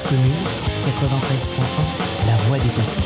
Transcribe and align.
Cause 0.00 0.10
commune, 0.10 0.32
93.1, 0.86 2.26
la 2.26 2.36
voix 2.44 2.58
des 2.58 2.68
possibles. 2.70 3.04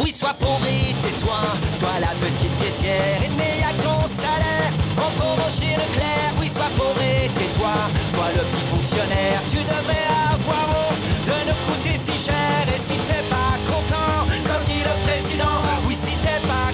Oui, 0.00 0.12
sois 0.12 0.30
et 0.30 0.94
tais-toi, 1.02 1.40
toi 1.80 1.88
la 2.00 2.08
petite 2.08 2.56
caissière, 2.58 3.20
il 3.24 3.32
n'y 3.32 3.62
a 3.62 3.72
ton 3.82 4.06
salaire. 4.06 4.72
On 4.98 5.10
pauvre 5.18 5.48
chez 5.50 5.74
Leclerc, 5.74 6.32
oui, 6.38 6.48
sois 6.48 6.70
et 7.00 7.28
tais-toi, 7.28 7.74
toi 8.14 8.26
le 8.36 8.42
petit 8.42 8.66
fonctionnaire, 8.68 9.40
tu 9.48 9.56
devrais 9.56 10.06
avoir 10.32 10.68
honte 10.70 11.00
de 11.26 11.50
nous 11.50 11.58
coûter 11.66 11.98
si 11.98 12.24
cher. 12.24 12.62
Et 12.74 12.78
si 12.78 12.98
t'es 13.08 13.24
pas 13.28 13.56
content, 13.66 14.26
comme 14.46 14.64
dit 14.66 14.82
le 14.82 15.08
président, 15.08 15.58
oui, 15.86 15.94
si 15.94 16.16
t'es 16.18 16.46
pas 16.46 16.69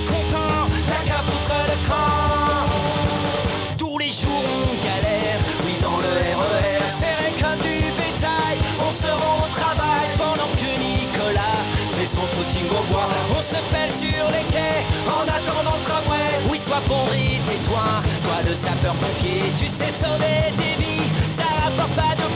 On 12.92 13.42
se 13.42 13.60
pèle 13.72 13.90
sur 13.90 14.26
les 14.30 14.44
quais 14.52 14.82
en 15.08 15.22
attendant 15.22 15.76
le 15.76 15.84
tramway. 15.84 16.30
Oui, 16.48 16.58
sois 16.58 16.82
et 17.14 17.40
tais-toi, 17.48 17.86
toi 18.22 18.36
le 18.48 18.54
sapeur-pompier, 18.54 19.42
tu 19.58 19.66
sais 19.66 19.90
sauver 19.90 20.52
des 20.56 20.82
vies, 20.82 21.10
ça 21.30 21.44
rapporte 21.64 21.92
pas 21.94 22.14
de. 22.16 22.26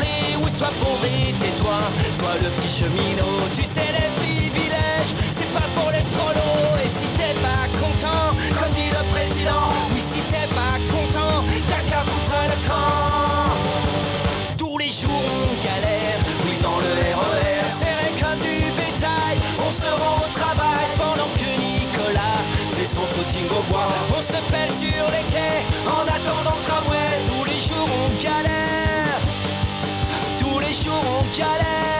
Oui, 0.43 0.51
sois 0.51 0.69
et 1.05 1.33
tais-toi, 1.35 1.79
toi 2.19 2.31
le 2.43 2.49
petit 2.51 2.69
cheminot, 2.69 3.49
tu 3.55 3.65
sais 3.65 3.93
les 3.93 4.11
privilèges, 4.21 5.15
c'est 5.31 5.53
pas 5.53 5.69
pour 5.75 5.91
les 5.91 6.05
prolos. 6.17 6.77
Et 6.85 6.89
si 6.89 7.05
t'es 7.19 7.35
pas 7.41 7.67
content, 7.79 8.35
comme 8.59 8.73
dit 8.73 8.91
le 8.91 9.05
président, 9.13 9.69
oui, 9.93 10.01
si 10.01 10.21
t'es 10.31 10.49
pas 10.55 10.79
content, 10.91 11.45
t'as 11.69 11.83
qu'à 11.91 12.03
foutre 12.03 12.35
le 12.49 12.69
camp. 12.69 13.20
On 23.33 24.23
se 24.23 24.41
pèle 24.51 24.71
sur 24.73 25.05
les 25.13 25.23
quais 25.31 25.65
en 25.87 26.03
attendant 26.03 26.57
le 26.57 26.65
tramway. 26.65 26.99
Tous 27.29 27.45
les 27.45 27.61
jours 27.61 27.89
on 28.05 28.23
galère, 28.23 29.21
tous 30.41 30.59
les 30.59 30.75
jours 30.75 31.05
on 31.21 31.39
galère. 31.39 32.00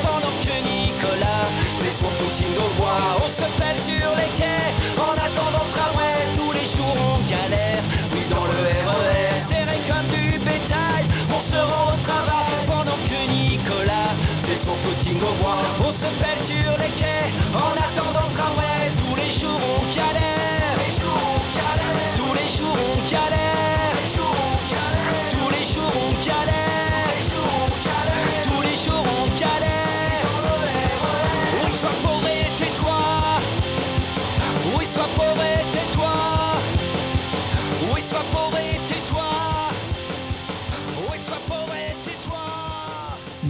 on 2.83 3.29
se 3.29 3.47
pèle 3.59 3.79
sur 3.79 4.09
les 4.15 4.31
quais, 4.35 4.71
en 4.97 5.13
attendant 5.13 5.65
le 5.65 5.71
tramway, 5.73 6.17
tous 6.37 6.51
les 6.51 6.65
jours 6.65 6.95
on 7.13 7.19
galère, 7.29 7.83
oui 8.13 8.21
dans 8.29 8.45
le 8.45 8.59
RER, 8.87 9.37
serré 9.37 9.77
comme 9.87 10.07
du 10.07 10.39
bétail, 10.39 11.05
on 11.29 11.41
se 11.41 11.57
rend 11.57 11.93
au 11.93 11.97
travail. 12.01 12.29
Pendant 12.67 12.99
que 13.05 13.19
Nicolas 13.29 14.11
fait 14.43 14.55
son 14.55 14.75
footing 14.75 15.17
au 15.21 15.33
bois, 15.41 15.61
on 15.85 15.91
se 15.91 16.09
pèle 16.21 16.39
sur 16.39 16.71
les 16.79 16.91
quais, 16.95 17.29
en 17.53 17.73
attendant 17.87 18.27
le 18.29 18.35
tramway, 18.35 18.91
tous 19.01 19.15
les 19.15 19.31
jours 19.31 19.61
on 19.77 19.95
galère, 19.95 20.30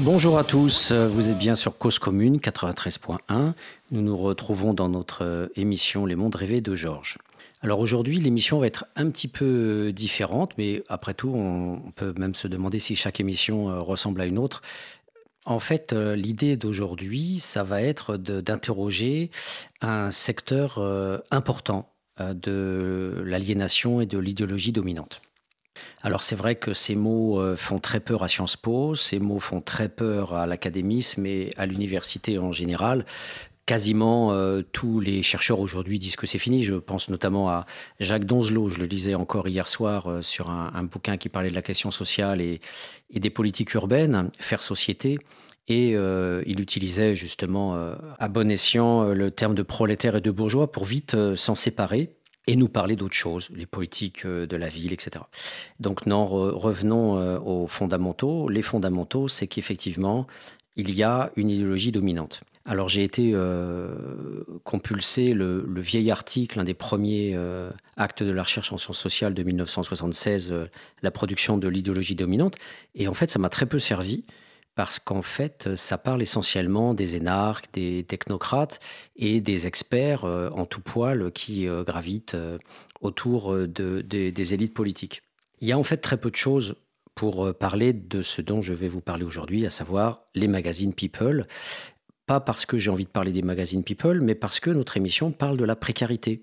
Bonjour 0.04 0.38
à 0.38 0.44
tous, 0.44 0.92
vous 0.92 1.30
êtes 1.30 1.38
bien 1.38 1.56
sur 1.56 1.78
Cause 1.78 2.00
Commune 2.00 2.38
93.1. 2.38 3.54
Nous 3.92 4.02
nous 4.02 4.18
retrouvons 4.18 4.74
dans 4.74 4.90
notre 4.90 5.24
euh, 5.24 5.48
émission 5.56 6.06
Les 6.06 6.16
Mondes 6.16 6.36
Rêvés 6.36 6.62
de 6.62 6.76
Georges. 6.76 7.18
Alors 7.62 7.80
aujourd'hui, 7.80 8.20
l'émission 8.20 8.60
va 8.60 8.68
être 8.68 8.86
un 8.96 9.10
petit 9.10 9.28
peu 9.28 9.94
différente, 9.94 10.54
mais 10.58 10.84
après 10.90 11.14
tout, 11.14 11.30
on 11.30 11.92
peut 11.96 12.14
même 12.18 12.36
se 12.36 12.48
demander 12.48 12.80
si 12.80 12.96
chaque 12.96 13.20
émission 13.20 13.70
euh, 13.70 13.80
ressemble 13.80 14.22
à 14.22 14.26
une 14.26 14.40
autre. 14.40 14.62
En 15.46 15.60
fait, 15.60 15.94
euh, 15.94 16.16
l'idée 16.16 16.56
d'aujourd'hui, 16.56 17.40
ça 17.40 17.64
va 17.64 17.82
être 17.82 18.18
d'interroger 18.18 19.32
un 19.82 20.12
secteur 20.12 20.78
euh, 20.78 21.18
important 21.32 21.92
euh, 22.20 22.34
de 22.34 23.24
l'aliénation 23.26 24.02
et 24.02 24.06
de 24.06 24.20
l'idéologie 24.20 24.72
dominante. 24.72 25.22
Alors 26.04 26.24
c'est 26.24 26.36
vrai 26.36 26.56
que 26.56 26.74
ces 26.74 26.96
mots 26.96 27.40
euh, 27.40 27.56
font 27.56 27.80
très 27.80 28.00
peur 28.00 28.24
à 28.24 28.28
Sciences 28.28 28.58
Po, 28.58 28.96
ces 28.96 29.20
mots 29.20 29.40
font 29.40 29.62
très 29.62 29.90
peur 29.90 30.34
à 30.34 30.48
l'académisme 30.48 31.26
et 31.26 31.52
à 31.58 31.66
l'université 31.66 32.40
en 32.40 32.52
général. 32.52 33.06
Quasiment 33.68 34.34
euh, 34.34 34.64
tous 34.74 35.00
les 35.00 35.22
chercheurs 35.22 35.60
aujourd'hui 35.60 36.00
disent 36.00 36.16
que 36.16 36.26
c'est 36.26 36.40
fini. 36.40 36.64
Je 36.64 36.74
pense 36.74 37.10
notamment 37.10 37.50
à 37.50 37.66
Jacques 38.00 38.26
Donzelot, 38.26 38.70
je 38.70 38.80
le 38.80 38.86
lisais 38.86 39.14
encore 39.14 39.48
hier 39.48 39.68
soir 39.68 40.08
euh, 40.08 40.22
sur 40.24 40.50
un, 40.50 40.84
bouquin 40.84 41.18
qui 41.18 41.30
parlait 41.30 41.52
de 41.52 41.56
la 41.56 41.62
question 41.62 41.92
sociale 41.92 42.42
et, 42.42 42.60
des 43.14 43.30
politiques 43.30 43.74
urbaines, 43.76 44.32
Faire 44.40 44.64
société. 44.64 45.20
Et 45.68 45.92
il 45.92 46.60
utilisait 46.60 47.16
justement 47.16 47.94
à 48.20 48.28
bon 48.28 48.52
escient 48.52 49.06
le 49.14 49.32
terme 49.32 49.56
de 49.56 49.62
prolétaire 49.62 50.18
et 50.18 50.22
de 50.22 50.32
bourgeois 50.32 50.70
pour 50.70 50.84
vite 50.84 51.16
s'en 51.36 51.56
séparer 51.56 52.10
et 52.48 52.56
nous 52.56 52.70
parler 52.70 52.96
d'autres 52.96 53.16
choses, 53.16 53.50
les 53.54 53.66
politiques 53.66 54.26
euh, 54.26 54.48
de 54.48 54.56
la 54.58 54.68
ville, 54.68 54.94
etc. 54.94 55.24
Donc 55.80 56.06
non, 56.06 56.26
re- 56.26 56.52
revenons 56.52 57.18
euh, 57.18 57.40
aux 57.40 57.68
fondamentaux. 57.68 58.50
Les 58.50 58.62
fondamentaux, 58.62 59.28
c'est 59.28 59.48
qu'effectivement, 59.48 60.28
il 60.76 60.94
y 60.94 61.04
a 61.04 61.32
une 61.36 61.50
idéologie 61.50 61.92
dominante. 61.92 62.42
Alors 62.66 62.90
j'ai 62.90 63.04
été 63.04 63.32
euh, 63.34 64.44
compulsé 64.64 65.34
le, 65.34 65.66
vieil 65.78 66.12
article, 66.12 66.60
un 66.60 66.64
des 66.64 66.76
premiers 66.76 67.36
actes 67.98 68.22
de 68.22 68.32
la 68.32 68.44
recherche 68.44 68.72
en 68.72 68.78
sciences 68.78 69.00
sociales 69.00 69.34
de 69.34 69.44
1976, 69.44 70.52
euh, 70.52 70.66
la 71.02 71.10
production 71.12 71.58
de 71.58 71.68
l'idéologie 71.68 72.16
dominante, 72.16 72.56
et 72.94 73.08
en 73.08 73.14
fait 73.14 73.32
ça 73.32 73.40
m'a 73.40 73.50
très 73.50 73.66
peu 73.66 73.80
servi 73.80 74.24
parce 74.76 75.00
qu'en 75.00 75.22
fait, 75.22 75.76
ça 75.76 75.98
parle 75.98 76.22
essentiellement 76.22 76.94
des 76.94 77.16
énarques, 77.16 77.72
des 77.74 78.04
technocrates 78.04 78.80
et 79.16 79.42
des 79.42 79.68
experts 79.68 80.24
euh, 80.26 80.50
en 80.52 80.66
tout 80.66 80.82
poil 80.82 81.32
qui 81.32 81.68
euh, 81.68 81.84
gravitent 81.84 82.36
euh, 82.36 82.58
autour 83.02 83.54
euh, 83.54 83.68
de- 83.68 84.02
des- 84.02 84.54
élites 84.54 84.74
politiques. 84.74 85.22
Il 85.60 85.68
y 85.68 85.72
a 85.72 85.78
en 85.78 85.84
fait 85.84 85.98
très 85.98 86.18
peu 86.18 86.32
de 86.32 86.36
choses 86.36 86.76
pour 87.16 87.46
euh, 87.46 87.54
parler 87.54 87.92
de 87.94 88.22
ce 88.22 88.42
dont 88.42 88.62
je 88.62 88.74
vais 88.74 88.88
vous 88.88 89.02
parler 89.02 89.26
aujourd'hui, 89.26 89.66
à 89.66 89.70
savoir 89.70 90.24
les 90.36 90.48
magazines 90.48 90.94
People. 90.94 91.48
Pas 92.26 92.40
parce 92.40 92.66
que 92.66 92.78
j'ai 92.78 92.90
envie 92.90 93.06
de 93.06 93.10
parler 93.10 93.34
des 93.34 93.42
magazines 93.42 93.84
People, 93.84 94.22
mais 94.22 94.36
parce 94.36 94.60
que 94.62 94.70
notre 94.70 94.96
émission 94.96 95.32
parle 95.32 95.58
de 95.58 95.66
la 95.66 95.76
précarité. 95.76 96.40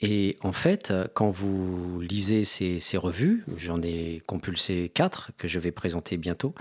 Et 0.00 0.36
en 0.42 0.52
fait, 0.52 0.94
quand 1.12 1.30
vous 1.30 2.00
lisez 2.00 2.44
ces 2.44 2.96
revues, 2.96 3.44
j'en 3.58 3.82
ai 3.82 4.22
compulsé 4.26 4.90
quatre 4.94 5.30
que 5.36 5.46
je 5.46 5.58
vais 5.58 5.72
présenter 5.72 6.16
bientôt, 6.16 6.54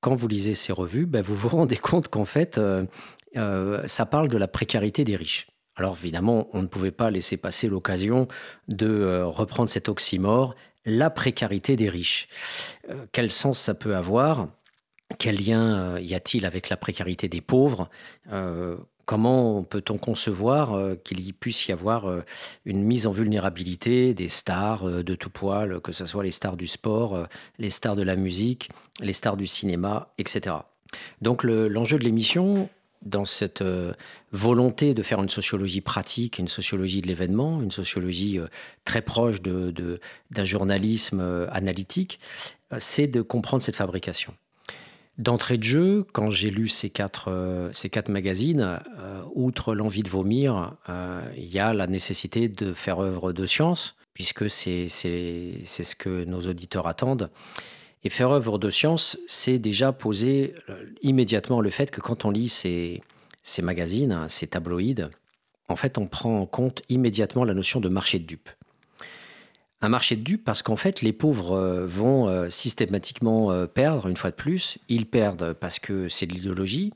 quand 0.00 0.14
vous 0.14 0.28
lisez 0.28 0.54
ces 0.54 0.72
revues, 0.72 1.06
ben, 1.06 1.22
vous 1.22 1.34
vous 1.34 1.48
rendez 1.56 1.76
compte 1.76 2.08
qu'en 2.08 2.24
fait, 2.24 2.58
euh, 2.58 2.86
euh, 3.36 3.86
ça 3.86 4.06
parle 4.06 4.28
de 4.28 4.38
la 4.38 4.48
précarité 4.48 5.04
des 5.04 5.16
riches. 5.16 5.46
Alors 5.76 5.96
évidemment, 6.00 6.48
on 6.52 6.62
ne 6.62 6.66
pouvait 6.66 6.90
pas 6.90 7.10
laisser 7.10 7.36
passer 7.36 7.68
l'occasion 7.68 8.28
de 8.68 8.88
euh, 8.88 9.26
reprendre 9.26 9.70
cet 9.70 9.88
oxymore, 9.88 10.54
la 10.84 11.10
précarité 11.10 11.76
des 11.76 11.88
riches. 11.90 12.28
Quel 13.12 13.30
sens 13.30 13.58
ça 13.58 13.74
peut 13.74 13.94
avoir? 13.94 14.48
Quel 15.18 15.36
lien 15.36 15.98
y 15.98 16.14
a-t-il 16.14 16.46
avec 16.46 16.70
la 16.70 16.78
précarité 16.78 17.28
des 17.28 17.42
pauvres? 17.42 17.90
Comment 19.10 19.64
peut-on 19.64 19.98
concevoir 19.98 20.78
qu'il 21.02 21.34
puisse 21.34 21.66
y 21.66 21.72
avoir 21.72 22.22
une 22.64 22.84
mise 22.84 23.08
en 23.08 23.10
vulnérabilité 23.10 24.14
des 24.14 24.28
stars 24.28 24.84
de 24.84 25.14
tout 25.16 25.30
poil, 25.30 25.80
que 25.80 25.90
ce 25.90 26.06
soit 26.06 26.22
les 26.22 26.30
stars 26.30 26.56
du 26.56 26.68
sport, 26.68 27.26
les 27.58 27.70
stars 27.70 27.96
de 27.96 28.02
la 28.02 28.14
musique, 28.14 28.70
les 29.00 29.12
stars 29.12 29.36
du 29.36 29.48
cinéma, 29.48 30.12
etc. 30.18 30.54
Donc 31.22 31.42
l'enjeu 31.42 31.98
de 31.98 32.04
l'émission, 32.04 32.68
dans 33.02 33.24
cette 33.24 33.62
euh, 33.62 33.92
volonté 34.32 34.94
de 34.94 35.02
faire 35.02 35.22
une 35.22 35.30
sociologie 35.30 35.80
pratique, 35.80 36.38
une 36.38 36.48
sociologie 36.48 37.00
de 37.00 37.06
l'événement, 37.06 37.62
une 37.62 37.70
sociologie 37.70 38.38
euh, 38.38 38.46
très 38.84 39.02
proche 39.02 39.40
d'un 39.42 40.44
journalisme 40.44 41.20
euh, 41.20 41.46
analytique, 41.50 42.20
c'est 42.78 43.06
de 43.06 43.22
comprendre 43.22 43.62
cette 43.62 43.76
fabrication. 43.76 44.34
D'entrée 45.20 45.58
de 45.58 45.62
jeu, 45.64 46.06
quand 46.12 46.30
j'ai 46.30 46.50
lu 46.50 46.66
ces 46.66 46.88
quatre, 46.88 47.70
ces 47.74 47.90
quatre 47.90 48.08
magazines, 48.08 48.80
outre 49.34 49.74
l'envie 49.74 50.02
de 50.02 50.08
vomir, 50.08 50.76
il 51.36 51.46
y 51.46 51.58
a 51.58 51.74
la 51.74 51.86
nécessité 51.86 52.48
de 52.48 52.72
faire 52.72 53.00
œuvre 53.00 53.32
de 53.32 53.44
science, 53.44 53.96
puisque 54.14 54.48
c'est 54.48 54.88
ce 54.88 55.94
que 55.94 56.24
nos 56.24 56.40
auditeurs 56.40 56.86
attendent. 56.86 57.30
Et 58.02 58.08
faire 58.08 58.30
œuvre 58.30 58.58
de 58.58 58.70
science, 58.70 59.18
c'est 59.26 59.58
déjà 59.58 59.92
poser 59.92 60.54
euh, 60.68 60.86
immédiatement 61.02 61.60
le 61.60 61.70
fait 61.70 61.90
que 61.90 62.00
quand 62.00 62.24
on 62.24 62.30
lit 62.30 62.48
ces, 62.48 63.02
ces 63.42 63.62
magazines, 63.62 64.26
ces 64.28 64.46
tabloïds, 64.46 65.08
en 65.68 65.76
fait, 65.76 65.98
on 65.98 66.06
prend 66.06 66.40
en 66.40 66.46
compte 66.46 66.82
immédiatement 66.88 67.44
la 67.44 67.54
notion 67.54 67.78
de 67.78 67.88
marché 67.88 68.18
de 68.18 68.24
dupes. 68.24 68.48
Un 69.82 69.88
marché 69.88 70.16
de 70.16 70.22
dupes 70.22 70.44
parce 70.44 70.62
qu'en 70.62 70.76
fait, 70.76 71.02
les 71.02 71.12
pauvres 71.12 71.52
euh, 71.52 71.86
vont 71.86 72.28
euh, 72.28 72.50
systématiquement 72.50 73.66
perdre, 73.66 74.08
une 74.08 74.16
fois 74.16 74.30
de 74.30 74.36
plus. 74.36 74.78
Ils 74.88 75.06
perdent 75.06 75.52
parce 75.54 75.78
que 75.78 76.08
c'est 76.08 76.26
de 76.26 76.34
l'idéologie. 76.34 76.92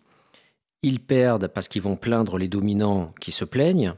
Ils 0.83 1.01
perdent 1.01 1.49
parce 1.49 1.69
qu'ils 1.69 1.83
vont 1.83 1.97
plaindre 1.97 2.37
les 2.37 2.49
dominants 2.49 3.15
qui 3.21 3.33
se 3.33 3.45
plaignent. 3.45 3.95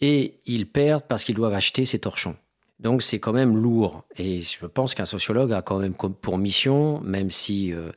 Et 0.00 0.34
ils 0.44 0.66
perdent 0.66 1.04
parce 1.08 1.24
qu'ils 1.24 1.34
doivent 1.34 1.54
acheter 1.54 1.86
ces 1.86 1.98
torchons. 1.98 2.36
Donc 2.80 3.02
c'est 3.02 3.20
quand 3.20 3.32
même 3.32 3.56
lourd. 3.56 4.04
Et 4.16 4.42
je 4.42 4.66
pense 4.66 4.94
qu'un 4.94 5.06
sociologue 5.06 5.52
a 5.52 5.62
quand 5.62 5.78
même 5.78 5.94
pour 5.94 6.38
mission, 6.38 7.00
même 7.02 7.30
si 7.30 7.72
euh, 7.72 7.92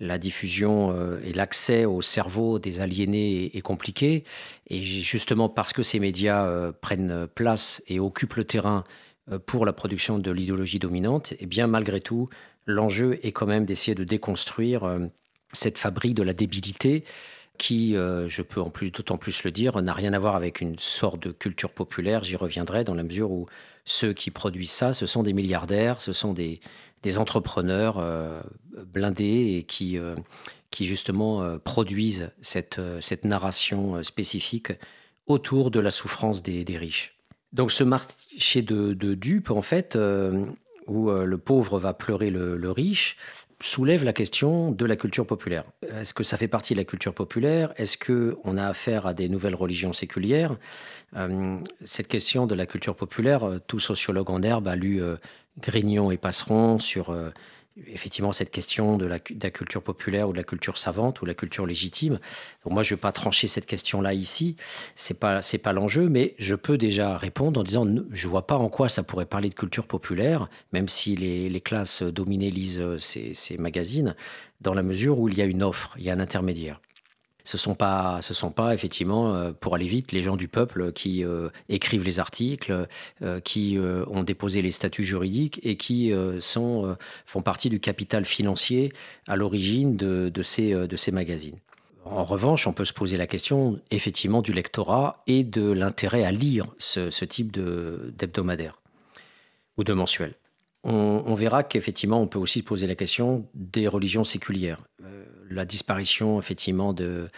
la 0.00 0.18
diffusion 0.18 0.90
euh, 0.90 1.20
et 1.22 1.32
l'accès 1.32 1.84
au 1.84 2.00
cerveau 2.00 2.58
des 2.58 2.80
aliénés 2.80 3.56
est, 3.56 3.60
compliqué, 3.60 4.24
et 4.68 4.82
justement 4.82 5.48
parce 5.48 5.72
que 5.72 5.82
ces 5.82 6.00
médias 6.00 6.46
euh, 6.46 6.72
prennent 6.72 7.26
place 7.34 7.82
et 7.88 8.00
occupent 8.00 8.34
le 8.34 8.44
terrain 8.44 8.84
pour 9.46 9.64
la 9.66 9.72
production 9.72 10.18
de 10.18 10.30
l'idéologie 10.30 10.78
dominante, 10.78 11.32
et 11.32 11.38
eh 11.40 11.46
bien 11.46 11.66
malgré 11.66 12.00
tout, 12.00 12.28
l'enjeu 12.66 13.18
est 13.22 13.32
quand 13.32 13.46
même 13.46 13.64
d'essayer 13.64 13.94
de 13.94 14.04
déconstruire 14.04 14.98
cette 15.52 15.78
fabrique 15.78 16.14
de 16.14 16.22
la 16.22 16.32
débilité 16.32 17.04
qui, 17.56 17.92
je 17.94 18.42
peux 18.42 18.60
en 18.60 18.70
plus 18.70 18.90
d'autant 18.90 19.16
plus 19.16 19.44
le 19.44 19.52
dire, 19.52 19.80
n'a 19.80 19.92
rien 19.92 20.12
à 20.12 20.18
voir 20.18 20.34
avec 20.34 20.60
une 20.60 20.78
sorte 20.78 21.22
de 21.22 21.30
culture 21.30 21.70
populaire. 21.72 22.24
J'y 22.24 22.36
reviendrai 22.36 22.82
dans 22.82 22.94
la 22.94 23.04
mesure 23.04 23.30
où 23.30 23.46
ceux 23.84 24.12
qui 24.12 24.30
produisent 24.30 24.70
ça, 24.70 24.92
ce 24.92 25.06
sont 25.06 25.22
des 25.22 25.32
milliardaires, 25.32 26.00
ce 26.00 26.12
sont 26.12 26.32
des, 26.32 26.60
entrepreneurs 27.16 27.98
euh, 27.98 28.40
blindés 28.86 29.56
et 29.56 29.64
qui, 29.64 29.98
euh, 29.98 30.14
justement 30.80 31.42
euh, 31.42 31.58
produisent 31.58 32.30
cette 32.40 33.24
narration 33.24 34.02
spécifique 34.02 34.72
autour 35.26 35.70
de 35.70 35.80
la 35.80 35.90
souffrance 35.90 36.42
des, 36.42 36.64
riches. 36.76 37.18
Donc 37.52 37.70
ce 37.70 37.84
marché 37.84 38.62
de, 38.62 38.94
de 38.94 39.14
dupes, 39.14 39.50
en 39.50 39.62
fait, 39.62 39.98
où 40.86 41.10
le 41.10 41.38
pauvre 41.38 41.78
va 41.78 41.94
pleurer 41.94 42.30
le 42.30 42.70
riche, 42.70 43.16
soulève 43.62 44.04
la 44.04 44.12
question 44.12 44.70
de 44.70 44.84
la 44.84 44.96
culture 44.96 45.26
populaire. 45.26 45.64
Est-ce 45.88 46.14
que 46.14 46.24
ça 46.24 46.36
fait 46.36 46.48
partie 46.48 46.74
de 46.74 46.78
la 46.78 46.84
culture 46.84 47.14
populaire? 47.14 47.72
Est-ce 47.76 47.96
qu'on 47.96 48.56
a 48.56 48.66
affaire 48.66 49.06
à 49.06 49.14
des 49.14 49.28
nouvelles 49.28 49.54
religions 49.54 49.92
séculières? 49.92 50.56
Euh, 51.16 51.58
Cette 51.84 52.08
question 52.08 52.46
de 52.46 52.54
la 52.54 52.66
culture 52.66 52.96
populaire, 52.96 53.44
euh, 53.44 53.60
tout 53.66 53.78
sociologue 53.78 54.30
en 54.30 54.42
herbe 54.42 54.68
a 54.68 54.76
lu 54.76 55.02
euh, 55.02 55.16
Grignon 55.60 56.10
et 56.10 56.16
Passeron 56.16 56.78
sur 56.78 57.14
effectivement 57.86 58.32
cette 58.32 58.50
question 58.50 58.98
de 58.98 59.06
la, 59.06 59.18
culture 59.18 59.82
populaire 59.82 60.28
ou 60.28 60.32
de 60.32 60.36
la 60.36 60.44
culture 60.44 60.78
savante 60.78 61.22
ou 61.22 61.24
la 61.24 61.34
culture 61.34 61.66
légitime. 61.66 62.18
Moi, 62.66 62.82
je 62.82 62.92
ne 62.92 62.96
vais 62.96 63.00
pas 63.00 63.12
trancher 63.12 63.48
cette 63.48 63.66
question-là 63.66 64.14
ici. 64.14 64.56
C'est 64.96 65.18
pas 65.18 65.42
c'est 65.42 65.58
pas 65.58 65.72
l'enjeu, 65.72 66.08
mais 66.08 66.34
je 66.38 66.54
peux 66.54 66.78
déjà 66.78 67.16
répondre 67.16 67.60
en 67.60 67.64
disant 67.64 67.86
je 68.10 68.28
vois 68.28 68.46
pas 68.46 68.56
en 68.56 68.68
quoi 68.68 68.88
ça 68.88 69.02
pourrait 69.02 69.26
parler 69.26 69.48
de 69.48 69.54
culture 69.54 69.86
populaire, 69.86 70.48
même 70.72 70.88
si 70.88 71.16
les, 71.16 71.60
classes 71.60 72.02
dominées 72.02 72.50
lisent 72.50 72.80
euh, 72.80 72.98
ces 72.98 73.56
magazines, 73.58 74.16
dans 74.60 74.74
la 74.74 74.82
mesure 74.82 75.18
où 75.18 75.28
il 75.28 75.38
y 75.38 75.42
a 75.42 75.44
une 75.44 75.62
offre, 75.62 75.94
il 75.96 76.04
y 76.04 76.10
a 76.10 76.14
un 76.14 76.20
intermédiaire 76.20 76.80
ce 77.44 77.58
sont 77.58 77.74
pas, 77.74 78.20
ce 78.22 78.34
sont 78.34 78.50
pas 78.50 78.74
effectivement, 78.74 79.34
euh, 79.34 79.52
pour 79.52 79.74
aller 79.74 79.86
vite, 79.86 80.12
les 80.12 80.22
gens 80.22 80.36
du 80.36 80.48
peuple 80.48 80.92
qui 80.92 81.24
euh, 81.24 81.48
écrivent 81.68 82.04
les 82.04 82.18
articles, 82.18 82.86
euh, 83.22 83.40
qui 83.40 83.78
ont 83.78 84.22
déposé 84.22 84.62
les 84.62 84.70
statuts 84.70 85.04
juridiques 85.04 85.60
et 85.62 85.76
qui 85.76 86.12
sont, 86.40 86.96
font 87.26 87.42
partie 87.42 87.70
du 87.70 87.80
capital 87.80 88.24
financier 88.24 88.92
à 89.26 89.36
l'origine 89.36 89.96
de, 89.96 90.42
ces, 90.42 90.72
de 90.72 90.96
ces 90.96 91.10
magazines. 91.10 91.58
En 92.04 92.24
revanche, 92.24 92.66
on 92.66 92.72
peut 92.72 92.84
se 92.84 92.92
poser 92.92 93.16
la 93.16 93.26
question 93.26 93.80
effectivement 93.90 94.42
du 94.42 94.52
lectorat 94.52 95.22
et 95.26 95.44
de 95.44 95.70
l'intérêt 95.70 96.24
à 96.24 96.32
lire 96.32 96.66
ce, 96.78 97.24
type 97.24 97.52
d'hebdomadaire 97.52 98.82
ou 99.76 99.84
de 99.84 99.92
mensuel. 99.92 100.34
On, 100.84 101.22
on 101.26 101.34
verra 101.34 101.62
qu'effectivement, 101.62 102.20
on 102.20 102.26
peut 102.26 102.40
aussi 102.40 102.62
poser 102.62 102.86
la 102.86 102.94
question 102.94 103.46
des 103.54 103.88
religions 103.88 104.24
séculières 104.24 104.82
la 105.54 105.64
disparition 105.64 106.38
effectivement 106.38 106.92
de, 106.92 107.28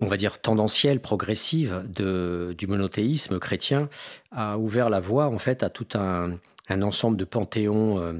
on 0.00 0.06
va 0.06 0.16
dire 0.16 0.40
tendancielle, 0.40 1.00
progressive 1.00 1.84
de, 1.88 2.54
du 2.56 2.66
monothéisme 2.66 3.38
chrétien 3.38 3.88
a 4.30 4.58
ouvert 4.58 4.90
la 4.90 5.00
voie 5.00 5.26
en 5.26 5.38
fait 5.38 5.62
à 5.62 5.70
tout 5.70 5.88
un, 5.94 6.38
ensemble 6.70 7.16
de 7.16 7.24
panthéons, 7.24 7.98
euh, 7.98 8.12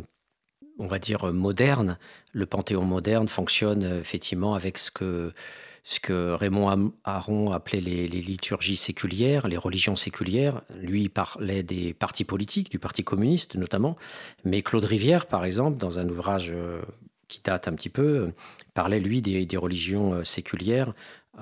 on 0.78 0.86
va 0.86 0.98
dire 0.98 1.32
modernes. 1.32 1.98
Le 2.32 2.46
panthéon 2.46 2.84
moderne 2.84 3.28
fonctionne 3.28 3.84
effectivement 3.84 4.54
avec 4.54 4.78
ce 4.78 4.90
que 4.90 5.32
ce 5.88 6.00
que 6.00 6.32
Raymond 6.32 6.92
Aron 7.04 7.50
appelait 7.50 7.81
les, 7.81 8.06
les, 8.08 8.20
liturgies 8.20 8.76
séculières, 8.76 9.48
les 9.48 9.56
religions 9.56 9.96
séculières. 9.96 10.60
Lui 10.82 11.08
parlait 11.08 11.62
des 11.62 11.94
partis 11.94 12.24
politiques, 12.24 12.70
du 12.70 12.78
Parti 12.78 13.04
communiste 13.04 13.56
notamment, 13.56 13.96
mais 14.44 14.60
Claude 14.60 14.84
Rivière, 14.84 15.24
par 15.24 15.46
exemple, 15.46 15.78
dans 15.78 15.98
un 15.98 16.06
ouvrage 16.10 16.50
euh, 16.52 16.82
qui 17.29 17.41
date 17.43 17.69
un 17.69 17.74
petit 17.74 17.88
peu, 17.88 18.32
parlait, 18.79 19.01
lui, 19.01 19.20
des, 19.23 19.56
religions 19.56 20.13
euh, 20.13 20.23
séculières 20.23 20.93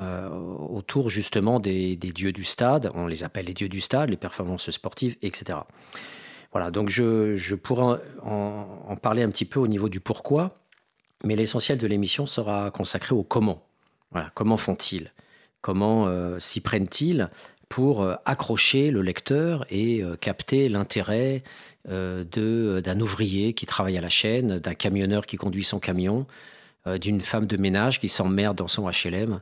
euh, 0.01 0.27
autour 0.31 1.11
justement 1.11 1.61
des, 1.61 1.95
dieux 1.97 2.33
du 2.33 2.45
stade. 2.45 2.91
On 2.95 3.07
les 3.07 3.25
appelle 3.25 3.45
les 3.45 3.53
dieux 3.53 3.69
du 3.69 3.83
stade, 3.83 4.09
les 4.09 4.17
performances 4.17 4.71
sportives, 4.71 5.17
etc. 5.21 5.59
Voilà, 6.53 6.71
donc 6.71 6.89
je, 6.89 7.55
pourrais 7.55 8.01
en, 8.23 8.97
parler 9.03 9.23
un 9.23 9.29
petit 9.29 9.45
peu 9.45 9.61
au 9.61 9.67
niveau 9.67 9.91
du 9.91 10.01
pourquoi, 10.01 10.55
mais 11.25 11.37
l'essentiel 11.37 11.77
de 11.77 11.87
l'émission 11.87 12.25
sera 12.25 12.71
consacré 12.71 13.15
au 13.15 13.23
comment. 13.23 13.63
Voilà, 14.13 14.31
comment 14.33 14.57
font-ils? 14.57 15.13
Comment 15.61 16.09
s'y 16.39 16.61
prennent-ils 16.63 17.29
pour 17.69 18.09
accrocher 18.25 18.91
le 18.91 19.03
lecteur 19.03 19.67
et 19.69 20.03
capter 20.21 20.71
l'intérêt 20.71 21.43
euh, 21.89 22.25
euh, 22.37 22.81
d'un 22.81 23.01
ouvrier 23.01 23.53
qui 23.53 23.65
travaille 23.65 23.97
à 23.97 24.01
la 24.01 24.09
chaîne, 24.09 24.59
d'un 24.59 24.75
camionneur 24.75 25.25
qui 25.25 25.37
conduit 25.37 25.63
son 25.63 25.79
camion, 25.79 26.21
euh, 26.21 26.25
d'une 27.01 27.21
femme 27.21 27.47
de 27.47 27.57
ménage 27.57 27.99
qui 27.99 28.09
s'emmerde 28.09 28.57
dans 28.57 28.69
son 28.69 28.89
HLM 28.89 29.41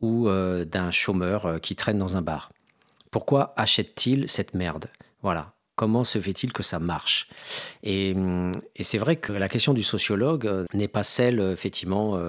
ou 0.00 0.28
d'un 0.28 0.90
chômeur 0.90 1.60
qui 1.60 1.76
traîne 1.76 1.98
dans 1.98 2.16
un 2.16 2.22
bar. 2.22 2.50
Pourquoi 3.10 3.54
achète-t-il 3.56 4.28
cette 4.28 4.54
merde? 4.54 4.86
Voilà. 5.22 5.52
Comment 5.76 6.04
se 6.04 6.20
fait-il 6.20 6.52
que 6.52 6.62
ça 6.62 6.78
marche? 6.78 7.28
Et, 7.82 8.14
et 8.76 8.82
c'est 8.82 8.98
vrai 8.98 9.16
que 9.16 9.32
la 9.32 9.48
question 9.48 9.72
du 9.72 9.82
sociologue 9.82 10.66
n'est 10.74 10.88
pas 10.88 11.02
celle, 11.02 11.40
effectivement, 11.40 12.20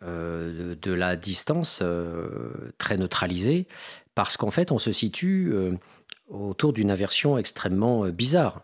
de, 0.00 0.92
la 0.92 1.16
distance 1.16 1.82
très 2.78 2.96
neutralisée, 2.96 3.66
parce 4.14 4.36
qu'en 4.36 4.50
fait, 4.50 4.70
on 4.70 4.78
se 4.78 4.92
situe 4.92 5.52
autour 6.28 6.72
d'une 6.72 6.90
aversion 6.90 7.36
extrêmement 7.38 8.06
bizarre. 8.08 8.62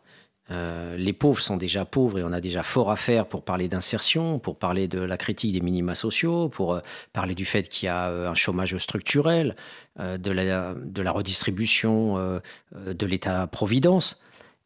Euh, 0.50 0.96
les 0.96 1.12
pauvres 1.12 1.40
sont 1.40 1.56
déjà 1.56 1.84
pauvres 1.84 2.18
et 2.18 2.24
on 2.24 2.32
a 2.32 2.40
déjà 2.40 2.62
fort 2.62 2.90
à 2.90 2.96
faire 2.96 3.26
pour 3.26 3.44
parler 3.44 3.68
d'insertion, 3.68 4.38
pour 4.38 4.58
parler 4.58 4.88
de 4.88 4.98
la 4.98 5.16
critique 5.16 5.52
des 5.52 5.60
minima 5.60 5.94
sociaux, 5.94 6.48
pour 6.48 6.74
euh, 6.74 6.80
parler 7.12 7.34
du 7.34 7.44
fait 7.44 7.68
qu'il 7.68 7.86
y 7.86 7.88
a 7.88 8.08
euh, 8.08 8.28
un 8.28 8.34
chômage 8.34 8.76
structurel, 8.76 9.56
de 9.98 10.30
la, 10.30 10.72
de, 10.74 11.02
la, 11.02 11.12
redistribution 11.12 12.40
de 12.74 13.06
l'État-providence. 13.06 14.18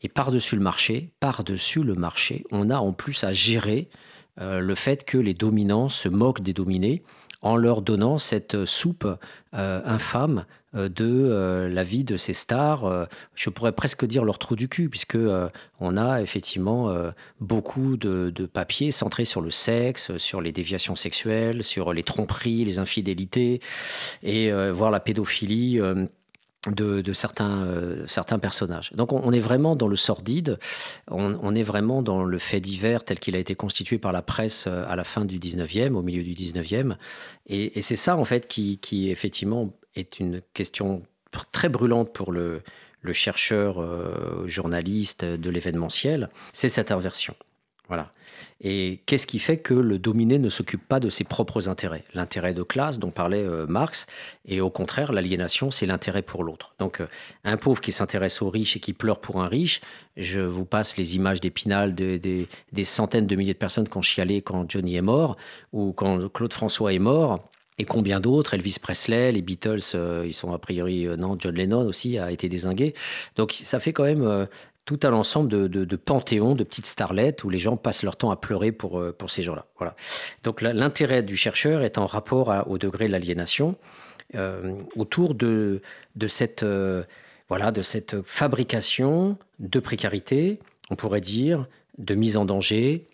Et 0.02 0.08
par-dessus 0.08 0.54
le 0.54 0.62
marché, 0.62 1.10
par-dessus 1.18 1.82
le 1.82 1.94
marché, 1.94 2.44
on 2.52 2.70
a 2.70 2.76
en 2.76 2.92
plus 2.92 3.24
à 3.24 3.32
gérer 3.32 3.88
le 4.38 4.74
fait 4.76 5.04
que 5.04 5.18
les 5.18 5.34
dominants 5.34 5.88
se 5.88 6.08
moquent 6.08 6.42
des 6.42 6.52
dominés 6.52 7.02
en 7.44 7.56
leur 7.56 7.82
donnant 7.82 8.18
cette 8.18 8.64
soupe 8.64 9.06
infâme 9.52 10.44
de 10.72 11.68
la 11.70 11.84
vie 11.84 12.02
de 12.02 12.16
ces 12.16 12.34
stars. 12.34 13.06
je 13.36 13.50
pourrais 13.50 13.70
presque 13.70 14.04
dire 14.04 14.24
leur 14.24 14.38
trou 14.40 14.56
du 14.56 14.68
cul, 14.68 14.88
puisque 14.88 15.18
on 15.78 15.96
a 15.96 16.20
effectivement 16.20 16.92
beaucoup 17.40 17.96
de, 17.96 18.30
de, 18.30 18.46
papiers 18.46 18.90
centrés 18.90 19.24
sur 19.24 19.40
le 19.40 19.50
sexe, 19.50 20.16
sur 20.16 20.40
les 20.40 20.50
déviations 20.50 20.96
sexuelles, 20.96 21.62
sur 21.62 21.92
les 21.92 22.02
tromperies, 22.02 22.64
les 22.64 22.80
infidélités, 22.80 23.60
et 24.24 24.50
voir 24.72 24.90
la 24.90 24.98
pédophilie 24.98 25.80
de, 26.70 27.12
certains, 27.12 27.62
euh, 27.64 28.04
certains 28.06 28.38
personnages. 28.38 28.92
Donc 28.92 29.12
on, 29.12 29.32
est 29.32 29.40
vraiment 29.40 29.76
dans 29.76 29.88
le 29.88 29.96
sordide, 29.96 30.58
on, 31.10 31.54
est 31.54 31.62
vraiment 31.62 32.02
dans 32.02 32.24
le 32.24 32.38
fait 32.38 32.60
divers 32.60 33.04
tel 33.04 33.18
qu'il 33.18 33.36
a 33.36 33.38
été 33.38 33.54
constitué 33.54 33.98
par 33.98 34.12
la 34.12 34.22
presse 34.22 34.66
euh, 34.66 34.84
à 34.88 34.96
la 34.96 35.04
fin 35.04 35.24
du 35.24 35.38
19e, 35.38 35.94
au 35.94 36.02
milieu 36.02 36.22
du 36.22 36.32
19e. 36.32 36.96
Et, 37.46 37.82
c'est 37.82 37.96
ça 37.96 38.16
en 38.16 38.24
fait 38.24 38.48
qui, 38.48 39.10
effectivement 39.10 39.72
est 39.94 40.18
une 40.18 40.40
question 40.54 41.02
très 41.52 41.68
brûlante 41.68 42.12
pour 42.12 42.32
le, 42.32 42.62
le 43.02 43.12
chercheur 43.12 43.80
euh, 43.80 44.46
journaliste 44.46 45.24
de 45.24 45.50
l'événementiel, 45.50 46.30
c'est 46.52 46.68
cette 46.68 46.90
inversion. 46.90 47.34
Et 48.60 49.00
qu'est-ce 49.06 49.26
qui 49.26 49.38
fait 49.38 49.58
que 49.58 49.74
le 49.74 49.98
dominé 49.98 50.38
ne 50.38 50.48
s'occupe 50.48 50.86
pas 50.86 51.00
de 51.00 51.10
ses 51.10 51.24
propres 51.24 51.68
intérêts? 51.68 52.04
L'intérêt 52.14 52.54
de 52.54 52.62
classe 52.62 52.98
dont 52.98 53.10
parlait 53.10 53.44
euh, 53.44 53.66
Marx, 53.66 54.06
et 54.46 54.60
au 54.60 54.70
contraire, 54.70 55.12
l'aliénation, 55.12 55.70
c'est 55.70 55.86
l'intérêt 55.86 56.22
pour 56.22 56.44
l'autre. 56.44 56.74
Donc, 56.78 57.00
euh, 57.00 57.06
un 57.44 57.56
pauvre 57.56 57.80
qui 57.80 57.92
s'intéresse 57.92 58.40
aux 58.42 58.50
riches 58.50 58.76
et 58.76 58.80
qui 58.80 58.92
pleure 58.92 59.20
pour 59.20 59.42
un 59.42 59.48
riche, 59.48 59.80
je 60.16 60.40
vous 60.40 60.64
passe 60.64 60.96
les 60.96 61.16
images 61.16 61.40
d'Épinal 61.40 61.94
de, 61.94 62.16
des 62.16 62.84
centaines 62.84 63.26
de 63.26 63.36
milliers 63.36 63.54
de 63.54 63.58
personnes 63.58 63.88
qui 63.88 63.96
ont 63.96 64.02
chialé 64.02 64.40
quand 64.40 64.70
Johnny 64.70 64.96
est 64.96 65.02
mort, 65.02 65.36
ou 65.72 65.92
quand 65.92 66.32
Claude 66.32 66.52
François 66.52 66.92
est 66.92 66.98
mort. 66.98 67.50
Et 67.76 67.84
combien 67.84 68.20
d'autres 68.20 68.54
Elvis 68.54 68.76
Presley, 68.80 69.32
les 69.32 69.42
Beatles, 69.42 69.80
euh, 69.96 70.22
ils 70.24 70.32
sont 70.32 70.52
a 70.52 70.58
priori 70.58 71.08
non. 71.18 71.36
John 71.36 71.56
Lennon 71.56 71.84
aussi 71.88 72.18
a 72.18 72.30
été 72.30 72.48
désingué. 72.48 72.94
Donc 73.34 73.50
ça 73.52 73.80
fait 73.80 73.92
quand 73.92 74.04
même 74.04 74.46
tout 74.84 75.00
un 75.02 75.12
ensemble 75.12 75.48
de, 75.48 75.66
de, 75.66 75.96
panthéons, 75.96 76.54
de 76.54 76.64
petites 76.64 76.86
starlettes 76.86 77.44
où 77.44 77.50
les 77.50 77.58
gens 77.58 77.76
passent 77.76 78.02
leur 78.02 78.16
temps 78.16 78.30
à 78.30 78.36
pleurer 78.36 78.70
pour, 78.72 79.00
euh, 79.00 79.12
pour 79.12 79.30
ces 79.30 79.42
gens-là. 79.42 79.66
Voilà. 79.78 79.96
Donc 80.42 80.60
l'intérêt 80.60 81.22
du 81.22 81.36
chercheur 81.36 81.82
est 81.82 81.96
en 81.98 82.06
rapport 82.06 82.64
au 82.68 82.78
degré 82.78 83.06
de 83.06 83.12
l'aliénation 83.12 83.76
euh, 84.34 84.74
autour 84.96 85.34
de, 85.34 85.80
de, 86.16 86.28
cette, 86.28 86.62
euh, 86.62 87.02
voilà, 87.48 87.70
de 87.72 87.82
cette 87.82 88.22
fabrication 88.22 89.38
de 89.58 89.80
précarité, 89.80 90.60
on 90.90 90.96
pourrait 90.96 91.22
dire, 91.22 91.66
de 91.98 92.14
mise 92.14 92.36
en 92.36 92.44
danger, 92.44 93.06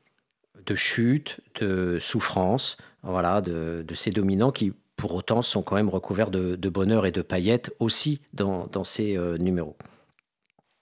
de 0.66 0.74
chute, 0.74 1.40
de 1.60 1.98
souffrance, 2.00 2.78
voilà, 3.02 3.40
de, 3.40 3.84
de 3.86 3.94
ces 3.94 4.10
dominants 4.10 4.50
qui, 4.50 4.72
pour 4.96 5.14
autant, 5.14 5.42
sont 5.42 5.62
quand 5.62 5.76
même 5.76 5.88
recouverts 5.88 6.30
de, 6.30 6.56
de 6.56 6.68
bonheur 6.68 7.06
et 7.06 7.12
de 7.12 7.22
paillettes 7.22 7.72
aussi 7.78 8.20
dans, 8.32 8.66
dans 8.66 8.84
ces 8.84 9.16
numéros. 9.38 9.76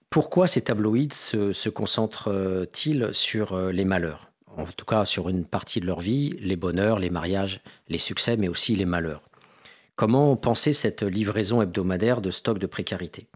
Pourquoi 0.09 0.47
ces 0.47 0.61
tabloïds 0.61 1.13
se, 1.13 1.69
concentrent-ils 1.69 3.09
sur 3.11 3.53
euh, 3.53 3.71
les 3.71 3.85
malheurs? 3.85 4.31
En 4.57 4.65
tout 4.65 4.85
cas, 4.85 5.05
sur 5.05 5.29
une 5.29 5.45
partie 5.45 5.79
de 5.79 5.85
leur 5.85 5.99
vie, 5.99 6.35
les 6.41 6.55
bonheurs, 6.55 6.97
les 6.97 7.11
mariages, 7.11 7.61
les 7.89 7.99
succès, 7.99 8.35
mais 8.35 8.47
aussi 8.47 8.75
les 8.75 8.85
malheurs. 8.85 9.21
Comment 9.95 10.35
penser 10.35 10.73
cette 10.73 11.03
livraison 11.03 11.61
hebdomadaire 11.61 12.21
de 12.21 12.31
stock 12.31 12.57
de 12.57 12.65
précarité? 12.65 13.27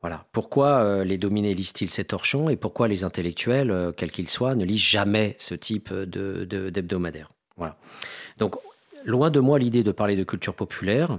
Voilà. 0.00 0.24
Pourquoi 0.32 0.82
euh, 0.82 1.04
les 1.04 1.18
dominés 1.18 1.52
lisent-ils 1.52 1.90
ces 1.90 2.04
torchons 2.04 2.48
et 2.48 2.56
pourquoi 2.56 2.88
les 2.88 3.04
intellectuels, 3.04 3.70
euh, 3.70 3.92
quels 3.92 4.10
qu'ils 4.10 4.30
soient, 4.30 4.54
ne 4.54 4.64
lisent 4.64 4.80
jamais 4.80 5.36
ce 5.38 5.54
type 5.54 5.92
d'hebdomadaire? 5.92 7.30
Voilà. 7.58 7.76
Donc, 8.38 8.56
loin 9.04 9.30
de 9.30 9.40
moi 9.40 9.58
l'idée 9.58 9.82
de 9.82 9.92
parler 9.92 10.16
de 10.16 10.24
culture 10.24 10.54
populaire. 10.54 11.18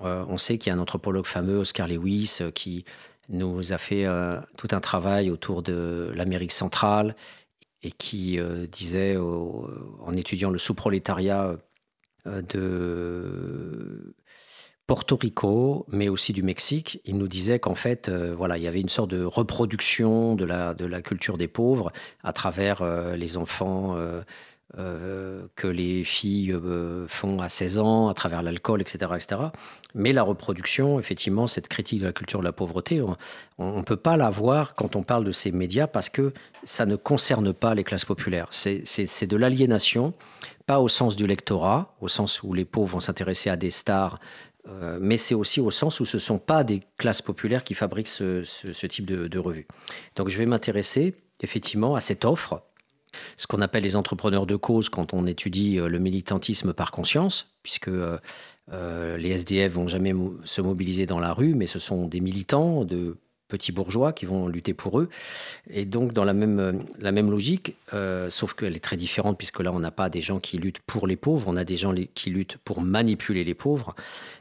on 0.00 0.38
sait 0.38 0.56
qu'il 0.56 0.70
y 0.70 0.74
a 0.74 0.78
un 0.78 0.80
anthropologue 0.80 1.26
fameux, 1.26 1.58
Oscar 1.58 1.86
Lewis, 1.86 2.38
qui 2.54 2.84
nous 3.28 3.72
a 3.72 3.78
fait 3.78 4.06
euh, 4.06 4.40
tout 4.56 4.68
un 4.70 4.80
travail 4.80 5.30
autour 5.30 5.62
de 5.62 6.12
l'Amérique 6.14 6.52
centrale 6.52 7.16
et 7.82 7.90
qui 7.90 8.38
euh, 8.38 8.66
disait, 8.66 9.16
en 9.16 10.16
étudiant 10.16 10.50
le 10.50 10.58
sous-prolétariat 10.58 11.56
euh, 12.26 12.42
de 12.42 14.14
Porto 14.86 15.16
Rico, 15.16 15.84
mais 15.88 16.08
aussi 16.08 16.32
du 16.32 16.42
Mexique, 16.42 17.00
il 17.04 17.18
nous 17.18 17.26
disait 17.26 17.58
qu'en 17.58 17.74
fait, 17.74 18.08
voilà, 18.08 18.56
il 18.56 18.62
y 18.62 18.68
avait 18.68 18.80
une 18.80 18.88
sorte 18.88 19.10
de 19.10 19.24
reproduction 19.24 20.36
de 20.36 20.44
la, 20.44 20.74
de 20.74 20.84
la 20.84 21.02
culture 21.02 21.36
des 21.36 21.48
pauvres 21.48 21.90
à 22.22 22.32
travers 22.32 22.84
les 23.16 23.36
enfants 23.36 23.96
euh, 24.78 25.46
que 25.54 25.68
les 25.68 26.02
filles 26.02 26.52
euh, 26.52 27.06
font 27.06 27.38
à 27.38 27.48
16 27.48 27.78
ans 27.78 28.08
à 28.08 28.14
travers 28.14 28.42
l'alcool, 28.42 28.80
etc., 28.80 29.12
etc. 29.14 29.40
Mais 29.94 30.12
la 30.12 30.24
reproduction, 30.24 30.98
effectivement, 30.98 31.46
cette 31.46 31.68
critique 31.68 32.00
de 32.00 32.06
la 32.06 32.12
culture 32.12 32.40
de 32.40 32.44
la 32.44 32.52
pauvreté, 32.52 33.00
on 33.58 33.76
ne 33.78 33.82
peut 33.82 33.96
pas 33.96 34.16
la 34.16 34.28
voir 34.28 34.74
quand 34.74 34.96
on 34.96 35.04
parle 35.04 35.22
de 35.22 35.30
ces 35.30 35.52
médias 35.52 35.86
parce 35.86 36.08
que 36.08 36.32
ça 36.64 36.84
ne 36.84 36.96
concerne 36.96 37.52
pas 37.52 37.76
les 37.76 37.84
classes 37.84 38.04
populaires. 38.04 38.48
C'est 38.50 39.26
de 39.26 39.36
l'aliénation, 39.36 40.14
pas 40.66 40.80
au 40.80 40.88
sens 40.88 41.14
du 41.14 41.28
lectorat, 41.28 41.94
au 42.00 42.08
sens 42.08 42.42
où 42.42 42.52
les 42.52 42.64
pauvres 42.64 42.94
vont 42.94 43.00
s'intéresser 43.00 43.50
à 43.50 43.56
des 43.56 43.70
stars 43.70 44.18
euh, 44.68 44.98
mais 45.00 45.16
c'est 45.16 45.36
aussi 45.36 45.60
au 45.60 45.70
sens 45.70 46.00
où 46.00 46.04
ce 46.04 46.16
ne 46.16 46.20
sont 46.20 46.38
pas 46.38 46.64
des 46.64 46.82
classes 46.98 47.22
populaires 47.22 47.62
qui 47.62 47.74
fabriquent 47.74 48.08
ce, 48.08 48.42
type 48.88 49.06
de, 49.06 49.28
de 49.28 49.38
revue. 49.38 49.68
Donc 50.16 50.28
je 50.28 50.36
vais 50.36 50.46
m'intéresser 50.46 51.14
effectivement 51.40 51.94
à 51.94 52.00
cette 52.00 52.24
offre 52.24 52.62
ce 53.36 53.46
qu'on 53.46 53.60
appelle 53.60 53.82
les 53.82 53.96
entrepreneurs 53.96 54.46
de 54.46 54.56
cause 54.56 54.88
quand 54.88 55.14
on 55.14 55.26
étudie 55.26 55.78
euh, 55.78 55.88
le 55.88 55.98
militantisme 55.98 56.72
par 56.72 56.90
conscience, 56.90 57.48
puisque 57.62 57.88
euh, 57.88 58.18
euh, 58.72 59.16
les 59.16 59.30
SDF 59.30 59.72
vont 59.72 59.88
jamais 59.88 60.14
se 60.44 60.60
mobiliser 60.60 61.06
dans 61.06 61.20
la 61.20 61.32
rue, 61.32 61.54
mais 61.54 61.66
ce 61.66 61.78
sont 61.78 62.06
des 62.06 62.20
militants 62.20 62.84
de 62.84 63.16
petits 63.48 63.70
bourgeois 63.70 64.12
qui 64.12 64.26
vont 64.26 64.48
lutter 64.48 64.74
pour 64.74 64.98
eux. 64.98 65.08
Et 65.70 65.84
donc, 65.84 66.12
dans 66.12 66.24
la 66.24 66.32
même, 66.32 66.84
la 66.98 67.12
même 67.12 67.30
logique, 67.30 67.76
sauf 68.28 68.54
qu'elle 68.54 68.74
est 68.74 68.82
très 68.82 68.96
différente, 68.96 69.38
puisque 69.38 69.60
là, 69.60 69.72
on 69.72 69.78
n'a 69.78 69.92
pas 69.92 70.10
des 70.10 70.20
gens 70.20 70.40
qui 70.40 70.58
luttent 70.58 70.80
pour 70.80 71.06
les 71.06 71.14
pauvres, 71.14 71.46
on 71.46 71.56
a 71.56 71.62
des 71.62 71.76
gens 71.76 71.94
qui 72.14 72.30
luttent 72.30 72.56
pour 72.64 72.80
manipuler 72.80 73.44
les 73.44 73.54
pauvres. 73.54 73.94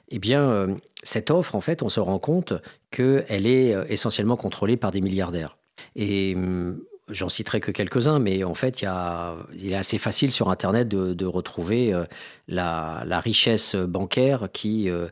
Eh 0.10 0.18
bien, 0.18 0.76
cette 1.04 1.30
offre, 1.30 1.54
en 1.54 1.62
fait, 1.62 1.84
on 1.84 1.90
se 1.90 2.00
rend 2.00 2.18
compte 2.18 2.54
qu'elle 2.90 3.46
est 3.46 3.76
essentiellement 3.90 4.38
contrôlée 4.38 4.76
par 4.76 4.90
des 4.90 5.02
milliardaires. 5.02 5.56
Et 5.96 6.34
hum, 6.36 6.80
J'en 7.08 7.30
citerai 7.30 7.60
que 7.60 7.70
quelques-uns, 7.70 8.18
mais 8.18 8.44
en 8.44 8.56
fait, 8.56 8.82
il, 8.82 9.72
est 9.72 9.76
assez 9.76 10.00
facile 10.00 10.32
sur 10.32 10.50
Internet 10.50 10.88
de, 10.88 11.26
retrouver 11.26 11.94
euh, 11.94 12.06
la, 12.48 13.20
richesse 13.20 13.76
bancaire 13.76 14.48
qui, 14.52 14.90
euh, 14.90 15.08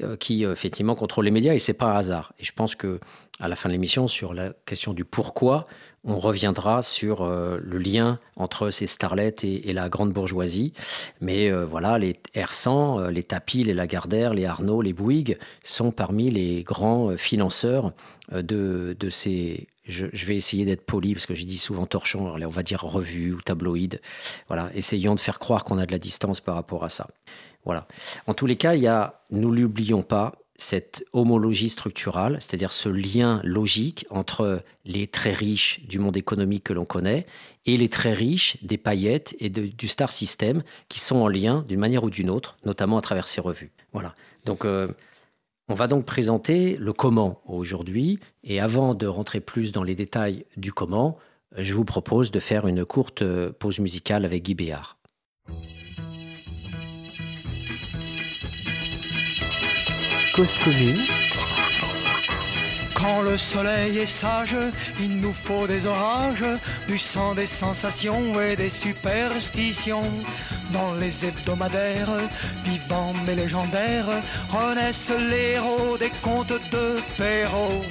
euh, 0.00 0.16
qui 0.16 0.44
effectivement 0.44 0.94
contrôle 0.94 1.26
les 1.26 1.30
médias, 1.30 1.52
et 1.52 1.58
c'est 1.58 1.74
pas 1.74 1.92
un 1.92 1.98
hasard. 1.98 2.32
Et 2.38 2.44
je 2.44 2.52
pense 2.52 2.74
que 2.74 2.98
à 3.40 3.48
la 3.48 3.56
fin 3.56 3.68
de 3.68 3.74
l'émission, 3.74 4.08
sur 4.08 4.32
la 4.32 4.54
question 4.64 4.94
du 4.94 5.04
pourquoi, 5.04 5.66
on 6.02 6.18
reviendra 6.18 6.80
sur 6.80 7.26
le 7.26 7.78
lien 7.78 8.18
entre 8.36 8.70
ces 8.70 8.86
starlets 8.86 9.34
et, 9.42 9.72
la 9.72 9.88
grande 9.88 10.12
bourgeoisie. 10.12 10.72
Mais 11.20 11.50
voilà, 11.50 11.98
les 11.98 12.14
Hersant, 12.34 13.08
les 13.08 13.24
Tapis, 13.24 13.64
les 13.64 13.74
Lagardère, 13.74 14.34
les 14.34 14.44
Arnaud, 14.44 14.82
les 14.82 14.92
Bouygues 14.92 15.38
sont 15.62 15.90
parmi 15.90 16.30
les 16.30 16.62
grands 16.62 17.16
financeurs 17.16 17.92
de 18.30 19.08
ces 19.10 19.66
je, 19.86 20.06
vais 20.06 20.36
essayer 20.36 20.64
d'être 20.64 20.86
poli 20.86 21.14
parce 21.14 21.26
que 21.26 21.34
j'ai 21.34 21.44
dit 21.44 21.58
souvent 21.58 21.86
torchon, 21.86 22.34
on 22.34 22.48
va 22.48 22.62
dire 22.62 22.82
revue 22.82 23.32
ou 23.32 23.40
tabloïd. 23.40 24.00
Voilà, 24.48 24.70
essayons 24.74 25.14
de 25.14 25.20
faire 25.20 25.38
croire 25.38 25.64
qu'on 25.64 25.78
a 25.78 25.86
de 25.86 25.92
la 25.92 25.98
distance 25.98 26.40
par 26.40 26.54
rapport 26.54 26.84
à 26.84 26.88
ça. 26.88 27.08
Voilà. 27.64 27.86
En 28.26 28.34
tous 28.34 28.46
les 28.46 28.56
cas, 28.56 28.74
il 28.74 28.82
y 28.82 28.86
a, 28.86 29.20
nous 29.30 29.50
l'oublions 29.50 30.02
pas, 30.02 30.32
cette 30.56 31.04
homologie 31.12 31.68
structurale, 31.68 32.38
c'est-à-dire 32.40 32.72
ce 32.72 32.88
lien 32.88 33.40
logique 33.42 34.06
entre 34.10 34.62
les 34.84 35.08
très 35.08 35.32
riches 35.32 35.80
du 35.88 35.98
monde 35.98 36.16
économique 36.16 36.64
que 36.64 36.72
l'on 36.72 36.84
connaît 36.84 37.26
et 37.66 37.76
les 37.76 37.88
très 37.88 38.12
riches 38.12 38.56
des 38.62 38.78
paillettes 38.78 39.34
et 39.40 39.48
du 39.48 39.88
star 39.88 40.12
system 40.12 40.62
qui 40.88 41.00
sont 41.00 41.16
en 41.16 41.28
lien 41.28 41.64
d'une 41.68 41.80
manière 41.80 42.04
ou 42.04 42.10
d'une 42.10 42.30
autre, 42.30 42.56
notamment 42.64 42.98
à 42.98 43.00
travers 43.00 43.26
ces 43.26 43.40
revues. 43.40 43.72
Voilà. 43.92 44.14
Donc, 44.44 44.64
euh, 44.64 44.88
on 45.68 45.74
va 45.74 45.86
donc 45.86 46.04
présenter 46.04 46.76
le 46.76 46.92
comment 46.92 47.40
aujourd'hui, 47.46 48.18
et 48.42 48.60
avant 48.60 48.94
de 48.94 49.06
rentrer 49.06 49.40
plus 49.40 49.72
dans 49.72 49.82
les 49.82 49.94
détails 49.94 50.44
du 50.56 50.72
comment, 50.72 51.16
je 51.56 51.72
vous 51.74 51.84
propose 51.84 52.30
de 52.30 52.40
faire 52.40 52.66
une 52.66 52.84
courte 52.84 53.24
pause 53.52 53.78
musicale 53.78 54.24
avec 54.24 54.42
Guy 54.42 54.54
Béard. 54.54 54.98
Cause 60.34 60.58
quand 63.04 63.20
le 63.20 63.36
soleil 63.36 63.98
est 63.98 64.06
sage, 64.06 64.56
il 64.98 65.20
nous 65.20 65.34
faut 65.34 65.66
des 65.66 65.84
orages, 65.84 66.44
du 66.88 66.96
sang 66.96 67.34
des 67.34 67.46
sensations 67.46 68.40
et 68.40 68.56
des 68.56 68.70
superstitions. 68.70 70.10
Dans 70.72 70.94
les 70.94 71.26
hebdomadaires, 71.26 72.16
vivants 72.64 73.12
mais 73.26 73.34
légendaires, 73.34 74.08
renaissent 74.48 75.12
les 75.30 75.52
héros 75.56 75.98
des 75.98 76.12
contes 76.22 76.58
de 76.72 76.96
Perrault. 77.18 77.82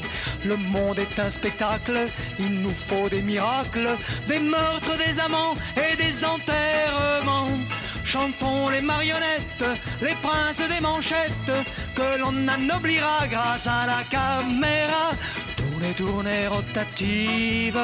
Le 0.46 0.58
monde 0.58 0.98
est 0.98 1.20
un 1.20 1.29
spectacle, 1.29 2.05
il 2.39 2.62
nous 2.62 2.75
faut 2.88 3.08
des 3.10 3.22
miracles, 3.22 3.89
des 4.27 4.39
meurtres, 4.39 4.98
des 4.98 5.20
amants 5.20 5.53
et 5.77 5.96
des 5.96 6.25
enterrements. 6.25 7.60
Chantons 8.03 8.69
les 8.69 8.81
marionnettes, 8.81 9.65
les 10.01 10.15
princes 10.15 10.62
des 10.67 10.81
manchettes, 10.81 11.51
que 11.95 12.19
l'on 12.19 12.48
anoblira 12.48 13.27
grâce 13.29 13.67
à 13.67 13.86
la 13.86 14.03
caméra. 14.10 15.12
Tournez, 15.57 15.93
tournez, 15.93 16.48
rotative, 16.48 17.79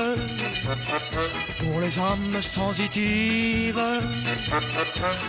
pour 1.60 1.80
les 1.82 2.00
âmes 2.00 2.42
sensitives. 2.42 3.84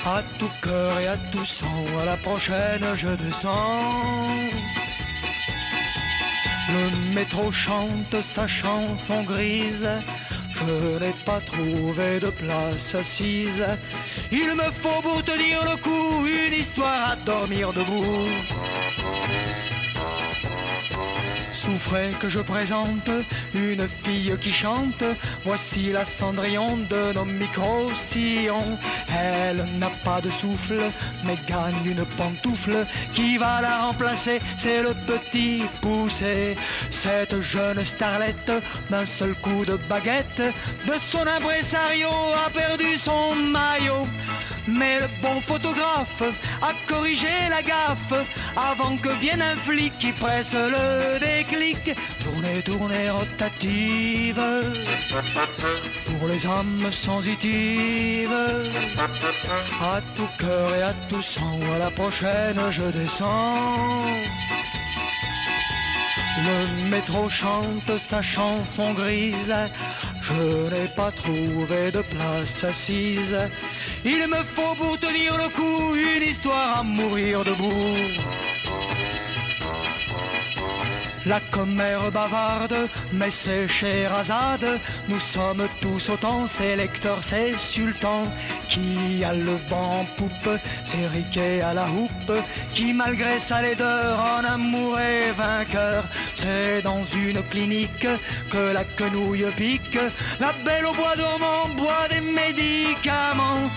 À 0.05 0.23
tout 0.39 0.51
cœur 0.63 1.01
et 1.01 1.09
à 1.09 1.17
tout 1.17 1.47
sang, 1.47 1.85
à 2.01 2.05
la 2.05 2.17
prochaine 2.17 2.85
je 2.95 3.09
descends. 3.09 3.79
Le 6.73 7.15
métro 7.15 7.51
chante 7.51 8.23
sa 8.23 8.47
chanson 8.47 9.23
grise. 9.23 9.91
Je 10.55 10.99
n'ai 10.99 11.15
pas 11.25 11.41
trouvé 11.41 12.21
de 12.21 12.31
place 12.31 12.95
assise. 12.95 13.65
Il 14.33 14.49
me 14.55 14.71
faut 14.71 15.03
pour 15.03 15.25
tenir 15.25 15.61
le 15.65 15.77
coup 15.83 16.27
une 16.27 16.55
histoire 16.55 17.11
à 17.11 17.17
dormir 17.17 17.73
debout. 17.73 18.27
Souffrez 21.63 22.09
que 22.19 22.31
je 22.31 22.39
présente 22.39 23.11
une 23.55 23.87
fille 24.03 24.35
qui 24.41 24.51
chante. 24.51 25.05
Voici 25.45 25.93
la 25.93 26.07
cendrillon 26.07 26.79
de 26.89 27.13
nos 27.13 27.27
micro-sillons. 27.27 28.79
Elle 29.15 29.63
n'a 29.79 29.91
pas 30.03 30.23
de 30.23 30.31
souffle, 30.31 30.81
mais 31.27 31.37
gagne 31.47 31.85
une 31.85 32.07
pantoufle 32.17 32.87
qui 33.13 33.37
va 33.37 33.61
la 33.61 33.81
remplacer. 33.81 34.39
C'est 34.57 34.83
le 34.83 34.95
petit 35.07 35.63
poussé. 35.83 36.57
Cette 36.91 37.43
jeune 37.43 37.85
starlette, 37.85 38.53
d'un 38.89 39.05
seul 39.05 39.35
coup 39.35 39.67
de 39.67 39.77
baguette, 39.87 40.43
de 40.87 40.95
son 40.99 41.27
impresario 41.27 42.09
a 42.47 42.49
perdu 42.49 42.97
son 42.97 43.35
maillot. 43.35 44.07
Mais 44.67 45.01
le 45.01 45.07
bon 45.23 45.41
photographe 45.41 46.23
a 46.63 46.73
corrigé 46.87 47.29
la 47.49 47.63
gaffe 47.63 48.13
avant 48.57 48.97
que 48.97 49.09
vienne 49.21 49.43
un 49.43 49.57
flic 49.57 49.97
qui 49.99 50.13
presse 50.13 50.55
le 50.55 51.19
déclic. 51.19 51.95
Tournez, 52.21 52.63
tournez, 52.63 53.11
rotative 53.11 54.43
pour 56.07 56.29
les 56.29 56.47
âmes 56.47 56.91
sensitives. 56.91 58.47
À 59.81 60.01
tout 60.15 60.29
cœur 60.39 60.77
et 60.77 60.83
à 60.83 60.93
tout 61.09 61.23
sang, 61.23 61.59
à 61.75 61.79
la 61.79 61.91
prochaine 61.91 62.61
je 62.71 62.83
descends. 62.99 64.03
Le 66.43 66.91
métro 66.91 67.29
chante 67.29 67.99
sa 67.99 68.23
chanson 68.23 68.95
grise. 68.95 69.55
Je 70.31 70.71
n'ai 70.71 70.89
pas 70.89 71.11
trouvé 71.11 71.91
de 71.91 72.03
place 72.03 72.65
assise. 72.65 73.37
Il 74.05 74.27
me 74.29 74.43
faut 74.55 74.75
pour 74.77 74.99
tenir 74.99 75.37
le 75.37 75.49
coup 75.49 75.95
une 75.95 76.23
histoire 76.23 76.79
à 76.79 76.83
mourir 76.83 77.45
debout. 77.45 78.60
La 81.31 81.39
commère 81.39 82.11
bavarde, 82.11 82.89
mais 83.13 83.31
c'est 83.31 83.69
Sherazade. 83.69 84.81
Nous 85.09 85.21
sommes 85.21 85.65
tous 85.81 86.11
autant, 86.11 86.49
c'est 86.49 86.75
lecteurs, 86.75 87.23
c'est 87.23 87.57
sultan. 87.57 88.25
Qui 88.69 89.23
a 89.25 89.33
le 89.33 89.55
vent 89.69 90.01
en 90.01 90.05
poupe, 90.17 90.51
c'est 90.83 91.07
Riquet 91.07 91.61
à 91.61 91.73
la 91.73 91.85
houppe. 91.85 92.33
Qui 92.75 92.93
malgré 92.93 93.39
sa 93.39 93.63
laideur 93.63 94.19
en 94.19 94.45
amour 94.45 94.99
est 94.99 95.31
vainqueur. 95.31 96.03
C'est 96.35 96.83
dans 96.83 97.05
une 97.05 97.45
clinique 97.45 98.09
que 98.51 98.73
la 98.73 98.83
quenouille 98.83 99.47
pique. 99.57 100.01
La 100.41 100.53
belle 100.65 100.87
au 100.87 100.93
bois 100.93 101.15
dormant 101.15 101.69
boit 101.77 102.09
des 102.11 102.23
médicaments. 102.23 103.71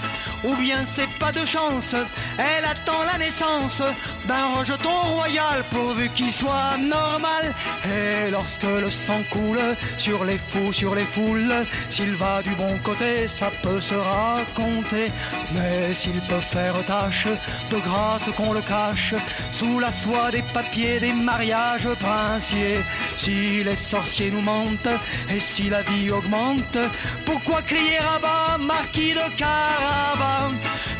Ou 0.44 0.56
bien 0.56 0.84
c'est 0.84 1.10
pas 1.20 1.32
de 1.32 1.46
chance, 1.46 1.96
elle 2.38 2.66
attend 2.66 3.04
la 3.12 3.18
naissance 3.18 3.82
d'un 4.28 4.56
rejeton 4.56 4.90
royal 4.90 5.64
pourvu 5.72 6.10
qu'il 6.10 6.32
soit 6.32 6.78
normal. 6.78 7.54
Et 7.86 8.30
lorsque 8.30 8.64
le 8.64 8.90
sang 8.90 9.22
coule 9.32 9.62
sur 9.98 10.26
les 10.26 10.38
fous, 10.38 10.74
sur 10.74 10.96
les 10.96 11.04
foules, 11.04 11.54
s'il 11.88 12.12
va 12.12 12.42
du 12.42 12.54
bon 12.56 12.78
côté, 12.84 13.28
ça 13.28 13.50
peut 13.62 13.80
se 13.80 13.96
raconter. 13.96 15.08
Mais 15.54 15.94
s'il 15.94 16.20
peut 16.22 16.40
faire 16.40 16.76
tâche, 16.86 17.28
de 17.70 17.78
grâce 17.78 18.30
qu'on 18.36 18.52
le 18.52 18.62
cache, 18.62 19.14
sous 19.52 19.80
la 19.80 19.92
soie 19.92 20.32
des 20.32 20.44
papiers 20.54 21.00
des 21.00 21.14
mariages 21.14 21.88
princiers. 22.00 22.84
Si 23.18 23.64
les 23.64 23.78
sorciers 23.78 24.32
nous 24.32 24.42
mentent, 24.42 25.00
et 25.30 25.40
si 25.40 25.70
la 25.70 25.84
vie 25.84 26.12
augmente, 26.12 26.78
pourquoi 27.26 27.62
crier 27.62 28.00
à 28.00 28.20
bas, 28.20 28.58
marquis 28.58 29.14
de 29.14 29.36
Carabas 29.38 30.33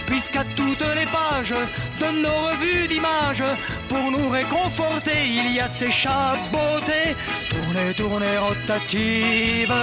Puisqu'à 0.06 0.44
toutes 0.56 0.86
les 0.96 1.06
pages 1.06 1.56
de 2.00 2.22
nos 2.22 2.30
revues 2.30 2.88
d'images, 2.88 3.44
pour 3.90 4.12
nous 4.12 4.30
réconforter, 4.30 5.12
il 5.26 5.56
y 5.56 5.60
a 5.60 5.68
ces 5.68 5.92
chabotés, 5.92 7.16
tournez, 7.50 7.94
tournez, 7.96 8.38
rotative. 8.38 9.74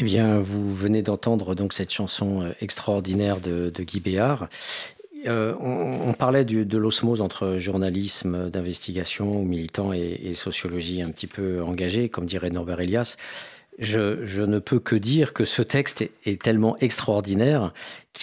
Eh 0.00 0.04
bien, 0.04 0.40
vous 0.40 0.74
venez 0.74 1.02
d'entendre 1.02 1.54
donc 1.54 1.72
cette 1.72 1.92
chanson 1.92 2.42
euh, 2.42 2.52
extraordinaire 2.60 3.40
de, 3.40 3.70
Guy 3.78 4.00
Béard. 4.00 4.48
Euh, 5.26 5.54
on, 5.60 6.14
parlait 6.14 6.46
de 6.46 6.78
l'osmose 6.78 7.20
entre 7.20 7.58
journalisme 7.58 8.48
d'investigation, 8.48 9.44
militants 9.44 9.92
et, 9.92 10.18
et, 10.24 10.34
sociologie 10.34 11.02
un 11.02 11.10
petit 11.10 11.26
peu 11.26 11.62
engagée, 11.62 12.08
comme 12.08 12.24
dirait 12.24 12.48
Norbert 12.48 12.80
Elias 12.80 13.16
je, 13.80 14.42
ne 14.42 14.58
peux 14.58 14.78
que 14.78 14.94
dire 14.94 15.32
que 15.32 15.44
ce 15.44 15.62
texte 15.62 16.04
est, 16.24 16.42
tellement 16.42 16.76
extraordinaire 16.78 17.72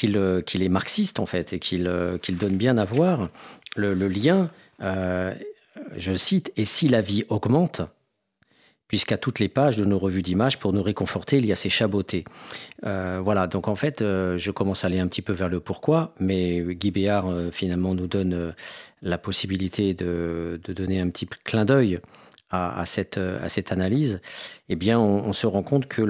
euh, 0.04 0.42
qu'il 0.42 0.64
est 0.64 0.70
marxiste 0.70 1.20
en 1.20 1.26
fait 1.26 1.54
et 1.54 1.60
qu'il 1.60 1.88
euh, 1.88 2.18
donne 2.30 2.56
bien 2.56 2.78
à 2.78 2.86
voir 2.86 3.30
le, 3.76 3.94
lien, 4.08 4.50
euh, 4.82 5.34
je 5.96 6.14
cite, 6.14 6.52
et 6.58 6.66
si 6.66 6.88
la 6.88 7.02
vie 7.02 7.26
augmente, 7.30 7.82
puisqu'à 8.88 9.18
toutes 9.18 9.40
les 9.40 9.50
pages 9.50 9.78
de 9.78 9.86
nos 9.86 10.00
revues 10.00 10.22
d'images, 10.22 10.58
pour 10.58 10.74
nous 10.74 10.82
réconforter, 10.82 11.38
il 11.38 11.46
y 11.46 11.52
a 11.52 11.56
ces 11.56 11.70
chabotés. 11.70 12.24
voilà, 12.82 13.46
donc 13.46 13.68
en 13.68 13.76
fait, 13.76 14.00
je 14.00 14.52
commence 14.52 14.84
à 14.84 14.88
aller 14.88 15.00
un 15.00 15.08
petit 15.08 15.22
peu 15.22 15.34
vers 15.34 15.50
le 15.50 15.60
pourquoi, 15.60 16.16
mais 16.20 16.62
Guy 16.62 16.90
Béard 16.90 17.32
finalement 17.52 17.94
nous 17.94 18.08
donne 18.08 18.56
la 19.04 19.18
possibilité 19.20 19.94
de, 19.94 20.60
de 20.64 20.74
donner 20.74 21.00
un 21.00 21.10
petit 21.10 21.28
clin 21.44 21.66
d'œil 21.66 22.00
à, 22.50 22.86
cette, 22.86 23.18
à 23.18 23.50
cette 23.50 23.72
analyse, 23.72 24.22
eh 24.70 24.76
bien, 24.76 25.00
on, 25.00 25.34
se 25.34 25.48
rend 25.48 25.64
compte 25.64 25.88
que 25.88 26.02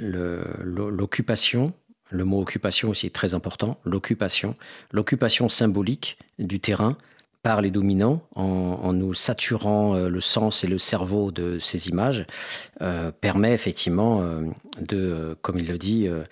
l'occupation, 0.00 1.72
le, 2.10 2.18
le 2.18 2.24
mot 2.24 2.40
occupation 2.40 2.88
aussi 2.90 3.06
est 3.06 3.14
très 3.14 3.34
important, 3.34 3.78
l'occupation, 3.84 4.56
l'occupation 4.92 5.48
symbolique 5.48 6.18
du 6.38 6.58
terrain 6.60 6.96
par 7.44 7.60
les 7.60 7.70
dominants 7.70 8.22
en, 8.34 8.94
nous 8.94 9.12
saturant 9.12 9.94
euh, 9.94 10.08
le 10.08 10.20
sens 10.22 10.64
et 10.64 10.66
le 10.66 10.78
cerveau 10.78 11.30
de 11.30 11.58
ces 11.58 11.90
images 11.90 12.26
euh, 12.80 13.12
permet 13.12 13.52
effectivement 13.52 14.22
euh, 14.22 14.46
de, 14.80 15.36
comme 15.42 15.58
il 15.58 15.66
le 15.66 15.76
dit, 15.76 16.08
euh, 16.08 16.24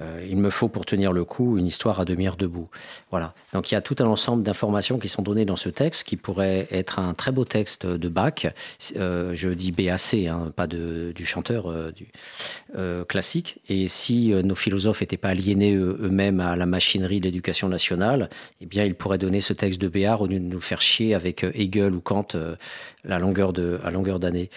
il 0.00 0.38
me 0.38 0.50
faut 0.50 0.68
pour 0.68 0.86
tenir 0.86 1.12
le 1.12 1.24
coup 1.24 1.56
une 1.56 1.66
histoire 1.66 2.00
à 2.00 2.04
demi-heure 2.04 2.36
debout. 2.36 2.68
Voilà. 3.10 3.32
Donc 3.52 3.70
il 3.70 3.74
y 3.74 3.76
a 3.76 3.80
tout 3.80 3.94
un 4.00 4.06
ensemble 4.06 4.42
d'informations 4.42 4.98
qui 4.98 5.08
sont 5.08 5.22
données 5.22 5.44
dans 5.44 5.56
ce 5.56 5.68
texte 5.68 6.04
qui 6.04 6.16
pourrait 6.16 6.66
être 6.72 6.98
un 6.98 7.14
très 7.14 7.30
beau 7.30 7.44
texte 7.44 7.86
de 7.86 8.08
Bach. 8.08 8.46
Euh, 8.96 9.32
je 9.34 9.48
dis 9.50 9.70
BAC, 9.70 10.14
hein, 10.14 10.52
pas 10.54 10.66
du 10.66 11.24
chanteur 11.24 11.70
euh, 11.70 11.92
du, 11.92 12.08
classique. 13.08 13.60
Et 13.68 13.86
si 13.86 14.32
nos 14.32 14.56
philosophes 14.56 15.00
n'étaient 15.00 15.16
pas 15.16 15.28
aliénés 15.28 15.74
eux-mêmes 15.74 16.40
à 16.40 16.56
la 16.56 16.66
machinerie 16.66 17.20
de 17.20 17.26
l'éducation 17.26 17.68
nationale, 17.68 18.28
eh 18.60 18.66
bien 18.66 18.84
ils 18.84 18.96
pourraient 18.96 19.18
donner 19.18 19.40
ce 19.40 19.52
texte 19.52 19.80
de 19.80 19.86
Béard 19.86 20.22
au 20.22 20.26
lieu 20.26 20.40
de 20.40 20.44
nous 20.44 20.60
faire 20.60 20.80
chier 20.80 21.14
avec 21.14 21.44
Hegel 21.54 21.94
ou 21.94 22.00
Kant 22.00 22.28
la 23.04 23.18
longueur 23.18 23.52
de, 23.52 23.78
à 23.84 23.90
longueur 23.90 24.18
d'année. 24.18 24.50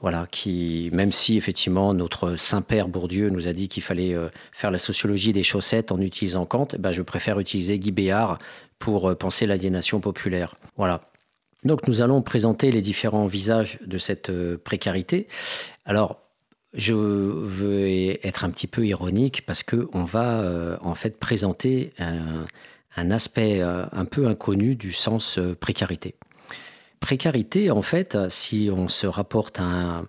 Voilà. 0.00 0.28
Qui, 0.30 0.90
même 0.92 1.10
si 1.10 1.36
effectivement 1.36 1.94
notre 1.94 2.36
Saint-Père 2.36 2.86
Bourdieu 2.86 3.28
nous 3.30 3.48
a 3.48 3.52
dit 3.52 3.68
qu'il 3.68 3.82
fallait 3.82 4.14
faire 4.52 4.70
la 4.70 4.78
sociologie 4.84 5.32
des 5.32 5.42
chaussettes 5.42 5.90
en 5.90 6.00
utilisant 6.00 6.46
Kant, 6.46 6.68
eh 6.74 6.78
ben 6.78 6.92
je 6.92 7.02
préfère 7.02 7.40
utiliser 7.40 7.78
Guy 7.78 7.90
Béard 7.90 8.38
pour 8.78 9.10
euh, 9.10 9.14
penser 9.14 9.46
l'aliénation 9.46 10.00
populaire. 10.00 10.54
Voilà. 10.76 11.00
Donc 11.64 11.88
nous 11.88 12.02
allons 12.02 12.22
présenter 12.22 12.70
les 12.70 12.82
différents 12.82 13.26
visages 13.26 13.78
de 13.84 13.98
cette 13.98 14.30
euh, 14.30 14.58
précarité. 14.62 15.26
Alors, 15.84 16.20
je 16.74 16.92
veux 16.92 17.86
être 18.26 18.44
un 18.44 18.50
petit 18.50 18.66
peu 18.66 18.84
ironique 18.84 19.46
parce 19.46 19.62
que 19.62 19.88
on 19.92 20.04
va 20.04 20.40
euh, 20.40 20.76
en 20.82 20.94
fait 20.94 21.18
présenter 21.18 21.92
un, 21.98 23.10
aspect 23.10 23.60
un 23.60 24.04
peu 24.04 24.26
inconnu 24.26 24.74
du 24.74 24.92
sens 24.92 25.38
précarité. 25.60 26.16
Précarité, 26.98 27.70
en 27.70 27.82
fait, 27.82 28.16
si 28.28 28.70
on 28.72 28.88
se 28.88 29.06
rapporte 29.06 29.60
à 29.60 29.64
un, 29.64 30.08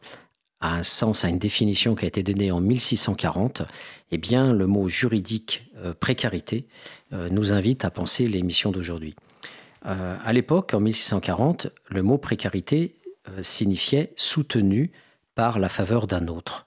un 0.74 0.84
sens, 0.84 1.26
à 1.26 1.30
une 1.30 1.38
définition 1.38 1.96
qui 1.96 2.06
a 2.06 2.08
été 2.08 2.24
donnée 2.24 2.52
en 2.52 2.60
1640, 2.60 3.64
eh 4.12 4.18
bien, 4.18 4.54
le 4.54 4.68
mot 4.68 4.88
juridique 4.88 5.70
euh, 5.78 5.94
précarité 5.94 6.68
euh, 7.14 7.30
nous 7.30 7.54
invite 7.54 7.86
à 7.86 7.92
penser 7.92 8.28
l'émission 8.28 8.72
d'aujourd'hui. 8.72 9.16
Euh, 9.86 10.16
à 10.24 10.34
l'époque, 10.34 10.74
en 10.74 10.80
1640, 10.80 11.68
le 11.90 12.02
mot 12.02 12.18
précarité 12.18 12.96
signifiait 13.42 14.14
soutenu 14.16 14.92
par 15.34 15.58
la 15.58 15.68
faveur 15.68 16.06
d'un 16.06 16.28
autre. 16.28 16.64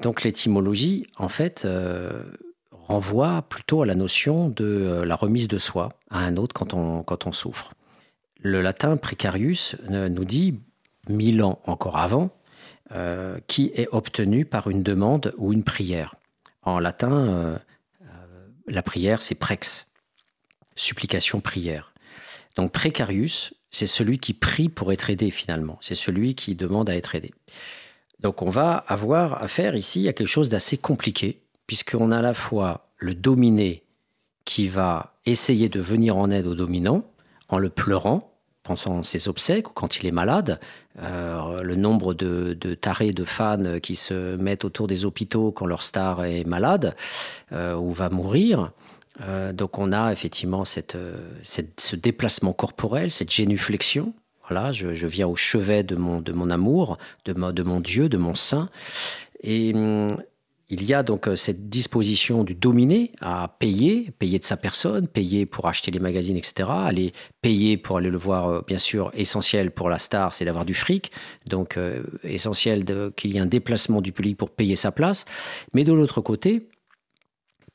donc 0.00 0.22
l'étymologie, 0.22 1.06
en 1.18 1.28
fait, 1.28 1.68
renvoie 2.72 3.42
plutôt 3.42 3.82
à 3.82 3.86
la 3.86 3.94
notion 3.94 4.48
de 4.48 5.02
la 5.04 5.14
remise 5.14 5.46
de 5.46 5.58
soi 5.58 5.90
à 6.08 6.20
un 6.20 6.38
autre 6.38 6.54
quand 6.54 6.72
on, 6.72 7.02
quand 7.02 7.26
on 7.26 7.32
souffre. 7.32 7.74
Le 8.40 8.62
latin 8.62 8.96
precarius 8.96 9.76
nous 9.90 10.24
dit, 10.24 10.58
mille 11.10 11.42
ans 11.42 11.60
encore 11.66 11.98
avant, 11.98 12.30
qui 13.46 13.72
est 13.74 13.88
obtenu 13.90 14.44
par 14.44 14.68
une 14.68 14.82
demande 14.82 15.34
ou 15.36 15.52
une 15.52 15.64
prière. 15.64 16.14
En 16.62 16.78
latin, 16.78 17.60
la 18.66 18.82
prière, 18.82 19.22
c'est 19.22 19.34
prex, 19.34 19.86
supplication, 20.74 21.40
prière. 21.40 21.92
Donc 22.56 22.72
precarius, 22.72 23.54
c'est 23.70 23.86
celui 23.86 24.18
qui 24.18 24.32
prie 24.32 24.68
pour 24.68 24.92
être 24.92 25.10
aidé 25.10 25.30
finalement, 25.30 25.78
c'est 25.80 25.94
celui 25.94 26.34
qui 26.34 26.54
demande 26.54 26.88
à 26.88 26.96
être 26.96 27.14
aidé. 27.14 27.32
Donc 28.20 28.40
on 28.40 28.48
va 28.48 28.76
avoir 28.76 29.42
affaire 29.42 29.76
ici 29.76 30.08
à 30.08 30.12
quelque 30.12 30.28
chose 30.28 30.48
d'assez 30.48 30.78
compliqué, 30.78 31.42
puisqu'on 31.66 32.10
a 32.10 32.18
à 32.18 32.22
la 32.22 32.34
fois 32.34 32.88
le 32.96 33.14
dominé 33.14 33.84
qui 34.44 34.68
va 34.68 35.18
essayer 35.26 35.68
de 35.68 35.80
venir 35.80 36.16
en 36.16 36.30
aide 36.30 36.46
au 36.46 36.54
dominant 36.54 37.04
en 37.48 37.58
le 37.58 37.68
pleurant 37.68 38.32
pendant 38.62 39.02
ses 39.02 39.28
obsèques 39.28 39.68
ou 39.70 39.72
quand 39.72 39.96
il 39.96 40.06
est 40.06 40.12
malade. 40.12 40.60
Euh, 41.02 41.62
le 41.62 41.74
nombre 41.74 42.14
de, 42.14 42.54
tarés, 42.74 43.12
de 43.12 43.24
fans 43.24 43.78
qui 43.82 43.96
se 43.96 44.36
mettent 44.36 44.64
autour 44.64 44.86
des 44.86 45.04
hôpitaux 45.04 45.52
quand 45.52 45.66
leur 45.66 45.82
star 45.82 46.24
est 46.24 46.44
malade 46.44 46.94
euh, 47.52 47.74
ou 47.74 47.92
va 47.92 48.08
mourir. 48.08 48.72
Euh, 49.22 49.52
donc 49.52 49.78
on 49.78 49.92
a 49.92 50.12
effectivement 50.12 50.64
cette, 50.64 50.96
ce 51.42 51.96
déplacement 51.96 52.52
corporel, 52.52 53.10
cette 53.10 53.30
génuflexion. 53.30 54.14
Voilà, 54.48 54.72
je, 54.72 55.06
viens 55.06 55.26
au 55.26 55.36
chevet 55.36 55.82
de 55.82 55.96
mon, 55.96 56.20
de 56.20 56.32
mon 56.32 56.50
amour, 56.50 56.98
de, 57.24 57.32
de 57.32 57.62
mon 57.62 57.80
Dieu, 57.80 58.08
de 58.08 58.16
mon 58.16 58.34
saint. 58.34 58.68
Et 59.42 59.74
hum, 59.74 60.16
il 60.68 60.84
y 60.84 60.94
a 60.94 61.02
donc 61.02 61.28
euh, 61.28 61.36
cette 61.36 61.68
disposition 61.68 62.42
du 62.42 62.54
dominé 62.54 63.12
à 63.20 63.54
payer, 63.60 64.10
payer 64.18 64.38
de 64.40 64.44
sa 64.44 64.56
personne, 64.56 65.06
payer 65.06 65.46
pour 65.46 65.68
acheter 65.68 65.92
les 65.92 66.00
magazines, 66.00 66.36
etc. 66.36 66.68
Aller 66.70 67.12
payer 67.40 67.76
pour 67.76 67.98
aller 67.98 68.10
le 68.10 68.18
voir, 68.18 68.48
euh, 68.48 68.62
bien 68.66 68.78
sûr, 68.78 69.12
essentiel 69.14 69.70
pour 69.70 69.88
la 69.88 69.98
star, 69.98 70.34
c'est 70.34 70.44
d'avoir 70.44 70.64
du 70.64 70.74
fric. 70.74 71.12
Donc, 71.46 71.76
euh, 71.76 72.02
essentiel 72.24 72.84
qu'il 73.14 73.32
y 73.32 73.36
ait 73.36 73.40
un 73.40 73.46
déplacement 73.46 74.00
du 74.00 74.10
public 74.10 74.36
pour 74.36 74.50
payer 74.50 74.74
sa 74.74 74.90
place. 74.90 75.24
Mais 75.72 75.84
de 75.84 75.92
l'autre 75.92 76.20
côté, 76.20 76.68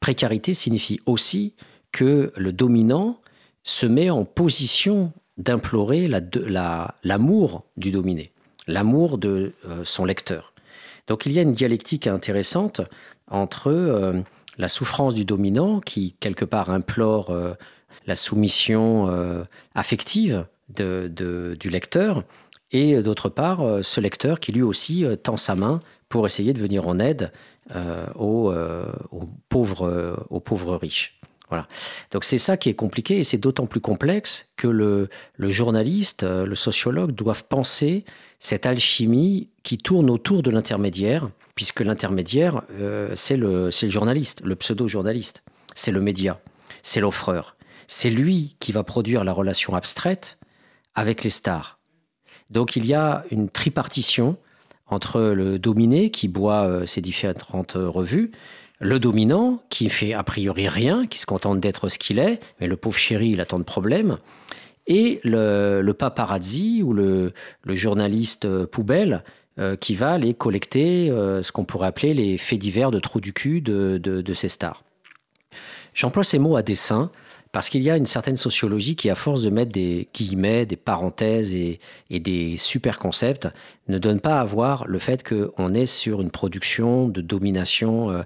précarité 0.02 0.54
signifie 0.54 1.00
aussi 1.06 1.56
que 1.94 2.34
le 2.36 2.52
dominant 2.52 3.22
se 3.64 3.86
met 3.86 4.10
en 4.10 4.26
position 4.26 5.14
d'implorer 5.38 6.10
l'amour 7.04 7.52
la, 7.54 7.82
du 7.82 7.92
dominé, 7.92 8.32
l'amour 8.68 9.18
de 9.18 9.54
son 9.84 10.06
lecteur. 10.06 10.51
Donc 11.12 11.26
il 11.26 11.34
y 11.34 11.40
a 11.40 11.42
une 11.42 11.52
dialectique 11.52 12.08
intéressante 12.08 12.80
entre 13.30 13.68
euh, 13.68 14.22
la 14.58 14.70
souffrance 14.70 15.14
du 15.14 15.26
dominant 15.26 15.82
qui 15.82 16.16
quelque 16.22 16.46
part 16.46 16.70
implore 16.70 17.32
euh, 17.32 17.54
la 18.06 18.16
soumission 18.16 19.10
euh, 19.10 19.44
affective 19.76 20.48
du 20.70 21.70
lecteur 21.70 22.24
et 22.72 23.02
d'autre 23.02 23.28
part 23.28 23.84
ce 23.84 24.00
lecteur 24.00 24.40
qui 24.40 24.54
lui 24.54 24.62
aussi 24.62 25.04
tend 25.22 25.36
sa 25.36 25.54
main 25.54 25.82
pour 26.08 26.26
essayer 26.26 26.54
de 26.54 26.60
venir 26.60 26.88
en 26.88 26.98
aide 26.98 27.34
aux, 28.16 28.54
pauvres, 29.50 30.26
aux 30.30 30.40
pauvres 30.40 30.78
riches. 30.78 31.20
Voilà. 31.50 31.68
Donc 32.12 32.24
c'est 32.24 32.38
ça 32.38 32.56
qui 32.56 32.70
est 32.70 32.74
compliqué 32.74 33.20
et 33.20 33.26
c'est 33.26 33.38
d'autant 33.38 33.66
plus 33.66 33.82
complexe 33.82 34.48
que 34.56 34.70
le, 34.70 35.10
le, 35.36 35.52
journaliste, 35.52 36.24
le 36.24 36.56
sociologue 36.56 37.12
doivent 37.12 37.44
penser 37.44 38.06
cette 38.42 38.66
alchimie 38.66 39.50
qui 39.64 39.78
tourne 39.78 40.10
autour 40.10 40.42
de 40.42 40.50
l'intermédiaire, 40.50 41.30
puisque 41.56 41.82
l'intermédiaire, 41.82 42.64
euh, 42.74 43.12
c'est 43.16 43.38
le, 43.38 43.70
journaliste, 43.72 44.42
le 44.44 44.56
pseudo-journaliste, 44.56 45.44
c'est 45.76 45.92
le 45.92 46.02
média, 46.02 46.42
c'est 46.82 47.00
l'offreur. 47.00 47.56
C'est 47.88 48.10
lui 48.10 48.56
qui 48.60 48.72
va 48.72 48.84
produire 48.84 49.24
la 49.24 49.32
relation 49.32 49.76
abstraite 49.76 50.40
avec 50.96 51.24
les 51.24 51.30
stars. 51.30 51.78
Donc 52.50 52.76
il 52.76 52.86
y 52.86 52.96
a 52.96 53.24
une 53.30 53.48
tripartition 53.48 54.38
entre 54.88 55.22
le 55.22 55.60
dominé 55.60 56.10
qui 56.10 56.28
boit 56.28 56.64
euh, 56.64 56.86
ses 56.88 57.00
différentes 57.00 57.74
revues, 57.76 58.32
le 58.80 58.98
dominant 58.98 59.62
qui 59.70 59.88
fait 59.90 60.14
a 60.14 60.24
priori 60.24 60.68
rien, 60.68 61.06
qui 61.06 61.20
se 61.20 61.28
contente 61.28 61.60
d'être 61.60 61.90
ce 61.90 62.00
qu'il 62.00 62.18
est, 62.18 62.40
mais 62.60 62.66
le 62.66 62.76
pauvre 62.76 62.98
chéri, 62.98 63.30
il 63.30 63.42
a 63.42 63.46
tant 63.46 63.60
de 63.60 63.64
problèmes, 63.64 64.18
et 64.92 65.22
le, 65.24 65.92
paparazzi 65.94 66.84
ou 66.84 66.94
le, 66.94 67.34
journaliste 67.66 68.46
euh, 68.46 68.68
poubelle 68.68 69.24
euh, 69.58 69.78
qui 69.78 69.96
va 69.96 70.12
aller 70.12 70.34
collecter 70.34 71.10
euh, 71.10 71.42
ce 71.44 71.54
qu'on 71.54 71.64
pourrait 71.64 71.88
appeler 71.88 72.14
les 72.14 72.38
faits 72.38 72.60
divers 72.60 72.92
de 72.92 73.00
trous 73.00 73.22
du 73.22 73.32
cul 73.32 73.62
de, 73.62 74.34
ces 74.34 74.50
stars. 74.50 74.84
J'emploie 75.94 76.26
ces 76.26 76.40
mots 76.40 76.58
à 76.58 76.62
dessein 76.62 77.10
parce 77.54 77.70
qu'il 77.70 77.82
y 77.82 77.90
a 77.90 77.96
une 77.98 78.06
certaine 78.06 78.38
sociologie 78.38 78.96
qui, 78.96 79.10
à 79.10 79.16
force 79.16 79.44
de 79.44 79.50
mettre 79.50 79.72
des 79.72 80.10
guillemets, 80.14 80.66
des 80.66 80.78
parenthèses 80.78 81.54
et, 81.54 81.80
des 82.10 82.56
super 82.58 83.00
concepts, 83.00 83.48
ne 83.88 83.98
donne 83.98 84.20
pas 84.20 84.40
à 84.40 84.46
voir 84.46 84.88
le 84.88 85.00
fait 85.00 85.22
qu'on 85.28 85.74
est 85.74 85.86
sur 85.86 86.22
une 86.22 86.32
production 86.32 87.10
de 87.10 87.20
domination 87.20 88.24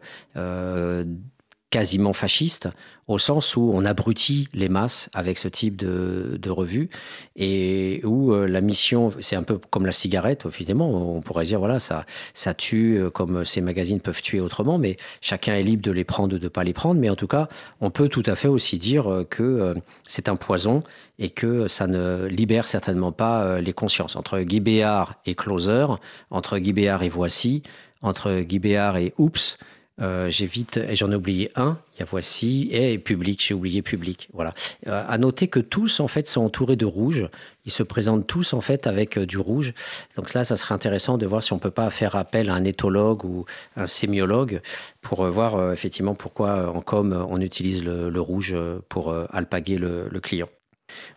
quasiment 1.69 2.13
fasciste, 2.13 2.69
au 3.08 3.17
sens 3.17 3.56
où 3.56 3.71
on 3.73 3.86
abrutit 3.86 4.47
les 4.54 4.69
masses 4.69 5.10
avec 5.13 5.38
ce 5.38 5.47
type 5.47 5.75
de, 5.75 6.49
revue, 6.49 6.89
et 7.36 8.01
où 8.04 8.32
euh, 8.32 8.47
la 8.47 8.62
mission, 8.62 9.12
c'est 9.19 9.36
un 9.36 9.43
peu 9.43 9.58
comme 9.58 9.86
la 9.86 9.91
cigarette, 9.91 10.45
évidemment, 10.45 11.15
on 11.15 11.21
pourrait 11.21 11.43
dire, 11.43 11.60
voilà, 11.60 11.80
ça, 11.80 12.06
ça 12.34 12.54
tue 12.54 12.97
euh, 12.97 13.10
comme 13.10 13.43
ces 13.45 13.62
magazines 13.62 13.99
peuvent 13.99 14.21
tuer 14.21 14.39
autrement, 14.39 14.78
mais 14.78 14.95
chacun 15.21 15.56
est 15.56 15.63
libre 15.63 15.82
de 15.82 15.91
les 15.91 16.04
prendre 16.04 16.36
ou 16.36 16.39
de 16.39 16.45
ne 16.45 16.49
pas 16.49 16.63
les 16.63 16.73
prendre, 16.73 16.99
mais 17.01 17.10
en 17.10 17.15
tout 17.15 17.28
cas, 17.28 17.49
on 17.82 17.89
peut 17.89 18.08
tout 18.08 18.23
à 18.25 18.36
fait 18.36 18.47
aussi 18.47 18.78
dire 18.78 19.12
euh, 19.12 19.23
que 19.23 19.75
c'est 20.08 20.30
un 20.30 20.36
poison 20.36 20.84
et 21.19 21.30
que 21.30 21.67
ça 21.67 21.88
ne 21.88 22.25
libère 22.28 22.67
certainement 22.67 23.12
pas 23.12 23.60
les 23.60 23.73
consciences. 23.73 24.15
Entre 24.15 24.39
Guy 24.39 24.60
Béard 24.60 25.15
et 25.25 25.36
Closer, 25.36 25.88
entre 26.30 26.58
Guy 26.58 26.73
Béard 26.73 27.04
et 27.04 27.10
Voici, 27.10 27.63
entre 28.01 28.39
Guy 28.41 28.60
Béard 28.60 28.97
et 28.97 29.13
Oups, 29.17 29.58
euh, 30.01 30.29
et 30.29 30.95
j'en 30.95 31.12
ai 31.12 31.15
oublié 31.15 31.51
un, 31.55 31.77
il 31.95 31.99
y 31.99 32.03
a 32.03 32.05
voici, 32.05 32.67
et 32.71 32.97
public, 32.97 33.43
j'ai 33.45 33.53
oublié 33.53 33.81
public. 33.81 34.29
Voilà. 34.34 34.53
Euh, 34.88 35.03
à 35.08 35.17
noter 35.17 35.47
que 35.47 35.60
tous, 35.60 35.99
en 35.99 36.08
fait, 36.08 36.27
sont 36.27 36.41
entourés 36.41 36.75
de 36.75 36.86
rouge. 36.86 37.29
Ils 37.65 37.71
se 37.71 37.84
présentent 37.84 38.27
tous, 38.27 38.53
en 38.53 38.62
fait, 38.62 38.88
avec 38.88 39.17
euh, 39.17 39.25
du 39.25 39.38
rouge. 39.38 39.73
Donc 40.17 40.34
là, 40.34 40.43
ça 40.43 40.58
serait 40.58 40.75
intéressant 40.75 41.17
de 41.17 41.25
voir 41.25 41.41
si 41.41 41.53
on 41.53 41.60
peut 41.60 41.71
pas 41.71 41.89
faire 41.89 42.15
appel 42.15 42.49
à 42.49 42.55
un 42.55 42.65
éthologue 42.65 43.23
ou 43.23 43.45
un 43.77 43.88
sémiologue 43.88 44.62
pour 45.01 45.25
voir, 45.27 45.71
effectivement, 45.71 46.15
pourquoi 46.15 46.69
en 46.69 46.81
com, 46.81 47.25
on 47.29 47.39
utilise 47.39 47.84
le, 47.84 48.19
rouge 48.19 48.55
pour 48.89 49.13
alpaguer 49.31 49.77
le, 49.77 50.08
le 50.10 50.19
client. 50.19 50.49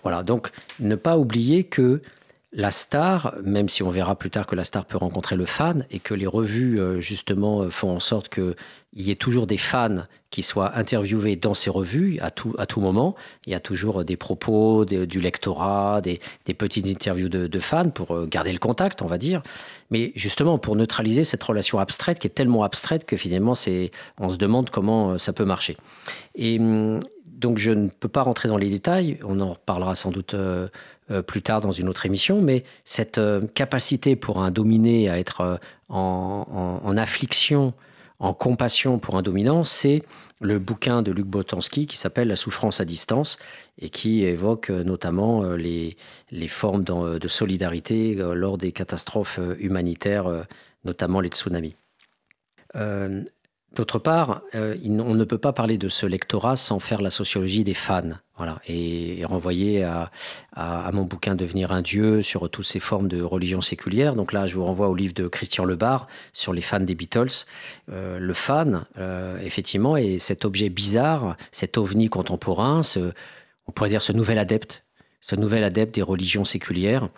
Voilà. 0.03 0.23
Donc, 0.23 0.51
ne 0.79 0.95
pas 0.95 1.17
oublier 1.17 1.65
que 1.65 2.03
la 2.53 2.71
star, 2.71 3.35
même 3.45 3.69
si 3.69 3.83
on 3.83 3.91
verra 3.91 4.17
plus 4.17 4.31
tard 4.31 4.47
que 4.47 4.57
la 4.57 4.65
star 4.65 4.87
peut 4.87 4.97
rencontrer 4.97 5.37
le 5.37 5.45
fan 5.45 5.85
et 5.91 5.99
que 5.99 6.15
les 6.15 6.27
revues 6.27 6.81
euh, 6.81 6.99
justement 7.01 7.63
euh, 7.63 7.71
font 7.71 7.91
en 7.91 8.01
sorte 8.01 8.31
qu'il 8.31 8.55
y 8.95 9.11
ait 9.11 9.17
toujours 9.17 9.47
des 9.47 9.59
fans 9.59 10.05
qui 10.31 10.43
soient 10.43 10.75
interviewés 10.77 11.37
dans 11.37 11.53
ces 11.53 11.69
revues 11.69 12.19
à 12.21 12.31
tout, 12.31 12.55
à 12.59 12.65
tout 12.65 12.81
moment. 12.81 13.15
Il 13.47 13.53
y 13.53 13.55
a 13.55 13.61
toujours 13.61 14.03
des 14.03 14.17
propos 14.17 14.87
du 14.87 15.21
lectorat, 15.21 16.01
des, 16.01 16.21
petites 16.55 16.87
interviews 16.87 17.29
de, 17.29 17.61
fans 17.61 17.91
pour 17.91 18.15
euh, 18.15 18.27
garder 18.27 18.53
le 18.53 18.59
contact, 18.59 19.03
on 19.03 19.07
va 19.07 19.19
dire. 19.19 19.43
Mais 19.91 20.13
justement 20.17 20.57
pour 20.57 20.75
neutraliser 20.75 21.25
cette 21.25 21.43
relation 21.43 21.79
abstraite 21.79 22.19
qui 22.19 22.29
est 22.29 22.31
tellement 22.31 22.65
abstraite 22.65 23.05
que 23.05 23.19
finalement 23.19 23.55
c'est, 23.55 23.91
on 24.19 24.31
se 24.31 24.39
demande 24.39 24.71
comment 24.71 25.19
ça 25.19 25.35
peut 25.35 25.45
marcher. 25.45 25.77
Et 26.35 26.59
hum, 26.59 27.01
donc 27.27 27.59
je 27.59 27.73
ne 27.73 27.89
peux 27.89 28.09
pas 28.09 28.23
rentrer 28.23 28.49
dans 28.49 28.57
les 28.57 28.71
détails, 28.71 29.19
on 29.23 29.39
en 29.41 29.53
reparlera 29.53 29.95
sans 29.95 30.11
doute 30.11 30.35
plus 31.23 31.43
tard 31.43 31.61
dans 31.61 31.73
une 31.73 31.89
autre 31.89 32.07
émission, 32.07 32.41
mais 32.41 32.65
cette 32.85 33.19
euh, 33.19 33.47
capacité 33.55 34.17
pour 34.17 34.43
un 34.43 34.51
dominé 34.51 35.09
à 35.09 35.19
être 35.19 35.41
euh, 35.41 35.57
en, 35.89 36.97
affliction, 36.97 37.73
en 38.19 38.35
compassion 38.35 38.99
pour 38.99 39.17
un 39.17 39.23
dominant, 39.23 39.65
c'est 39.65 40.03
le 40.41 40.59
bouquin 40.59 41.03
de 41.03 41.11
Luc 41.11 41.27
Botanski 41.27 41.87
qui 41.87 41.97
s'appelle 41.97 42.29
La 42.29 42.37
souffrance 42.37 42.81
à 42.81 42.85
distance 42.85 43.39
et 43.79 43.91
qui 43.91 44.25
évoque 44.25 44.71
notamment 44.71 45.43
les, 45.55 45.97
les 46.31 46.49
formes 46.49 46.85
de 46.85 47.29
solidarité 47.29 48.15
lors 48.15 48.59
des 48.59 48.73
catastrophes 48.73 49.41
humanitaires, 49.59 50.27
notamment 50.85 51.21
les 51.21 51.31
tsunamis. 51.31 51.75
D'autre 53.75 53.99
part, 53.99 54.41
euh, 54.55 54.77
on 54.87 55.15
ne 55.15 55.25
peut 55.25 55.39
pas 55.39 55.53
parler 55.53 55.77
de 55.77 55.89
ce 55.89 56.07
lectorat 56.07 56.57
sans 56.57 56.79
faire 56.79 57.03
la 57.03 57.11
sociologie 57.11 57.65
des 57.65 57.75
fans. 57.75 58.11
Voilà, 58.37 58.61
et, 58.67 59.25
renvoyer 59.25 59.85
à, 59.85 60.11
mon 60.93 61.05
bouquin 61.05 61.35
Devenir 61.35 61.71
un 61.71 61.83
dieu 61.83 62.23
sur 62.23 62.49
toutes 62.49 62.65
ces 62.65 62.81
formes 62.81 63.09
de 63.09 63.21
religion 63.21 63.61
séculière. 63.61 64.15
Donc 64.15 64.33
là, 64.33 64.47
je 64.47 64.55
vous 64.55 64.65
renvoie 64.65 64.89
au 64.89 64.95
livre 64.95 65.13
de 65.13 65.29
Christian 65.29 65.65
Lebar 65.65 66.07
sur 66.33 66.53
les 66.53 66.63
fans 66.63 66.81
des 66.81 66.95
Beatles. 66.95 67.45
Euh, 67.91 68.19
le 68.19 68.35
fan, 68.35 68.87
euh, 68.97 69.39
effectivement, 69.41 69.97
est 69.97 70.19
cet 70.19 70.45
objet 70.45 70.71
bizarre, 70.71 71.37
cet 71.53 71.77
ovni 71.77 72.09
contemporain, 72.09 72.81
on 73.67 73.73
pourrait 73.73 73.91
dire 73.91 74.03
ce 74.03 74.13
nouvel 74.13 74.39
adepte 74.39 74.83
ce 75.21 75.37
nouvel 75.37 75.65
adepte 75.65 75.95
des 75.95 76.03
religions 76.03 76.45
séculières 76.45 77.09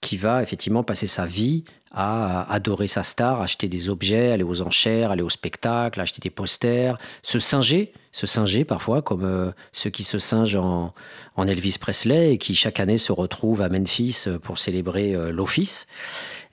qui 0.00 0.16
va 0.16 0.42
effectivement 0.42 0.84
passer 0.84 1.06
sa 1.06 1.26
vie 1.26 1.64
à 1.90 2.52
adorer 2.52 2.86
sa 2.86 3.02
star, 3.02 3.40
acheter 3.40 3.68
des 3.68 3.88
objets, 3.88 4.32
aller 4.32 4.42
aux 4.42 4.62
enchères, 4.62 5.10
aller 5.10 5.22
au 5.22 5.30
spectacle, 5.30 6.00
acheter 6.00 6.20
des 6.20 6.30
posters, 6.30 6.98
se 7.22 7.38
singer, 7.38 7.92
se 8.12 8.26
singer 8.26 8.64
parfois, 8.64 9.02
comme 9.02 9.24
euh, 9.24 9.50
ceux 9.72 9.90
qui 9.90 10.04
se 10.04 10.18
singent 10.18 10.56
en, 10.56 10.92
Elvis 11.38 11.76
Presley 11.80 12.34
et 12.34 12.38
qui 12.38 12.54
chaque 12.54 12.80
année 12.80 12.98
se 12.98 13.12
retrouvent 13.12 13.62
à 13.62 13.68
Memphis 13.68 14.26
pour 14.42 14.58
célébrer 14.58 15.14
euh, 15.14 15.30
l'office. 15.30 15.86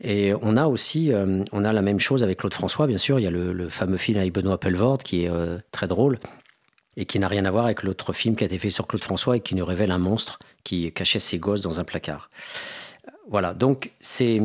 Et 0.02 0.34
on 0.42 0.58
a 0.58 0.68
aussi, 0.68 1.12
euh, 1.12 1.44
on 1.52 1.66
a 1.66 1.74
la 1.74 1.82
même 1.82 2.00
chose 2.00 2.24
avec 2.24 2.40
Claude 2.40 2.54
François, 2.54 2.88
bien 2.88 2.98
sûr. 2.98 3.20
Il 3.20 3.24
y 3.24 3.28
a 3.28 3.32
le, 3.32 3.70
fameux 3.70 3.98
film 3.98 4.20
avec 4.20 4.32
Benoît 4.34 4.60
Pelvord 4.60 5.00
qui 5.00 5.26
est 5.26 5.32
très 5.72 5.88
drôle 5.88 6.20
et 6.98 7.06
qui 7.06 7.20
n'a 7.20 7.28
rien 7.28 7.46
à 7.46 7.52
voir 7.52 7.66
avec 7.66 7.84
l'autre 7.84 8.14
film 8.14 8.36
qui 8.36 8.44
a 8.44 8.48
été 8.48 8.58
fait 8.58 8.70
sur 8.70 8.88
Claude 8.88 9.04
François 9.04 9.38
et 9.38 9.40
qui 9.40 9.56
nous 9.56 9.66
révèle 9.66 9.92
un 9.92 9.98
monstre 9.98 10.40
qui 10.64 10.92
cachait 10.92 11.20
ses 11.20 11.40
gosses 11.40 11.62
dans 11.62 11.80
un 11.80 11.84
placard. 11.84 12.30
Voilà, 13.28 13.54
donc 13.56 13.92
c'est 14.02 14.40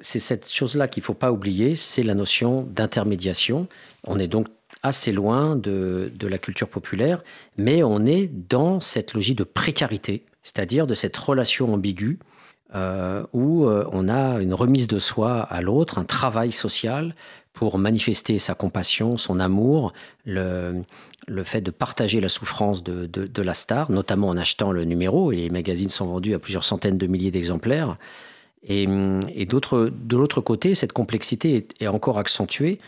cette 0.00 0.50
chose-là 0.50 0.88
qu'il 0.88 1.02
ne 1.02 1.04
faut 1.04 1.14
pas 1.14 1.30
oublier, 1.30 1.76
c'est 1.76 2.02
la 2.02 2.14
notion 2.14 2.62
d'intermédiation. 2.62 3.68
On 4.06 4.18
est 4.18 4.26
donc 4.26 4.48
assez 4.82 5.12
loin 5.12 5.56
de, 5.56 6.10
la 6.20 6.38
culture 6.38 6.68
populaire, 6.68 7.22
mais 7.56 7.82
on 7.82 8.04
est 8.04 8.26
dans 8.26 8.80
cette 8.80 9.14
logique 9.14 9.38
de 9.38 9.44
précarité, 9.44 10.24
c'est-à-dire 10.42 10.86
de 10.86 10.94
cette 10.94 11.16
relation 11.16 11.72
ambiguë 11.72 12.18
euh, 12.74 13.22
où 13.32 13.66
euh, 13.66 13.86
on 13.92 14.08
a 14.08 14.40
une 14.40 14.52
remise 14.52 14.88
de 14.88 14.98
soi 14.98 15.40
à 15.42 15.60
l'autre, 15.62 15.98
un 15.98 16.04
travail 16.04 16.50
social 16.50 17.14
pour 17.52 17.78
manifester 17.78 18.40
sa 18.40 18.54
compassion, 18.54 19.16
son 19.16 19.38
amour, 19.38 19.92
le, 20.26 20.82
le 21.26 21.44
fait 21.44 21.60
de 21.60 21.70
partager 21.70 22.20
la 22.20 22.28
souffrance 22.28 22.82
de, 22.82 23.42
la 23.42 23.54
star, 23.54 23.90
notamment 23.90 24.28
en 24.28 24.36
achetant 24.36 24.72
le 24.72 24.84
numéro, 24.84 25.32
et 25.32 25.36
les 25.36 25.50
magazines 25.50 25.88
sont 25.88 26.06
vendus 26.06 26.34
à 26.34 26.38
plusieurs 26.38 26.64
centaines 26.64 26.98
de 26.98 27.06
milliers 27.06 27.30
d'exemplaires. 27.30 27.96
Et, 28.62 28.84
et 29.34 29.46
de 29.46 30.16
l'autre 30.16 30.40
côté, 30.40 30.74
cette 30.74 30.92
complexité 30.92 31.66
est, 31.80 31.86
encore 31.86 32.18
accentuée 32.18 32.78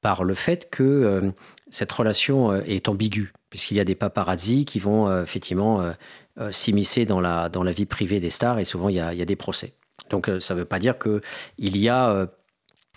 par 0.00 0.24
le 0.24 0.34
fait 0.34 0.70
que 0.70 0.82
euh, 0.82 1.30
cette 1.68 1.92
relation 1.92 2.52
euh, 2.52 2.62
est 2.66 2.88
ambiguë, 2.88 3.32
puisqu'il 3.50 3.76
y 3.76 3.80
a 3.80 3.84
des 3.84 3.94
paparazzi 3.94 4.64
qui 4.64 4.78
vont 4.78 5.08
euh, 5.08 5.22
effectivement 5.22 5.92
s'immiscer 6.50 7.04
dans 7.04 7.20
la, 7.20 7.50
dans 7.50 7.62
la 7.62 7.72
vie 7.72 7.84
privée 7.84 8.18
des 8.18 8.30
stars, 8.30 8.58
et 8.58 8.64
souvent 8.64 8.88
il 8.88 8.96
y 8.96 9.00
a, 9.00 9.12
il 9.12 9.18
y 9.18 9.22
a 9.22 9.26
des 9.26 9.36
procès. 9.36 9.74
Donc 10.08 10.30
ça 10.40 10.54
ne 10.54 10.60
veut 10.60 10.64
pas 10.64 10.78
dire 10.78 10.98
qu'il 10.98 11.76
y 11.76 11.88
a 11.90 12.28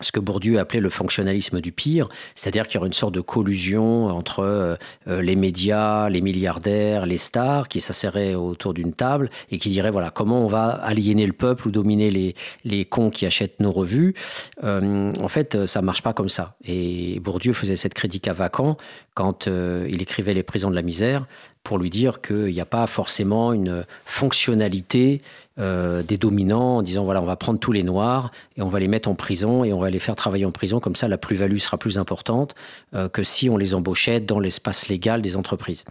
ce 0.01 0.11
que 0.11 0.19
Bourdieu 0.19 0.59
appelait 0.59 0.79
le 0.79 0.89
fonctionnalisme 0.89 1.61
du 1.61 1.71
pire, 1.71 2.09
c'est-à-dire 2.33 2.67
qu'il 2.67 2.75
y 2.75 2.77
aurait 2.79 2.87
une 2.87 2.93
sorte 2.93 3.13
de 3.13 3.21
collusion 3.21 4.07
entre 4.07 4.39
euh, 4.39 4.75
euh, 5.07 5.21
les 5.21 5.35
médias, 5.35 6.09
les 6.09 6.21
milliardaires, 6.21 7.05
les 7.05 7.19
stars 7.19 7.67
qui 7.67 7.79
s'asseraient 7.79 8.33
autour 8.33 8.73
d'une 8.73 8.93
table 8.93 9.29
et 9.51 9.59
qui 9.59 9.69
diraient 9.69 9.91
voilà 9.91 10.09
comment 10.09 10.43
on 10.43 10.47
va 10.47 10.69
aliéner 10.69 11.27
le 11.27 11.33
peuple 11.33 11.67
ou 11.67 11.71
dominer 11.71 12.09
les, 12.09 12.33
les 12.65 12.85
cons 12.85 13.11
qui 13.11 13.25
achètent 13.25 13.59
nos 13.59 13.71
revues. 13.71 14.15
Euh, 14.63 15.13
en 15.19 15.27
fait, 15.27 15.67
ça 15.67 15.81
marche 15.81 16.01
pas 16.01 16.13
comme 16.13 16.29
ça. 16.29 16.55
Et 16.65 17.19
Bourdieu 17.19 17.53
faisait 17.53 17.75
cette 17.75 17.93
critique 17.93 18.27
à 18.27 18.33
Vacan 18.33 18.77
quand 19.13 19.47
il 19.47 20.01
écrivait 20.01 20.33
Les 20.33 20.43
prisons 20.43 20.69
de 20.69 20.75
la 20.75 20.81
misère 20.81 21.25
pour 21.63 21.77
lui 21.77 21.89
dire 21.89 22.21
qu'il 22.21 22.53
n'y 22.53 22.59
a 22.59 22.65
pas 22.65 22.87
forcément 22.87 23.53
une 23.53 23.85
fonctionnalité 24.05 25.21
euh, 25.59 26.01
des 26.01 26.17
dominants 26.17 26.77
en 26.77 26.81
disant 26.81 27.05
voilà, 27.05 27.21
on 27.21 27.25
va 27.25 27.35
prendre 27.35 27.59
tous 27.59 27.71
les 27.71 27.83
noirs 27.83 28.31
et 28.57 28.61
on 28.61 28.69
va 28.69 28.79
les 28.79 28.87
mettre 28.87 29.07
en 29.07 29.15
prison 29.15 29.63
et 29.63 29.71
on 29.71 29.79
va 29.79 29.89
les 29.89 29.99
faire 29.99 30.15
travailler 30.15 30.45
en 30.45 30.51
prison. 30.51 30.79
Comme 30.79 30.95
ça, 30.95 31.07
la 31.07 31.17
plus-value 31.17 31.57
sera 31.57 31.77
plus 31.77 31.97
importante 31.97 32.55
euh, 32.95 33.07
que 33.07 33.23
si 33.23 33.49
on 33.49 33.57
les 33.57 33.75
embauchait 33.75 34.19
dans 34.19 34.39
l'espace 34.39 34.89
légal 34.89 35.21
des 35.21 35.37
entreprises. 35.37 35.85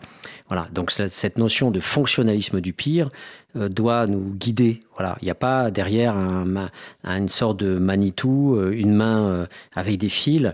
Voilà. 0.49 0.67
Donc, 0.73 0.91
cette 0.91 1.39
notion 1.39 1.71
de 1.71 1.81
fonctionnalisme 1.81 2.61
du 2.61 2.73
pire 2.73 3.11
euh, 3.57 3.69
doit 3.69 4.07
nous 4.07 4.35
guider. 4.35 4.81
Voilà. 4.97 5.17
Il 5.23 5.25
n'y 5.25 5.31
a 5.31 5.37
pas 5.37 5.71
derrière 5.71 6.17
une 6.17 7.29
sorte 7.29 7.59
de 7.61 7.79
Manitou, 7.79 8.61
une 8.73 8.93
main 8.93 9.47
avec 9.75 9.97
des 9.99 10.11
fils 10.11 10.53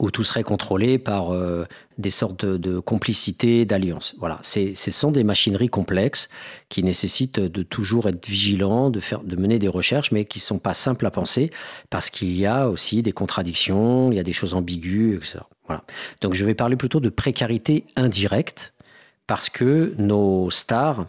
où 0.00 0.10
tout 0.10 0.24
serait 0.24 0.42
contrôlé 0.42 0.98
par 0.98 1.32
euh, 1.32 1.66
des 1.98 2.10
sortes 2.10 2.44
de, 2.44 2.80
complicité, 2.80 3.64
d'alliances. 3.64 4.14
Voilà, 4.18 4.40
ce 4.42 4.74
sont 4.74 5.12
des 5.12 5.22
machineries 5.22 5.68
complexes 5.68 6.28
qui 6.68 6.82
nécessitent 6.82 7.38
de 7.38 7.62
toujours 7.62 8.08
être 8.08 8.26
vigilant, 8.26 8.90
de, 8.90 8.98
faire, 9.00 9.22
de 9.22 9.36
mener 9.36 9.58
des 9.58 9.68
recherches, 9.68 10.10
mais 10.10 10.24
qui 10.24 10.38
ne 10.38 10.42
sont 10.42 10.58
pas 10.58 10.74
simples 10.74 11.06
à 11.06 11.10
penser 11.10 11.50
parce 11.90 12.10
qu'il 12.10 12.36
y 12.36 12.44
a 12.44 12.68
aussi 12.68 13.02
des 13.02 13.12
contradictions, 13.12 14.10
il 14.10 14.16
y 14.16 14.20
a 14.20 14.24
des 14.24 14.32
choses 14.32 14.54
ambiguës, 14.54 15.18
etc. 15.18 15.38
Voilà. 15.66 15.84
Donc 16.20 16.34
je 16.34 16.44
vais 16.44 16.54
parler 16.54 16.76
plutôt 16.76 17.00
de 17.00 17.08
précarité 17.08 17.86
indirecte 17.96 18.74
parce 19.26 19.48
que 19.48 19.94
nos 19.96 20.50
stars 20.50 21.06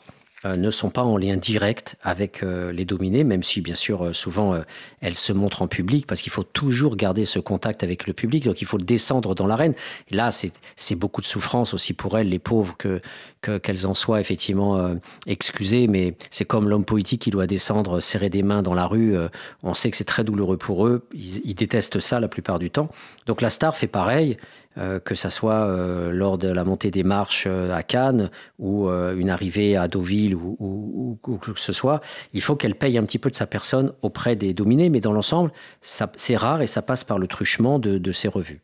ne 0.54 0.70
sont 0.70 0.90
pas 0.90 1.04
en 1.04 1.18
lien 1.18 1.38
direct 1.38 1.98
avec 2.04 2.44
euh, 2.44 2.72
les 2.72 2.86
dominés, 2.86 3.24
même 3.24 3.42
si 3.42 3.62
bien 3.62 3.74
sûr 3.74 4.06
euh, 4.06 4.14
souvent 4.14 4.56
elles 5.02 5.16
se 5.16 5.34
montrent 5.34 5.62
en 5.62 5.68
public, 5.68 6.06
parce 6.08 6.22
qu'il 6.22 6.32
faut 6.32 6.44
toujours 6.44 6.96
garder 6.96 7.26
ce 7.26 7.40
contact 7.40 7.84
avec 7.84 8.06
le 8.06 8.14
public, 8.14 8.46
donc 8.46 8.62
il 8.62 8.66
faut 8.66 8.78
descendre 8.78 9.36
dans 9.36 9.48
l'arène. 9.48 9.74
là, 10.12 10.30
c'est 10.32 10.96
beaucoup 10.96 11.22
de 11.22 11.26
souffrance 11.26 11.74
aussi 11.74 11.94
pour 11.94 12.18
elles, 12.18 12.30
les 12.30 12.40
pauvres, 12.40 12.76
que 12.78 13.02
qu'elles 13.42 13.86
en 13.86 13.94
soient 13.94 14.20
effectivement 14.20 14.96
excusées, 15.28 15.86
mais 15.86 16.18
c'est 16.32 16.46
comme 16.46 16.68
l'homme 16.68 16.84
politique 16.84 17.22
qui 17.22 17.30
doit 17.30 17.46
descendre, 17.46 18.00
serrer 18.00 18.32
des 18.32 18.42
mains 18.42 18.64
dans 18.64 18.74
la 18.74 18.88
rue, 18.88 19.16
on 19.62 19.76
sait 19.76 19.92
que 19.92 19.98
c'est 19.98 20.04
très 20.04 20.24
douloureux 20.24 20.58
pour 20.58 20.88
eux, 20.88 21.08
ils 21.14 21.54
détestent 21.54 22.00
ça 22.00 22.20
la 22.20 22.28
plupart 22.28 22.58
du 22.58 22.72
temps. 22.72 22.90
Donc 23.28 23.42
la 23.42 23.52
star 23.52 23.78
fait 23.78 23.86
pareil, 23.86 24.38
euh, 24.78 25.00
que 25.00 25.16
ça 25.16 25.30
soit 25.30 25.68
euh, 25.68 26.12
lors 26.12 26.38
de 26.38 26.50
la 26.50 26.66
montée 26.66 26.92
des 26.92 27.04
marches 27.04 27.46
euh, 27.48 27.74
à 27.74 27.82
Cannes 27.82 28.30
ou 28.60 28.90
une 28.90 29.30
arrivée 29.30 29.78
à 29.78 29.88
Deauville 29.88 30.36
ou, 30.36 31.18
ou, 31.26 31.38
que 31.38 31.52
ce 31.56 31.72
soit, 31.72 32.02
il 32.34 32.42
faut 32.42 32.56
qu'elle 32.56 32.76
paye 32.76 32.98
un 32.98 33.04
petit 33.04 33.20
peu 33.20 33.30
de 33.30 33.36
sa 33.36 33.48
personne 33.48 33.94
auprès 34.02 34.36
des 34.36 34.54
dominés, 34.54 34.90
mais 34.90 35.00
dans 35.00 35.14
l'ensemble, 35.14 35.52
c'est 35.82 36.36
rare 36.36 36.62
et 36.62 36.68
ça 36.68 36.82
passe 36.82 37.04
par 37.04 37.20
le 37.20 37.28
truchement 37.28 37.80
de, 37.80 38.12
ces 38.12 38.28
revues. 38.28 38.62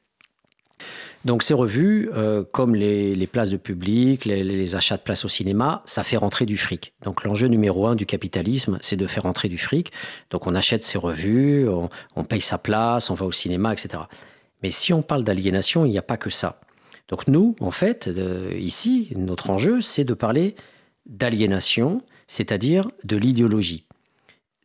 Donc 1.26 1.44
ces 1.44 1.54
revues, 1.54 2.10
comme 2.52 2.76
les, 2.76 3.28
places 3.28 3.50
de 3.50 3.58
public, 3.58 4.26
les, 4.26 4.76
achats 4.76 4.98
de 4.98 5.02
places 5.02 5.26
au 5.26 5.30
cinéma, 5.30 5.82
ça 5.86 6.04
fait 6.04 6.18
rentrer 6.18 6.46
du 6.46 6.58
fric. 6.58 6.94
Donc 7.04 7.24
l'enjeu 7.24 7.48
numéro 7.48 7.88
un 7.88 7.96
du 7.96 8.06
capitalisme, 8.06 8.78
c'est 8.82 8.98
de 8.98 9.08
faire 9.08 9.24
rentrer 9.24 9.50
du 9.50 9.58
fric. 9.58 9.92
Donc 10.30 10.48
on 10.48 10.56
achète 10.56 10.84
ces 10.84 10.98
revues, 10.98 11.68
on, 11.68 11.90
on, 12.16 12.24
paye 12.24 12.42
sa 12.42 12.58
place, 12.58 13.10
on 13.10 13.16
va 13.16 13.26
au 13.26 13.32
cinéma, 13.32 13.74
etc. 13.74 14.04
Mais 14.62 14.72
si 14.72 14.94
on 14.94 15.02
parle 15.02 15.24
d'aliénation, 15.24 15.86
il 15.86 15.92
n'y 15.92 15.98
a 15.98 16.04
pas 16.04 16.18
que 16.18 16.30
ça. 16.30 16.60
Donc 17.12 17.28
nous, 17.28 17.56
en 17.60 17.72
fait, 17.72 18.08
euh, 18.08 18.52
ici, 18.58 19.12
notre 19.16 19.50
enjeu, 19.50 19.82
c'est 19.82 20.06
de 20.06 20.14
parler 20.14 20.56
d'aliénation, 21.06 22.02
c'est-à-dire 22.28 22.90
de 23.04 23.18
l'idéologie, 23.18 23.86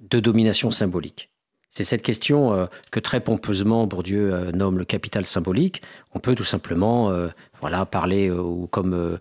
de 0.01 0.21
domination 0.21 0.71
symbolique. 0.71 1.31
C'est 1.69 1.85
cette 1.85 2.03
question 2.03 2.55
euh, 2.55 2.67
que 2.91 3.01
très 3.01 3.21
pompeusement 3.21 3.87
Bourdieu 3.87 4.33
euh, 4.33 4.53
nomme 4.53 4.79
le 4.79 4.85
capital 4.85 5.27
symbolique. 5.27 5.83
On 6.15 6.21
peut 6.21 6.35
tout 6.35 6.45
simplement 6.45 7.13
voilà, 7.61 7.85
parler, 7.85 8.31
ou 8.31 8.69
comme 8.69 9.19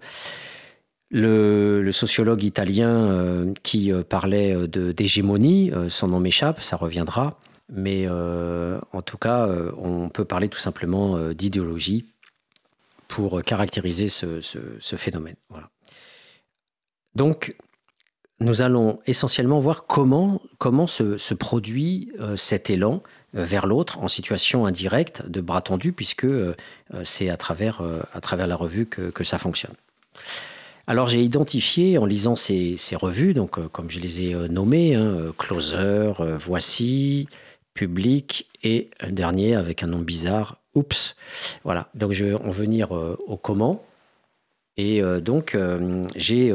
le, 1.10 1.92
sociologue 1.92 2.44
italien 2.44 3.54
qui 3.64 3.92
parlait 4.08 4.56
d'hégémonie, 4.68 5.72
son 5.90 6.10
nom 6.10 6.20
m'échappe, 6.20 6.62
ça 6.62 6.78
reviendra, 6.78 7.40
mais 7.70 8.06
euh, 8.08 8.80
en 8.92 9.02
tout 9.02 9.18
cas, 9.18 9.48
euh, 9.48 9.72
on 9.78 10.10
peut 10.10 10.26
parler 10.26 10.50
tout 10.50 10.60
simplement 10.60 11.18
euh, 11.18 11.34
d'idéologie 11.34 12.06
pour 13.08 13.42
caractériser 13.44 14.10
ce, 14.10 14.40
phénomène. 14.98 15.36
Donc, 17.14 17.56
nous 18.40 18.64
allons 18.64 19.00
essentiellement 19.06 19.60
voir 19.60 19.86
comment, 19.86 20.42
se, 20.88 21.34
produit 21.36 22.12
cet 22.36 22.72
élan 22.72 23.04
vers 23.34 23.68
l'autre 23.68 24.00
en 24.00 24.08
situation 24.08 24.66
indirecte 24.66 25.30
de 25.30 25.40
bras 25.40 25.62
tendus, 25.62 25.94
puisque 25.94 26.26
c'est 27.04 27.30
à 27.30 27.38
travers, 27.38 27.84
à 28.14 28.22
travers 28.22 28.48
la 28.48 28.56
revue 28.56 28.88
que, 28.88 29.24
ça 29.24 29.38
fonctionne. 29.38 29.76
Alors 30.88 31.08
j'ai 31.08 31.22
identifié 31.22 32.00
en 32.00 32.08
lisant 32.08 32.36
ces, 32.36 32.76
revues, 32.94 33.36
donc 33.36 33.66
comme 33.70 33.92
je 33.92 34.00
les 34.00 34.24
ai 34.24 34.34
nommées, 34.50 34.96
hein, 34.96 35.32
Closer, 35.38 36.14
Voici, 36.40 37.28
public 37.76 38.50
et 38.64 38.90
un 39.00 39.12
dernier 39.12 39.54
avec 39.56 39.84
un 39.84 39.88
nom 39.88 40.00
bizarre, 40.00 40.58
Oups. 40.74 41.16
Voilà, 41.64 41.90
donc 41.94 42.12
je 42.14 42.26
vais 42.26 42.34
en 42.34 42.50
venir 42.50 42.96
euh, 42.96 43.18
au 43.28 43.38
comment. 43.38 43.84
Et 44.78 45.02
euh, 45.02 45.22
donc, 45.22 45.56
euh, 45.56 46.06
j'ai 46.18 46.54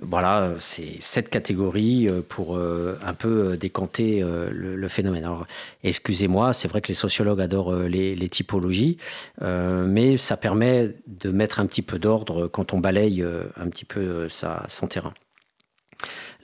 voilà, 0.00 0.54
ces 0.58 0.98
sept 1.00 1.28
catégories 1.28 2.08
pour 2.28 2.56
un 2.56 3.14
peu 3.14 3.56
décanter 3.56 4.22
le, 4.22 4.88
phénomène. 4.88 5.24
Alors, 5.24 5.46
excusez-moi, 5.82 6.52
c'est 6.52 6.68
vrai 6.68 6.80
que 6.82 6.88
les 6.88 6.94
sociologues 6.94 7.40
adorent 7.40 7.74
les, 7.74 8.28
typologies, 8.28 8.98
mais 9.40 10.18
ça 10.18 10.36
permet 10.36 10.94
de 11.06 11.30
mettre 11.30 11.58
un 11.58 11.66
petit 11.66 11.82
peu 11.82 11.98
d'ordre 11.98 12.46
quand 12.46 12.74
on 12.74 12.78
balaye 12.78 13.24
un 13.56 13.68
petit 13.68 13.86
peu 13.86 14.28
son 14.28 14.86
terrain. 14.86 15.14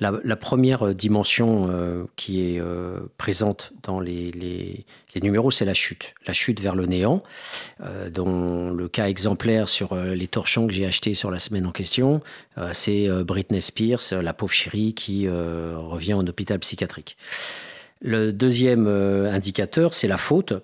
La, 0.01 0.37
première 0.37 0.89
euh, 0.89 0.95
dimension 0.95 1.69
euh, 1.71 2.05
qui 2.17 2.41
est 2.41 2.61
euh, 2.61 3.01
présente 3.19 3.73
dans 3.83 4.01
les, 4.01 4.85
numéros, 5.23 5.51
c'est 5.51 5.65
la 5.65 5.75
chute. 5.75 6.15
La 6.27 6.33
chute 6.33 6.61
vers 6.61 6.75
le 6.75 6.87
néant, 6.87 7.23
dont 8.11 8.71
le 8.71 8.89
cas 8.89 9.09
exemplaire 9.09 9.69
sur 9.69 9.95
les 9.95 10.27
torchons 10.27 10.67
que 10.67 10.73
j'ai 10.73 10.87
achetés 10.87 11.15
sur 11.15 11.31
la 11.31 11.39
semaine 11.39 11.67
en 11.67 11.71
question, 11.71 12.23
c'est 12.73 13.09
Britney 13.23 13.61
Spears, 13.61 14.23
la 14.23 14.33
pauvre 14.33 14.55
chérie 14.55 14.95
qui 14.95 15.29
revient 15.29 16.15
en 16.15 16.27
hôpital 16.27 16.59
psychiatrique. 16.61 17.19
Le 18.01 18.33
deuxième 18.33 18.87
indicateur, 18.87 19.93
c'est 19.93 20.09
la 20.09 20.17
faute. 20.17 20.55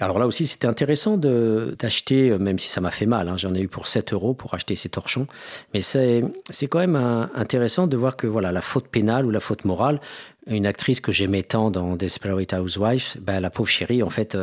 Alors 0.00 0.18
là 0.18 0.26
aussi, 0.26 0.46
c'était 0.46 0.66
intéressant 0.66 1.16
d'acheter, 1.18 2.36
même 2.38 2.58
si 2.58 2.68
ça 2.68 2.80
m'a 2.80 2.90
fait 2.90 3.06
mal, 3.06 3.28
hein, 3.28 3.36
j'en 3.36 3.54
ai 3.54 3.60
eu 3.60 3.68
pour 3.68 3.86
7 3.86 4.12
euros 4.14 4.32
pour 4.32 4.54
acheter 4.54 4.74
ces 4.74 4.88
torchons, 4.88 5.26
mais 5.74 5.82
c'est 5.82 6.22
quand 6.68 6.78
même 6.78 6.96
intéressant 7.34 7.86
de 7.86 7.96
voir 7.96 8.16
que 8.16 8.26
voilà, 8.26 8.50
la 8.50 8.62
faute 8.62 8.88
pénale 8.88 9.26
ou 9.26 9.30
la 9.30 9.40
faute 9.40 9.64
morale, 9.66 10.00
une 10.46 10.66
actrice 10.66 11.00
que 11.00 11.12
j'aimais 11.12 11.42
tant 11.42 11.70
dans 11.70 11.96
Desperate 11.96 12.54
Housewives, 12.54 13.16
ben, 13.20 13.40
la 13.40 13.50
pauvre 13.50 13.68
chérie, 13.68 14.02
en 14.02 14.08
fait, 14.10 14.36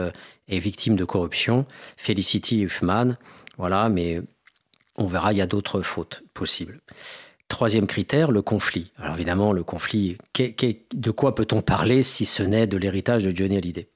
est 0.47 0.59
victime 0.59 0.95
de 0.95 1.05
corruption. 1.05 1.65
Felicity 1.97 2.61
Huffman, 2.63 3.17
voilà, 3.57 3.89
mais 3.89 4.21
on 4.95 5.07
verra, 5.07 5.33
il 5.33 5.37
y 5.37 5.41
a 5.41 5.47
d'autres 5.47 5.81
fautes 5.81 6.23
possibles. 6.33 6.79
Troisième 7.47 7.87
critère, 7.87 8.29
le 8.31 8.41
conflit. 8.41 8.91
Alors 8.99 9.15
évidemment, 9.15 9.53
le 9.53 9.63
conflit, 9.63 10.17
de 10.35 11.11
quoi 11.11 11.33
peut-on 11.33 11.61
parler 11.61 12.03
si 12.03 12.25
ce 12.25 12.43
n'est 12.43 12.67
de 12.67 12.77
l'héritage 12.77 13.23
de 13.23 13.35
Johnny 13.35 13.57
Hallyday? 13.57 13.87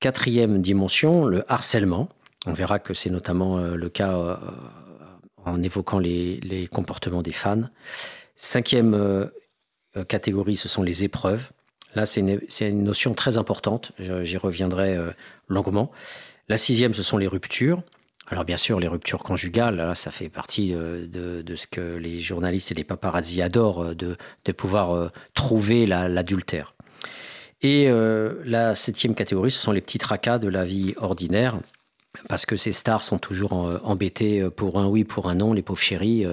Quatrième 0.00 0.60
dimension, 0.60 1.24
le 1.24 1.50
harcèlement. 1.50 2.10
On 2.44 2.52
verra 2.52 2.78
que 2.78 2.92
c'est 2.92 3.08
notamment 3.08 3.58
euh, 3.58 3.76
le 3.76 3.88
cas 3.88 4.14
euh, 4.14 4.36
en 5.44 5.62
évoquant 5.62 5.98
les, 5.98 6.68
comportements 6.70 7.22
des 7.22 7.32
fans. 7.32 7.62
Cinquième 8.36 8.92
euh, 8.94 9.26
catégorie, 10.06 10.56
ce 10.56 10.68
sont 10.68 10.82
les 10.82 11.02
épreuves. 11.02 11.50
Là, 11.94 12.04
c'est 12.04 12.20
une, 12.20 12.84
notion 12.84 13.14
très 13.14 13.38
importante. 13.38 13.92
J'y 13.98 14.36
reviendrai 14.36 14.98
longuement. 15.48 15.90
La 16.48 16.58
sixième, 16.58 16.92
ce 16.92 17.02
sont 17.02 17.16
les 17.16 17.26
ruptures. 17.26 17.82
Alors 18.28 18.44
bien 18.44 18.58
sûr, 18.58 18.80
les 18.80 18.88
ruptures 18.88 19.22
conjugales, 19.22 19.96
ça 19.96 20.10
fait 20.10 20.28
partie 20.28 20.72
de, 20.74 21.54
ce 21.54 21.66
que 21.66 21.96
les 21.96 22.20
journalistes 22.20 22.70
et 22.70 22.74
les 22.74 22.84
paparazzi 22.84 23.40
adorent, 23.40 23.94
de, 23.94 24.18
pouvoir 24.52 25.10
trouver 25.32 25.86
l'adultère. 25.86 26.75
Et 27.62 27.88
la 28.44 28.74
septième 28.74 29.14
catégorie, 29.14 29.50
ce 29.50 29.58
sont 29.58 29.72
les 29.72 29.80
petits 29.80 29.98
tracas 29.98 30.38
de 30.38 30.48
la 30.48 30.64
vie 30.64 30.94
ordinaire, 30.98 31.58
parce 32.28 32.46
que 32.46 32.56
ces 32.56 32.72
stars 32.72 33.04
sont 33.04 33.18
toujours 33.18 33.52
embêtées 33.82 34.48
pour 34.50 34.78
un 34.78 34.86
oui, 34.86 35.04
pour 35.04 35.28
un 35.28 35.36
non. 35.36 35.52
Les 35.52 35.62
pauvres 35.62 35.80
chéries, 35.80 36.26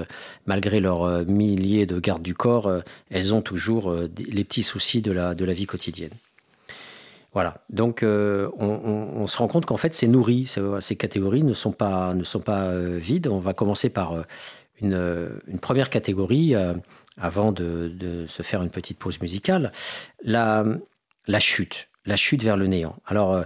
malgré 0.46 0.80
leurs 0.80 1.26
milliers 1.26 1.86
de 1.86 2.00
gardes 2.00 2.24
du 2.24 2.36
corps, 2.36 2.72
elles 3.10 3.34
ont 3.34 3.42
toujours 3.42 3.94
les 3.94 4.44
petits 4.44 4.64
soucis 4.64 5.02
de 5.02 5.12
la 5.12 5.54
vie 5.54 5.66
quotidienne. 5.66 6.14
Voilà. 7.34 7.56
Donc, 7.72 8.04
euh, 8.04 8.50
on, 8.60 9.26
se 9.26 9.38
rend 9.38 9.48
compte 9.48 9.66
qu'en 9.66 9.78
fait, 9.78 9.94
c'est 9.96 10.08
nourri. 10.08 10.46
Ces 10.80 10.96
catégories 10.96 11.44
ne 11.44 11.54
sont 11.54 11.72
pas, 11.72 12.14
ne 12.14 12.24
sont 12.24 12.40
pas 12.40 12.66
euh, 12.66 12.98
vides. 12.98 13.28
On 13.28 13.40
va 13.40 13.54
commencer 13.54 13.90
par 13.90 14.14
euh, 14.14 15.30
une, 15.48 15.60
première 15.60 15.90
catégorie 15.90 16.54
avant 17.18 17.52
de, 17.52 18.26
se 18.28 18.44
faire 18.44 18.62
une 18.62 18.70
petite 18.70 19.00
pause 19.00 19.20
musicale. 19.20 19.72
La, 20.24 20.64
la 21.28 21.40
chute. 21.40 21.90
La 22.06 22.16
chute 22.16 22.44
vers 22.44 22.58
le 22.58 22.68
néant. 22.68 22.98
Alors, 23.06 23.46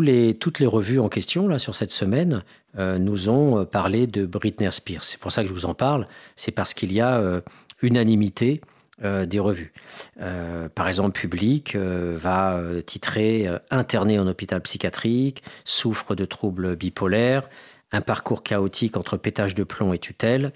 les, 0.00 0.34
toutes 0.34 0.58
les 0.58 0.66
revues 0.66 1.00
en 1.00 1.08
question, 1.08 1.48
là, 1.48 1.58
sur 1.58 1.74
cette 1.74 1.90
semaine, 1.90 2.44
nous 2.78 3.28
ont 3.28 3.64
parlé 3.64 4.06
de 4.06 4.24
Britney 4.24 4.70
Spears. 4.72 5.04
C'est 5.04 5.18
pour 5.18 5.32
ça 5.32 5.42
que 5.42 5.48
je 5.48 5.52
vous 5.52 5.66
en 5.66 5.74
parle. 5.74 6.06
C'est 6.36 6.52
parce 6.52 6.72
qu'il 6.72 6.92
y 6.92 7.00
a 7.00 7.42
unanimité 7.82 8.60
euh, 9.02 9.24
des 9.24 9.38
revues. 9.38 9.72
Euh, 10.20 10.68
par 10.68 10.86
exemple, 10.86 11.18
Public 11.18 11.74
euh, 11.74 12.16
va 12.18 12.60
titrer 12.84 13.48
Interné 13.70 14.18
en 14.18 14.26
hôpital 14.26 14.60
psychiatrique, 14.60 15.42
souffre 15.64 16.14
de 16.14 16.26
troubles 16.26 16.76
bipolaires, 16.76 17.48
un 17.92 18.02
parcours 18.02 18.42
chaotique 18.42 18.98
entre 18.98 19.16
pétage 19.16 19.54
de 19.54 19.64
plomb 19.64 19.94
et 19.94 19.98
tutelle. 19.98 20.52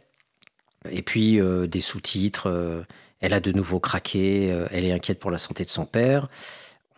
Et 0.91 1.01
puis 1.01 1.41
des 1.67 1.81
sous-titres, 1.81 2.85
elle 3.21 3.35
a 3.35 3.41
de 3.41 3.53
nouveau 3.53 3.81
craqué, 3.81 4.49
elle 4.71 4.85
est 4.85 4.93
inquiète 4.93 5.19
pour 5.19 5.31
la 5.31 5.39
santé 5.39 5.65
de 5.65 5.69
son 5.69 5.87
père. 5.87 6.29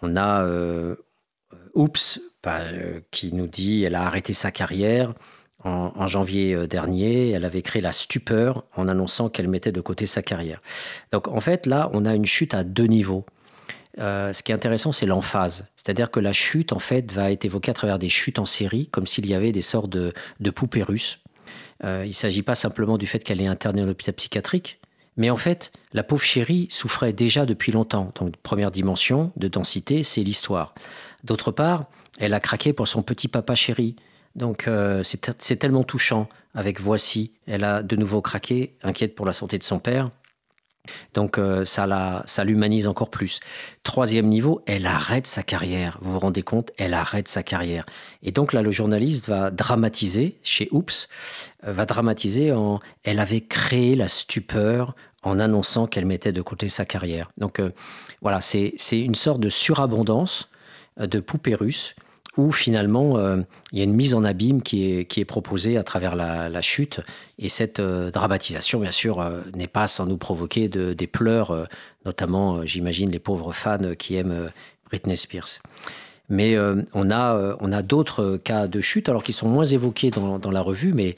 On 0.02 0.16
a 0.16 0.46
Oups, 1.74 2.20
bah, 2.42 2.60
qui 3.10 3.32
nous 3.32 3.46
dit 3.46 3.84
elle 3.84 3.94
a 3.94 4.06
arrêté 4.06 4.34
sa 4.34 4.50
carrière, 4.50 5.14
en, 5.66 6.06
janvier 6.06 6.54
euh, 6.54 6.66
dernier, 6.66 7.30
elle 7.30 7.44
avait 7.44 7.62
créé 7.62 7.82
la 7.82 7.92
stupeur 7.92 8.64
en 8.76 8.88
annonçant 8.88 9.28
qu'elle 9.28 9.48
mettait 9.48 9.72
de 9.72 9.80
côté 9.80 10.06
sa 10.06 10.22
carrière. 10.22 10.60
Donc 11.12 11.28
en 11.28 11.40
fait, 11.40 11.66
là, 11.66 11.90
on 11.92 12.04
a 12.04 12.14
une 12.14 12.26
chute 12.26 12.54
à 12.54 12.64
deux 12.64 12.86
niveaux. 12.86 13.26
Euh, 13.98 14.32
ce 14.32 14.42
qui 14.42 14.52
est 14.52 14.54
intéressant, 14.54 14.92
c'est 14.92 15.06
l'emphase. 15.06 15.68
C'est-à-dire 15.74 16.10
que 16.10 16.20
la 16.20 16.32
chute, 16.32 16.72
en 16.72 16.78
fait, 16.78 17.10
va 17.12 17.32
être 17.32 17.44
évoquée 17.44 17.70
à 17.70 17.74
travers 17.74 17.98
des 17.98 18.10
chutes 18.10 18.38
en 18.38 18.46
série, 18.46 18.88
comme 18.88 19.06
s'il 19.06 19.26
y 19.26 19.34
avait 19.34 19.52
des 19.52 19.62
sortes 19.62 19.90
de, 19.90 20.12
poupées 20.50 20.82
russes. 20.82 21.20
Euh, 21.84 22.02
il 22.04 22.10
ne 22.10 22.14
s'agit 22.14 22.42
pas 22.42 22.54
simplement 22.54 22.98
du 22.98 23.06
fait 23.06 23.24
qu'elle 23.24 23.40
est 23.40 23.46
internée 23.46 23.82
en 23.82 23.88
hôpital 23.88 24.14
psychiatrique, 24.14 24.80
mais 25.16 25.30
en 25.30 25.36
fait, 25.36 25.72
la 25.92 26.02
pauvre 26.02 26.22
chérie 26.22 26.68
souffrait 26.70 27.12
déjà 27.12 27.46
depuis 27.46 27.72
longtemps. 27.72 28.12
Donc, 28.16 28.36
première 28.38 28.70
dimension 28.70 29.32
de 29.36 29.48
densité, 29.48 30.02
c'est 30.02 30.22
l'histoire. 30.22 30.74
D'autre 31.24 31.50
part, 31.50 31.86
elle 32.18 32.34
a 32.34 32.40
craqué 32.40 32.72
pour 32.72 32.88
son 32.88 33.02
petit 33.02 33.28
papa 33.28 33.54
chéri. 33.54 33.96
Donc 34.34 34.68
euh, 34.68 35.02
c'est 35.02 35.56
tellement 35.56 35.82
touchant 35.82 36.28
avec 36.54 36.80
Voici. 36.80 37.32
Elle 37.46 37.64
a 37.64 37.82
de 37.82 37.96
nouveau 37.96 38.20
craqué, 38.20 38.76
inquiète 38.82 39.14
pour 39.14 39.26
la 39.26 39.32
santé 39.32 39.58
de 39.58 39.64
son 39.64 39.78
père. 39.78 40.10
Donc 41.14 41.38
euh, 41.38 41.64
ça, 41.64 42.22
ça 42.26 42.44
l'humanise 42.44 42.88
encore 42.88 43.10
plus. 43.10 43.40
Troisième 43.82 44.26
niveau, 44.26 44.62
elle 44.66 44.86
arrête 44.86 45.26
sa 45.26 45.42
carrière. 45.42 45.98
Vous 46.00 46.12
vous 46.12 46.18
rendez 46.18 46.42
compte 46.42 46.72
Elle 46.78 46.94
arrête 46.94 47.28
sa 47.28 47.42
carrière. 47.42 47.86
Et 48.22 48.32
donc 48.32 48.52
là, 48.52 48.62
le 48.62 48.70
journaliste 48.70 49.28
va 49.28 49.50
dramatiser, 49.50 50.36
chez 50.42 50.68
Oops, 50.70 51.08
euh, 51.66 51.72
va 51.72 51.86
dramatiser 51.86 52.52
en... 52.52 52.80
Elle 53.04 53.18
avait 53.18 53.42
créé 53.42 53.94
la 53.94 54.08
stupeur 54.08 54.94
en 55.22 55.38
annonçant 55.38 55.86
qu'elle 55.86 56.06
mettait 56.06 56.32
de 56.32 56.42
côté 56.42 56.68
sa 56.68 56.84
carrière. 56.84 57.30
Donc 57.36 57.60
voilà, 58.22 58.40
c'est 58.40 58.76
une 58.92 59.16
sorte 59.16 59.40
de 59.40 59.48
surabondance 59.48 60.48
de 60.98 61.18
poupées 61.18 61.56
russes 61.56 61.96
où 62.36 62.52
finalement 62.52 63.16
euh, 63.16 63.38
il 63.72 63.78
y 63.78 63.80
a 63.80 63.84
une 63.84 63.94
mise 63.94 64.14
en 64.14 64.24
abîme 64.24 64.62
qui 64.62 64.90
est, 64.90 65.04
qui 65.04 65.20
est 65.20 65.24
proposée 65.24 65.76
à 65.76 65.82
travers 65.82 66.14
la, 66.14 66.62
chute. 66.62 67.00
Et 67.38 67.48
cette 67.48 67.80
euh, 67.80 68.10
dramatisation, 68.10 68.80
bien 68.80 68.90
sûr, 68.90 69.20
euh, 69.20 69.40
n'est 69.54 69.66
pas 69.66 69.86
sans 69.86 70.06
nous 70.06 70.16
provoquer 70.16 70.68
de, 70.68 70.92
des 70.92 71.06
pleurs, 71.06 71.66
notamment, 72.04 72.64
j'imagine, 72.64 73.10
les 73.10 73.18
pauvres 73.18 73.52
fans 73.52 73.94
qui 73.98 74.16
aiment 74.16 74.50
Britney 74.86 75.16
Spears. 75.16 75.60
Mais 76.28 76.56
on 76.92 77.10
a, 77.12 77.56
on 77.60 77.70
a 77.70 77.82
d'autres 77.82 78.36
cas 78.36 78.66
de 78.66 78.80
chute, 78.80 79.08
alors 79.08 79.22
qui 79.22 79.32
sont 79.32 79.48
moins 79.48 79.64
évoqués 79.64 80.10
dans, 80.10 80.40
dans, 80.40 80.50
la 80.50 80.60
revue, 80.60 80.92
mais 80.92 81.14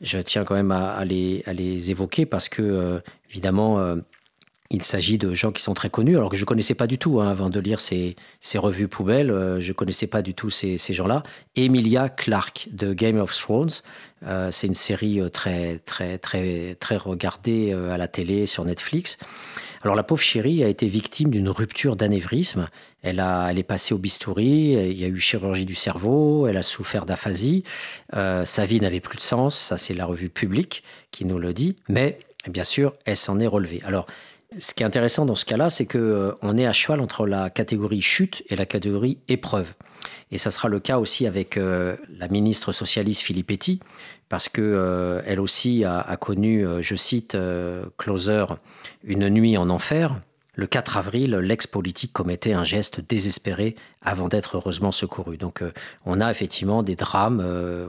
je 0.00 0.18
tiens 0.18 0.44
quand 0.44 0.56
même 0.56 0.72
à, 0.72 1.04
les, 1.04 1.44
à 1.46 1.52
les, 1.52 1.92
évoquer 1.92 2.26
parce 2.26 2.48
que, 2.48 3.00
évidemment, 3.30 3.96
il 4.70 4.82
s'agit 4.82 5.16
de 5.16 5.32
gens 5.34 5.50
qui 5.50 5.62
sont 5.62 5.72
très 5.72 5.88
connus, 5.88 6.18
alors 6.18 6.28
que 6.28 6.36
je 6.36 6.42
ne 6.42 6.46
connaissais 6.46 6.74
pas 6.74 6.86
du 6.86 6.98
tout 6.98 7.20
hein, 7.20 7.30
avant 7.30 7.48
de 7.48 7.58
lire 7.58 7.80
ces, 7.80 8.16
ces 8.40 8.58
revues 8.58 8.88
poubelles. 8.88 9.30
Euh, 9.30 9.60
je 9.60 9.68
ne 9.68 9.72
connaissais 9.72 10.06
pas 10.06 10.20
du 10.20 10.34
tout 10.34 10.50
ces, 10.50 10.76
ces 10.76 10.92
gens-là. 10.92 11.22
Emilia 11.56 12.10
Clarke 12.10 12.68
de 12.70 12.92
Game 12.92 13.18
of 13.18 13.34
Thrones. 13.34 13.70
Euh, 14.26 14.50
c'est 14.50 14.66
une 14.66 14.74
série 14.74 15.20
euh, 15.20 15.30
très, 15.30 15.78
très, 15.78 16.18
très, 16.18 16.74
très 16.74 16.98
regardée 16.98 17.72
à 17.72 17.96
la 17.96 18.08
télé 18.08 18.46
sur 18.46 18.64
Netflix. 18.66 19.16
Alors 19.82 19.94
la 19.94 20.02
pauvre 20.02 20.20
chérie 20.20 20.62
a 20.62 20.68
été 20.68 20.86
victime 20.86 21.30
d'une 21.30 21.48
rupture 21.48 21.96
d'anévrisme. 21.96 22.68
Elle, 23.02 23.24
elle 23.48 23.58
est 23.58 23.62
passée 23.62 23.94
au 23.94 23.98
bistouri, 23.98 24.72
il 24.72 25.00
y 25.00 25.04
a 25.04 25.08
eu 25.08 25.18
chirurgie 25.18 25.64
du 25.64 25.76
cerveau, 25.76 26.46
elle 26.46 26.56
a 26.56 26.64
souffert 26.64 27.06
d'aphasie. 27.06 27.62
sa 28.12 28.66
vie 28.66 28.80
n'avait 28.80 28.98
plus 28.98 29.16
de 29.16 29.22
sens, 29.22 29.56
ça 29.56 29.78
c'est 29.78 29.94
la 29.94 30.04
revue 30.04 30.30
publique 30.30 30.82
qui 31.12 31.24
nous 31.24 31.38
le 31.38 31.52
dit. 31.54 31.76
Mais 31.88 32.18
bien 32.48 32.64
sûr, 32.64 32.92
elle 33.04 33.16
s'en 33.16 33.38
est 33.38 33.46
relevée. 33.46 33.80
Alors 33.86 34.06
ce 34.56 34.72
qui 34.72 34.82
est 34.82 34.86
intéressant 34.86 35.26
dans 35.26 35.34
ce 35.34 35.44
cas-là, 35.44 35.68
c'est 35.68 35.86
qu'on 35.86 35.98
euh, 35.98 36.56
est 36.56 36.66
à 36.66 36.72
cheval 36.72 37.00
entre 37.00 37.26
la 37.26 37.50
catégorie 37.50 38.00
chute 38.00 38.42
et 38.48 38.56
la 38.56 38.64
catégorie 38.64 39.18
épreuve. 39.28 39.74
Et 40.30 40.38
ça 40.38 40.50
sera 40.50 40.68
le 40.68 40.80
cas 40.80 40.98
aussi 40.98 41.26
avec 41.26 41.56
euh, 41.56 41.96
la 42.18 42.28
ministre 42.28 42.72
socialiste 42.72 43.22
Filippetti, 43.22 43.80
parce 44.28 44.48
que 44.48 44.62
euh, 44.62 45.20
elle 45.26 45.40
aussi 45.40 45.84
a, 45.84 46.16
connu, 46.18 46.64
je 46.80 46.94
cite 46.94 47.36
Closer, 47.98 48.46
une 49.04 49.28
nuit 49.28 49.56
en 49.56 49.68
enfer. 49.70 50.18
Le 50.54 50.66
4 50.66 50.96
avril, 50.96 51.36
l'ex-politique 51.36 52.12
commettait 52.12 52.52
un 52.52 52.64
geste 52.64 53.00
désespéré 53.00 53.76
avant 54.02 54.28
d'être 54.28 54.56
heureusement 54.56 54.92
secouru. 54.92 55.36
Donc 55.36 55.62
on 56.04 56.20
a 56.20 56.30
effectivement 56.30 56.82
des 56.82 56.96
drames 56.96 57.42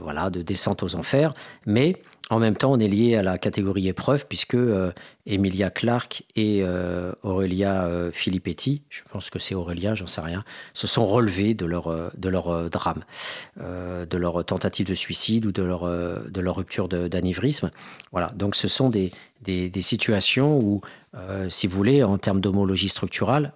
voilà, 0.04 0.30
de 0.30 0.42
descente 0.42 0.84
aux 0.84 0.96
enfers, 0.96 1.34
mais 1.66 1.96
en 2.32 2.38
même 2.38 2.56
temps, 2.56 2.72
on 2.72 2.80
est 2.80 2.88
lié 2.88 3.16
à 3.16 3.24
la 3.24 3.40
catégorie 3.40 3.88
épreuve 3.88 4.28
puisque 4.28 4.54
euh, 4.54 4.92
Emilia 5.26 5.72
Clarke 5.72 6.24
et 6.36 6.60
euh, 6.62 7.12
Aurelia 7.24 7.86
euh, 7.86 8.12
Filippetti, 8.12 8.84
je 8.90 9.02
pense 9.12 9.32
que 9.32 9.40
c'est 9.40 9.56
Aurelia, 9.56 9.96
j'en 9.96 10.06
sais 10.06 10.22
rien, 10.22 10.44
se 10.76 10.86
sont 10.86 11.06
relevés 11.06 11.56
de 11.56 11.66
leur, 11.66 12.12
de 12.16 12.30
leur 12.30 12.70
drame, 12.70 13.04
de 13.58 14.18
leur 14.18 14.46
tentative 14.46 14.86
de 14.86 14.94
suicide 14.94 15.46
ou 15.48 15.52
de 15.52 15.64
leur, 15.64 15.86
de 15.86 16.42
leur 16.42 16.56
rupture 16.56 16.88
d'anévrisme. 16.88 17.72
Voilà, 18.12 18.32
donc 18.36 18.56
ce 18.56 18.68
sont 18.68 18.90
des, 18.90 19.12
des, 19.42 19.70
des 19.70 19.82
situations 19.82 20.60
où, 20.60 20.82
si 21.50 21.68
vous 21.68 21.76
voulez, 21.76 22.04
en 22.04 22.18
termes 22.18 22.42
d'homologie 22.42 22.90
structurale, 22.90 23.54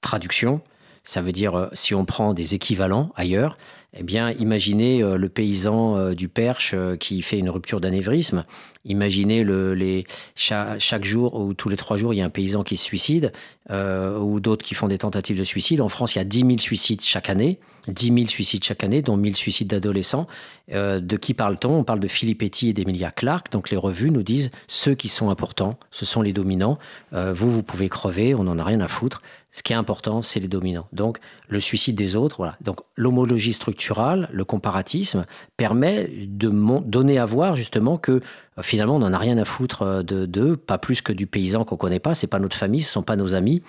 traduction, 0.00 0.60
ça 1.04 1.20
veut 1.20 1.32
dire 1.32 1.70
si 1.72 1.94
on 1.94 2.04
prend 2.04 2.34
des 2.34 2.54
équivalents 2.54 3.12
ailleurs, 3.16 3.56
eh 3.94 4.02
bien, 4.02 4.30
imaginez 4.32 5.02
le 5.02 5.28
paysan 5.28 6.12
du 6.12 6.28
Perche 6.28 6.74
qui 6.98 7.20
fait 7.20 7.38
une 7.38 7.50
rupture 7.50 7.80
d'anévrisme. 7.80 8.44
Imaginez 8.84 9.44
le, 9.44 9.74
les, 9.74 10.04
chaque, 10.34 11.04
jour 11.04 11.34
ou 11.34 11.52
tous 11.52 11.68
les 11.68 11.76
trois 11.76 11.98
jours, 11.98 12.14
il 12.14 12.16
y 12.16 12.22
a 12.22 12.24
un 12.24 12.30
paysan 12.30 12.64
qui 12.64 12.76
se 12.78 12.84
suicide 12.84 13.32
ou 13.70 14.40
d'autres 14.40 14.64
qui 14.64 14.74
font 14.74 14.88
des 14.88 14.98
tentatives 14.98 15.38
de 15.38 15.44
suicide. 15.44 15.82
En 15.82 15.90
France, 15.90 16.14
il 16.14 16.18
y 16.18 16.20
a 16.22 16.24
10 16.24 16.40
000 16.40 16.58
suicides 16.58 17.02
chaque 17.02 17.28
année. 17.28 17.58
10 17.88 18.14
000 18.14 18.28
suicides 18.28 18.62
chaque 18.62 18.84
année, 18.84 19.02
dont 19.02 19.16
1000 19.16 19.36
suicides 19.36 19.68
d'adolescents. 19.68 20.26
de 20.70 21.16
qui 21.16 21.34
parle-t-on? 21.34 21.78
On 21.78 21.84
parle 21.84 22.00
de 22.00 22.08
Philippe 22.08 22.42
Etty 22.42 22.70
et 22.70 22.72
d'Emilia 22.72 23.10
Clarke. 23.10 23.52
Donc 23.52 23.70
les 23.70 23.76
revues 23.76 24.10
nous 24.10 24.22
disent 24.22 24.50
ceux 24.68 24.94
qui 24.94 25.08
sont 25.08 25.30
importants, 25.30 25.78
ce 25.90 26.06
sont 26.06 26.22
les 26.22 26.32
dominants. 26.32 26.78
vous, 27.12 27.50
vous 27.50 27.62
pouvez 27.62 27.88
crever, 27.88 28.34
on 28.34 28.44
n'en 28.44 28.58
a 28.58 28.64
rien 28.64 28.80
à 28.80 28.88
foutre. 28.88 29.20
Ce 29.52 29.62
qui 29.62 29.74
est 29.74 29.76
important, 29.76 30.22
c'est 30.22 30.40
les 30.40 30.48
dominants. 30.48 30.88
Donc, 30.92 31.18
le 31.46 31.60
suicide 31.60 31.94
des 31.94 32.16
autres, 32.16 32.36
voilà. 32.38 32.56
Donc, 32.62 32.80
l'homologie 32.96 33.52
structurale, 33.52 34.28
le 34.32 34.46
comparatisme, 34.46 35.26
permet 35.58 36.08
de 36.08 36.48
donner 36.80 37.18
à 37.18 37.26
voir 37.26 37.54
justement 37.54 37.98
que 37.98 38.12
euh, 38.12 38.62
finalement, 38.62 38.96
on 38.96 39.00
n'en 39.00 39.12
a 39.12 39.18
rien 39.18 39.36
à 39.36 39.44
foutre 39.44 39.82
euh, 39.82 40.02
de 40.02 40.24
d'eux, 40.24 40.56
pas 40.56 40.78
plus 40.78 41.02
que 41.02 41.12
du 41.12 41.26
paysan 41.26 41.64
qu'on 41.64 41.76
connaît 41.76 42.00
pas. 42.00 42.14
C'est 42.14 42.26
pas 42.26 42.38
notre 42.38 42.56
famille, 42.56 42.80
ce 42.80 42.90
sont 42.90 43.02
pas 43.02 43.16
nos 43.16 43.34
amis. 43.34 43.62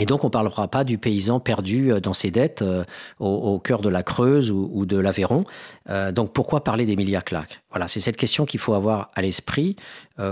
Et 0.00 0.06
donc, 0.06 0.24
on 0.24 0.28
ne 0.28 0.32
parlera 0.32 0.66
pas 0.66 0.82
du 0.82 0.96
paysan 0.96 1.40
perdu 1.40 1.92
euh, 1.92 2.00
dans 2.00 2.14
ses 2.14 2.30
dettes 2.30 2.62
euh, 2.62 2.84
au, 3.18 3.58
cœur 3.58 3.82
de 3.82 3.90
la 3.90 4.02
Creuse 4.02 4.50
ou, 4.50 4.86
de 4.86 4.96
l'Aveyron. 4.96 5.44
Euh, 5.90 6.10
donc, 6.10 6.32
pourquoi 6.32 6.64
parler 6.64 6.86
d'Emilia 6.86 7.20
Clarke? 7.20 7.62
Voilà, 7.68 7.86
c'est 7.86 8.00
cette 8.00 8.16
question 8.16 8.46
qu'il 8.46 8.60
faut 8.60 8.72
avoir 8.72 9.10
à 9.14 9.22
l'esprit 9.22 9.76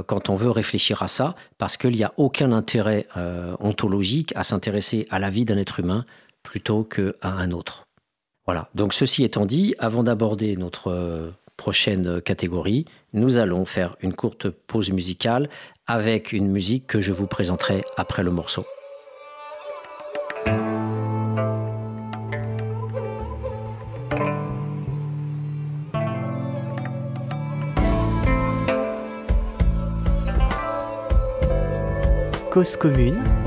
quand 0.06 0.28
on 0.28 0.34
veut 0.34 0.50
réfléchir 0.50 1.02
à 1.02 1.08
ça, 1.08 1.34
parce 1.56 1.78
qu'il 1.78 1.92
n'y 1.92 2.04
a 2.04 2.12
aucun 2.18 2.52
intérêt 2.52 3.06
ontologique 3.58 4.34
à 4.36 4.42
s'intéresser 4.42 5.06
à 5.10 5.18
la 5.18 5.30
vie 5.30 5.46
d'un 5.46 5.56
être 5.56 5.80
humain 5.80 6.04
plutôt 6.42 6.84
qu'à 6.84 7.12
un 7.22 7.52
autre. 7.52 7.84
Voilà, 8.44 8.68
donc 8.74 8.92
ceci 8.92 9.24
étant 9.24 9.46
dit, 9.46 9.74
avant 9.78 10.02
d'aborder 10.02 10.56
notre 10.56 11.32
prochaine 11.56 12.20
catégorie, 12.20 12.84
nous 13.14 13.38
allons 13.38 13.64
faire 13.64 13.96
une 14.00 14.12
courte 14.12 14.50
pause 14.50 14.90
musicale 14.90 15.48
avec 15.86 16.32
une 16.32 16.48
musique 16.48 16.86
que 16.86 17.00
je 17.00 17.12
vous 17.12 17.26
présenterai 17.26 17.84
après 17.96 18.22
le 18.22 18.30
morceau. 18.30 18.66
Commune 32.58 33.37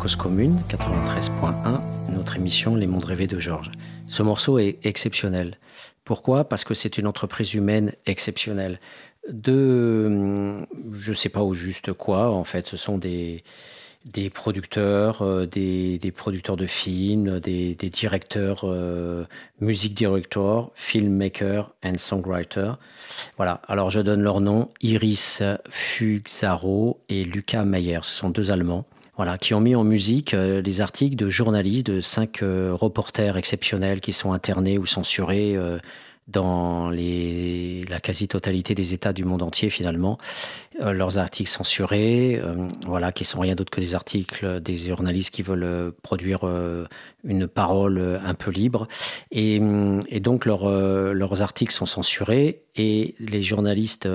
Cause 0.00 0.16
Commune 0.16 0.58
93.1, 0.70 1.78
notre 2.14 2.36
émission 2.36 2.74
Les 2.74 2.86
Mondes 2.86 3.04
Rêvés 3.04 3.26
de 3.26 3.38
Georges. 3.38 3.70
Ce 4.06 4.22
morceau 4.22 4.58
est 4.58 4.78
exceptionnel. 4.82 5.58
Pourquoi? 6.04 6.48
Parce 6.48 6.64
que 6.64 6.72
c'est 6.72 6.96
une 6.96 7.06
entreprise 7.06 7.52
humaine 7.52 7.92
exceptionnelle. 8.06 8.80
De, 9.30 10.04
hum, 10.06 10.66
je 10.92 11.10
ne 11.10 11.14
sais 11.14 11.28
pas 11.28 11.42
au 11.42 11.52
juste 11.52 11.92
quoi, 11.92 12.30
en 12.30 12.44
fait, 12.44 12.66
ce 12.66 12.78
sont 12.78 12.96
des, 12.96 13.44
des 14.06 14.30
producteurs, 14.30 15.20
euh, 15.20 15.44
des, 15.44 15.98
des, 15.98 16.12
producteurs 16.12 16.56
de 16.56 16.66
films, 16.66 17.38
des, 17.38 17.74
des 17.74 17.90
directeurs, 17.90 18.62
euh, 18.64 19.26
music 19.60 19.92
director, 19.92 20.72
filmmaker 20.74 21.74
and 21.84 21.98
songwriter. 21.98 22.72
Voilà. 23.36 23.60
Alors 23.68 23.90
je 23.90 24.00
donne 24.00 24.22
leur 24.22 24.40
nom 24.40 24.68
Iris 24.80 25.42
Fugzaro 25.68 27.00
et 27.10 27.22
Lucas 27.24 27.64
Mayer. 27.66 27.98
Ce 28.02 28.12
sont 28.12 28.30
deux 28.30 28.50
Allemands. 28.50 28.86
Voilà, 29.20 29.36
qui 29.36 29.52
ont 29.52 29.60
mis 29.60 29.74
en 29.74 29.84
musique 29.84 30.32
euh, 30.32 30.62
les 30.62 30.80
articles 30.80 31.14
de 31.14 31.28
journalistes, 31.28 31.84
de 31.88 32.00
cinq 32.00 32.42
euh, 32.42 32.72
reporters 32.72 33.36
exceptionnels 33.36 34.00
qui 34.00 34.14
sont 34.14 34.32
internés 34.32 34.78
ou 34.78 34.86
censurés 34.86 35.56
euh, 35.56 35.78
dans 36.26 36.88
la 36.88 38.00
quasi-totalité 38.00 38.74
des 38.74 38.94
États 38.94 39.12
du 39.12 39.24
monde 39.24 39.42
entier 39.42 39.68
finalement. 39.68 40.16
Leurs 40.80 41.18
articles 41.18 41.50
censurés, 41.50 42.40
voilà, 42.86 43.12
qui 43.12 43.24
sont 43.24 43.40
rien 43.40 43.56
d'autre 43.56 43.70
que 43.70 43.80
des 43.80 43.94
articles 43.96 44.60
des 44.60 44.76
journalistes 44.76 45.34
qui 45.34 45.42
veulent 45.42 45.92
produire 46.02 46.44
une 47.24 47.48
parole 47.48 48.20
un 48.24 48.34
peu 48.34 48.52
libre. 48.52 48.86
Et, 49.32 49.58
donc 50.20 50.46
leurs 50.46 51.42
articles 51.42 51.74
sont 51.74 51.86
censurés 51.86 52.62
et 52.76 53.16
les 53.18 53.42
journalistes 53.42 54.08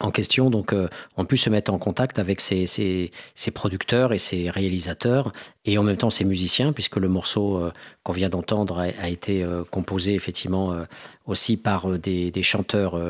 en 0.00 0.10
question 0.10 0.50
donc 0.50 0.72
euh, 0.72 0.88
ont 1.16 1.24
pu 1.24 1.36
se 1.36 1.48
mettre 1.50 1.72
en 1.72 1.78
contact 1.78 2.18
avec 2.18 2.40
ces, 2.40 3.10
producteurs 3.54 4.12
et 4.12 4.18
ces 4.18 4.50
réalisateurs 4.50 5.32
et 5.66 5.78
en 5.78 5.82
même 5.82 5.96
temps 5.96 6.10
ces 6.10 6.24
musiciens 6.24 6.72
puisque 6.72 6.96
le 6.96 7.08
morceau 7.08 7.56
euh, 7.56 7.72
qu'on 8.02 8.12
vient 8.12 8.28
d'entendre 8.28 8.78
a, 8.78 9.08
été 9.08 9.42
euh, 9.42 9.64
composé 9.64 10.14
effectivement 10.14 10.72
euh, 10.72 10.84
aussi 11.26 11.56
par 11.56 11.98
des, 11.98 12.32
chanteurs 12.42 13.00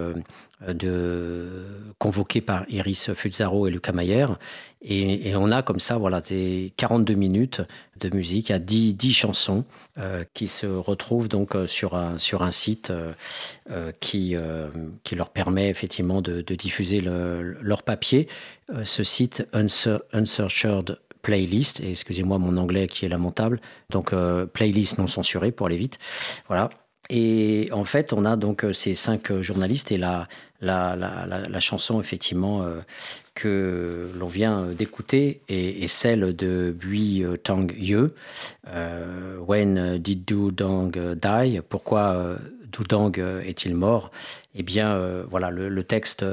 convoqués 1.98 2.40
par 2.40 2.64
Iris 2.70 3.12
Fuzaro 3.12 3.66
et 3.66 3.70
Lucas 3.70 3.92
Mayer 3.92 4.26
et, 4.80 5.34
on 5.36 5.50
a 5.50 5.62
comme 5.62 5.80
ça 5.80 5.98
voilà 5.98 6.22
des 6.22 6.72
42 6.78 7.12
minutes 7.12 7.60
de 8.00 8.08
musique 8.14 8.50
à 8.50 8.58
10, 8.58 8.94
10 8.94 9.12
chansons 9.12 9.64
qui 10.32 10.48
se 10.48 10.66
retrouvent 10.66 11.28
donc 11.28 11.54
sur 11.66 11.94
un, 11.94 12.16
site 12.50 12.90
qui, 14.00 14.34
leur 15.14 15.28
permet 15.28 15.68
effectivement 15.68 16.22
de, 16.22 16.40
diffuser 16.40 17.00
le, 17.00 17.58
leur 17.60 17.82
papier. 17.82 18.26
ce 18.84 19.04
site 19.04 19.46
Unsearched 19.52 20.96
playlist, 21.26 21.80
et 21.80 21.90
excusez-moi 21.90 22.38
mon 22.38 22.56
anglais 22.56 22.86
qui 22.86 23.04
est 23.04 23.08
lamentable, 23.08 23.60
donc 23.90 24.12
euh, 24.12 24.46
playlist 24.46 24.98
non 24.98 25.08
censurée 25.08 25.50
pour 25.50 25.66
aller 25.66 25.76
vite. 25.76 25.98
Voilà. 26.46 26.70
Et 27.10 27.68
en 27.72 27.84
fait, 27.84 28.12
on 28.12 28.24
a 28.24 28.36
donc 28.36 28.64
ces 28.72 28.94
cinq 28.94 29.32
journalistes 29.40 29.90
et 29.92 29.98
la, 29.98 30.28
la, 30.60 30.96
la, 30.96 31.26
la, 31.48 31.60
chanson, 31.60 32.00
effectivement, 32.00 32.62
euh, 32.62 32.80
que 33.34 34.10
l'on 34.18 34.26
vient 34.26 34.66
d'écouter 34.66 35.40
est, 35.48 35.86
celle 35.88 36.34
de 36.34 36.74
Bui 36.76 37.24
Tang 37.42 37.72
Ye. 37.76 37.94
Euh, 38.68 39.38
When 39.38 39.98
did 39.98 40.24
Du 40.24 40.52
Dang 40.52 40.90
die? 40.96 41.60
Pourquoi 41.68 42.14
euh, 42.16 42.36
Du 42.72 42.84
Dang 42.88 43.16
est-il 43.44 43.74
mort? 43.74 44.10
Eh 44.54 44.62
bien, 44.62 44.90
euh, 44.90 45.24
voilà, 45.30 45.50
le 45.50 45.84
texte 45.84 46.24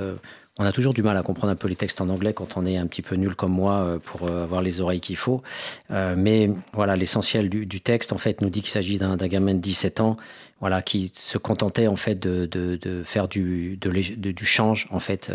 on 0.59 0.65
a 0.65 0.71
toujours 0.71 0.93
du 0.93 1.01
mal 1.01 1.17
à 1.17 1.23
comprendre 1.23 1.51
un 1.51 1.55
peu 1.55 1.67
les 1.67 1.75
textes 1.75 1.99
en 1.99 2.09
anglais 2.09 2.33
quand 2.33 2.57
on 2.57 2.65
est 2.65 2.77
un 2.77 2.85
petit 2.85 3.01
peu 3.01 3.15
nul 3.15 3.35
comme 3.35 3.51
moi 3.51 3.79
euh, 3.79 3.99
pour 3.99 4.27
euh, 4.27 4.43
avoir 4.43 4.61
les 4.61 4.81
oreilles 4.81 4.99
qu'il 4.99 5.15
faut. 5.15 5.41
Euh, 5.89 6.13
mais 6.15 6.51
voilà, 6.73 6.95
l'essentiel 6.95 7.49
du, 7.49 7.81
texte, 7.81 8.13
en 8.13 8.19
fait, 8.19 8.41
nous 8.41 8.49
dit 8.49 8.61
qu'il 8.61 8.69
s'agit 8.69 8.99
d'un 8.99 9.15
gamin 9.15 9.55
de 9.55 9.59
17 9.59 9.99
ans 9.99 10.17
voilà, 10.59 10.81
qui 10.81 11.11
se 11.13 11.37
contentait 11.37 11.87
en 11.87 11.97
fait 11.97 12.17
de, 12.19 12.45
de, 12.45 13.03
faire 13.03 13.27
du, 13.27 13.77
du 13.77 14.45
change, 14.45 14.87
en 14.91 14.99
fait, 14.99 15.29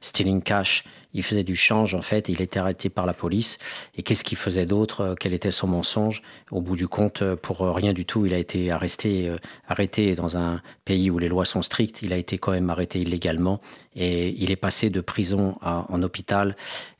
stealing 0.00 0.42
cash. 0.42 0.82
Il 1.14 1.22
faisait 1.22 1.44
du 1.44 1.56
change, 1.56 1.94
en 1.94 2.02
fait, 2.02 2.28
il 2.28 2.40
était 2.40 2.58
arrêté 2.58 2.88
par 2.88 3.06
la 3.06 3.14
police. 3.14 3.58
Et 3.96 4.02
qu'est-ce 4.02 4.24
qu'il 4.24 4.38
faisait 4.38 4.66
d'autre? 4.66 5.14
Quel 5.18 5.32
était 5.34 5.50
son 5.50 5.66
mensonge? 5.66 6.22
Au 6.50 6.60
bout 6.60 6.76
du 6.76 6.88
compte, 6.88 7.22
pour 7.36 7.60
rien 7.74 7.92
du 7.92 8.04
tout, 8.04 8.26
il 8.26 8.34
a 8.34 8.38
été 8.38 8.70
arrêté, 8.70 9.28
euh, 9.28 9.36
arrêté 9.68 10.14
dans 10.14 10.36
un 10.36 10.60
pays 10.84 11.10
où 11.10 11.18
les 11.18 11.28
lois 11.28 11.44
sont 11.44 11.62
strictes. 11.62 12.02
Il 12.02 12.12
a 12.12 12.16
été 12.16 12.38
quand 12.38 12.52
même 12.52 12.70
arrêté 12.70 13.00
illégalement 13.00 13.60
et 13.94 14.34
il 14.42 14.50
est 14.50 14.56
passé 14.56 14.90
de 14.90 15.00
prison 15.00 15.56
à, 15.60 15.86
en 15.90 16.02
hôpital. 16.02 16.56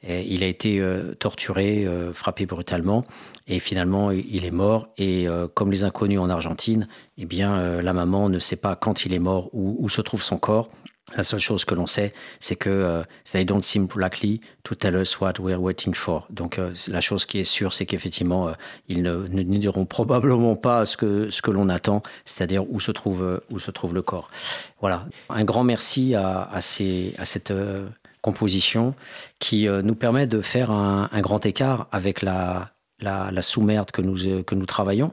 Il 0.07 0.43
a 0.43 0.47
été 0.47 0.81
euh, 0.81 1.15
torturé, 1.15 1.85
euh, 1.87 2.13
frappé 2.13 2.45
brutalement 2.45 3.05
et 3.47 3.61
finalement 3.61 4.11
il 4.11 4.45
est 4.45 4.51
mort. 4.51 4.89
Et 4.99 5.29
euh, 5.29 5.47
comme 5.53 5.71
les 5.71 5.85
inconnus 5.85 6.19
en 6.19 6.29
Argentine, 6.29 6.89
eh 7.19 7.25
bien 7.25 7.55
euh, 7.55 7.83
la 7.83 7.93
maman 7.93 8.29
ne 8.29 8.39
sait 8.39 8.57
pas 8.57 8.77
quand 8.77 9.05
il 9.05 9.13
est 9.15 9.19
mort 9.21 9.49
ou 9.53 9.77
où 9.79 9.89
se 9.89 10.01
trouve 10.01 10.23
son 10.23 10.39
corps. 10.39 10.69
La 11.17 11.23
seule 11.23 11.41
chose 11.41 11.65
que 11.65 11.75
l'on 11.75 11.87
sait, 11.87 12.13
c'est 12.41 12.57
que 12.57 13.03
uh, 13.03 13.05
they 13.33 13.45
don't 13.45 13.63
seem 13.63 13.89
likely 13.97 14.41
to 14.65 14.75
tell 14.75 14.97
us 14.97 15.21
what 15.21 15.35
we're 15.39 15.61
waiting 15.61 15.95
for. 15.95 16.27
Donc 16.31 16.59
uh, 16.59 16.73
la 16.89 17.01
chose 17.01 17.27
qui 17.27 17.39
est 17.39 17.45
sûre, 17.45 17.73
c'est 17.73 17.87
qu'effectivement, 17.87 18.51
uh, 18.51 18.55
ils 18.89 19.03
ne, 19.03 19.27
ne, 19.29 19.43
ne, 19.43 19.59
diront 19.59 19.85
probablement 19.85 20.57
pas 20.57 20.87
ce 20.87 20.97
que, 20.97 21.31
ce 21.31 21.43
que 21.43 21.51
l'on 21.51 21.69
attend, 21.69 22.03
c'est-à-dire 22.25 22.65
où 22.71 22.81
se 22.81 22.93
trouve 22.93 23.41
où 23.51 23.59
se 23.59 23.71
trouve 23.71 23.95
le 23.95 24.03
corps. 24.03 24.31
Voilà. 24.81 25.07
Un 25.29 25.45
grand 25.45 25.65
merci 25.65 26.15
à, 26.15 26.49
à, 26.51 26.61
ces, 26.61 27.15
à 27.19 27.25
cette 27.25 27.51
euh, 27.51 27.87
composition 28.21 28.95
qui 29.39 29.69
euh, 29.69 29.83
nous 29.83 29.95
permet 29.95 30.27
de 30.27 30.41
faire 30.41 30.71
un, 30.71 31.09
un 31.13 31.21
grand 31.21 31.45
écart 31.47 31.89
avec 31.93 32.23
la, 32.23 32.71
la, 33.01 33.31
la 33.31 33.43
sous-merde 33.43 33.91
que 33.91 34.03
nous, 34.03 34.27
euh, 34.27 34.43
que 34.43 34.55
nous 34.55 34.67
travaillons. 34.67 35.13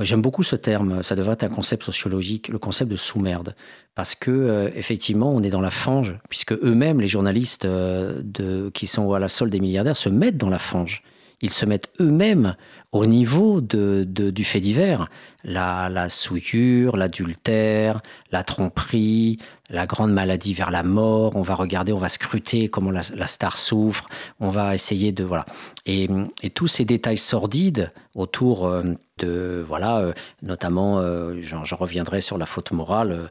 J'aime 0.00 0.22
beaucoup 0.22 0.42
ce 0.42 0.56
terme, 0.56 1.02
ça 1.02 1.14
devrait 1.14 1.34
être 1.34 1.44
un 1.44 1.50
concept 1.50 1.82
sociologique, 1.82 2.48
le 2.48 2.58
concept 2.58 2.90
de 2.90 2.96
sous-merde, 2.96 3.54
parce 3.94 4.14
que 4.14 4.30
euh, 4.30 4.70
effectivement, 4.74 5.30
on 5.30 5.42
est 5.42 5.50
dans 5.50 5.60
la 5.60 5.70
fange, 5.70 6.18
puisque 6.30 6.52
eux-mêmes, 6.52 7.00
les 7.00 7.08
journalistes 7.08 7.66
euh, 7.66 8.70
qui 8.70 8.86
sont 8.86 9.12
à 9.12 9.18
la 9.18 9.28
solde 9.28 9.52
des 9.52 9.60
milliardaires, 9.60 9.96
se 9.96 10.08
mettent 10.08 10.38
dans 10.38 10.48
la 10.48 10.58
fange. 10.58 11.02
Ils 11.42 11.50
se 11.50 11.66
mettent 11.66 11.90
eux-mêmes 12.00 12.54
au 12.92 13.06
niveau 13.06 13.60
de, 13.60 14.04
du 14.04 14.44
fait 14.44 14.60
divers. 14.60 15.08
La, 15.44 16.08
souillure, 16.08 16.96
l'adultère, 16.96 18.00
la 18.30 18.44
tromperie, 18.44 19.38
la 19.70 19.86
grande 19.86 20.12
maladie 20.12 20.54
vers 20.54 20.70
la 20.70 20.82
mort. 20.82 21.34
On 21.34 21.42
va 21.42 21.54
regarder, 21.54 21.92
on 21.92 21.98
va 21.98 22.08
scruter 22.08 22.68
comment 22.68 22.92
la, 22.92 23.02
la 23.14 23.26
star 23.26 23.56
souffre. 23.58 24.08
On 24.38 24.50
va 24.50 24.74
essayer 24.74 25.10
de 25.10 25.24
voilà. 25.24 25.44
Et, 25.84 26.08
et 26.42 26.50
tous 26.50 26.68
ces 26.68 26.84
détails 26.84 27.18
sordides 27.18 27.92
autour 28.14 28.66
euh, 28.66 28.82
de 29.18 29.64
voilà, 29.66 29.98
euh, 29.98 30.12
notamment, 30.42 30.98
euh, 30.98 31.40
j'en 31.42 31.76
reviendrai 31.76 32.20
sur 32.20 32.38
la 32.38 32.46
faute 32.46 32.72
morale. 32.72 33.30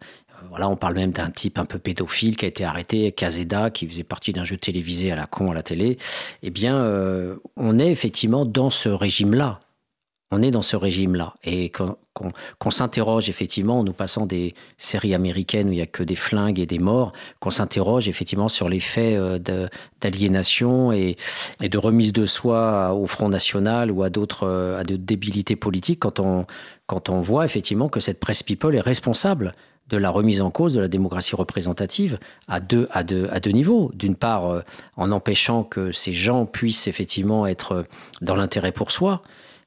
Voilà, 0.52 0.68
on 0.68 0.76
parle 0.76 0.95
même 0.95 1.12
d'un 1.12 1.32
type 1.32 1.58
un 1.58 1.64
peu 1.64 1.80
pédophile 1.80 2.36
qui 2.36 2.43
a 2.43 2.49
été 2.49 2.66
arrêté, 2.66 3.10
Kazeda, 3.14 3.70
qui 3.70 3.88
faisait 3.88 4.04
partie 4.04 4.34
d'un 4.34 4.43
jeu 4.43 4.58
télévisé 4.58 5.10
à 5.10 5.16
la 5.16 5.26
con 5.26 5.49
à 5.49 5.54
la 5.54 5.64
télé. 5.64 5.97
Eh 6.43 6.49
bien, 6.49 6.76
euh, 6.76 7.38
on 7.56 7.80
est 7.80 7.89
effectivement 7.89 8.43
dans 8.43 8.70
ce 8.70 8.89
régime-là. 8.89 9.62
On 10.30 10.41
est 10.41 10.52
dans 10.52 10.62
ce 10.62 10.76
régime-là. 10.76 11.36
Et 11.45 11.70
qu'on 11.70 11.95
qu 12.20 12.26
qu 12.60 12.72
s'interroge 12.72 13.30
effectivement 13.30 13.80
en 13.80 13.86
nous 13.86 13.93
passant 13.93 14.26
des 14.26 14.54
séries 14.78 15.16
américaines 15.16 15.70
où 15.70 15.72
il 15.72 15.78
n'y 15.78 15.82
a 15.82 15.86
que 15.86 16.04
des 16.04 16.18
flingues 16.18 16.60
et 16.60 16.66
des 16.66 16.80
morts, 16.80 17.14
qu'on 17.39 17.49
s'interroge 17.49 18.10
effectivement 18.10 18.49
sur 18.49 18.68
les 18.68 18.82
faits 18.82 19.18
euh, 19.18 19.70
d'aliénation 20.02 20.91
et, 20.91 21.16
de 21.62 21.78
remise 21.78 22.12
de 22.12 22.26
soi 22.26 22.93
au 22.93 23.08
Front 23.08 23.30
National 23.30 23.89
ou 23.89 24.04
à 24.04 24.10
d'autres 24.10 24.45
euh, 24.47 24.82
à 24.82 24.84
débilités 24.84 25.56
politiques 25.56 26.02
quand 26.02 26.20
on, 26.20 26.45
quand 26.88 27.08
on 27.08 27.22
voit 27.22 27.45
effectivement 27.45 27.88
que 27.88 28.02
cette 28.02 28.20
presse 28.20 28.43
people 28.43 28.76
est 28.76 28.82
responsable 28.82 29.56
de 29.92 29.98
la 29.98 30.10
remise 30.10 30.42
en 30.42 30.50
cause 30.50 30.74
de 30.74 30.80
la 30.80 30.88
démocratie 30.88 31.36
représentative 31.36 32.18
à 32.48 32.60
deux, 32.60 32.88
à 32.92 33.04
deux, 33.04 33.28
à 33.32 33.39
deux 33.39 33.52
niveaux. 33.52 33.92
D'une 33.94 34.16
part, 34.16 34.48
euh, 34.48 34.62
en 34.98 35.12
empêchant 35.12 35.64
que 35.64 35.92
ces 35.92 36.14
gens 36.14 36.46
puissent 36.46 36.88
effectivement 36.88 37.46
être 37.46 37.86
dans 38.22 38.36
l'intérêt 38.36 38.72
pour 38.72 38.92
soi, 38.92 39.22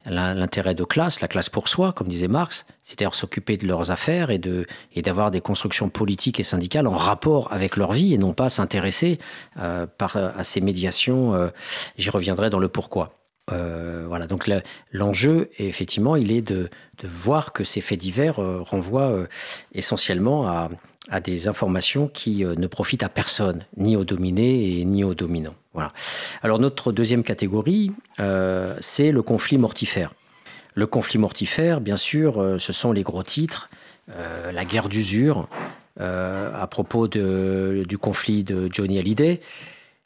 l'intérêt 0.06 0.74
de 0.74 0.84
classe, 0.84 1.20
la 1.20 1.28
classe 1.28 1.48
pour 1.48 1.68
soi, 1.68 1.92
comme 1.92 2.08
disait 2.08 2.28
Marx, 2.28 2.66
c'est-à-dire 2.82 3.14
s'occuper 3.14 3.56
de 3.56 3.66
leurs 3.66 3.90
affaires 3.90 4.30
et 4.30 4.38
de 4.38 4.66
et 4.94 5.02
d'avoir 5.02 5.30
des 5.30 5.40
constructions 5.40 5.88
politiques 5.88 6.40
et 6.40 6.44
syndicales 6.44 6.86
en 6.86 6.96
rapport 6.96 7.50
avec 7.52 7.76
leur 7.76 7.92
vie 7.92 8.12
et 8.12 8.18
non 8.18 8.34
pas 8.34 8.50
s'intéresser 8.50 9.18
euh, 9.58 9.86
par 9.86 10.16
à 10.16 10.44
ces 10.44 10.60
médiations. 10.60 11.34
Euh, 11.34 11.48
J'y 11.96 12.10
reviendrai 12.10 12.50
dans 12.50 12.58
le 12.58 12.68
pourquoi. 12.68 13.23
Euh, 13.52 14.04
voilà, 14.08 14.26
donc 14.26 14.50
l'enjeu, 14.92 15.50
effectivement, 15.58 16.16
il 16.16 16.32
est 16.32 16.42
de, 16.42 16.70
voir 17.02 17.52
que 17.52 17.64
ces 17.64 17.80
faits 17.80 18.00
divers 18.00 18.38
euh, 18.38 18.62
renvoient 18.62 19.10
euh, 19.10 19.26
essentiellement 19.74 20.46
à, 20.48 20.70
des 21.22 21.48
informations 21.48 22.08
qui 22.08 22.46
ne 22.46 22.66
profitent 22.66 23.02
à 23.02 23.10
personne, 23.10 23.66
ni 23.76 23.94
aux 23.94 24.04
dominés 24.04 24.80
et 24.80 24.86
ni 24.86 25.04
aux 25.04 25.12
dominants. 25.12 25.54
Voilà. 25.74 25.92
Alors 26.42 26.58
notre 26.58 26.92
deuxième 26.92 27.22
catégorie, 27.22 27.92
c'est 28.80 29.12
le 29.12 29.22
conflit 29.22 29.58
mortifère. 29.58 30.14
Le 30.74 30.86
conflit 30.86 31.18
mortifère, 31.18 31.82
bien 31.82 31.98
sûr, 31.98 32.56
ce 32.58 32.72
sont 32.72 32.90
les 32.90 33.02
gros 33.02 33.22
titres, 33.22 33.68
la 34.08 34.64
guerre 34.64 34.88
d'usure, 34.88 35.46
à 36.00 36.66
propos 36.70 37.06
du 37.06 37.98
conflit 37.98 38.42
de 38.42 38.70
Johnny 38.72 38.98
Hallyday. 38.98 39.42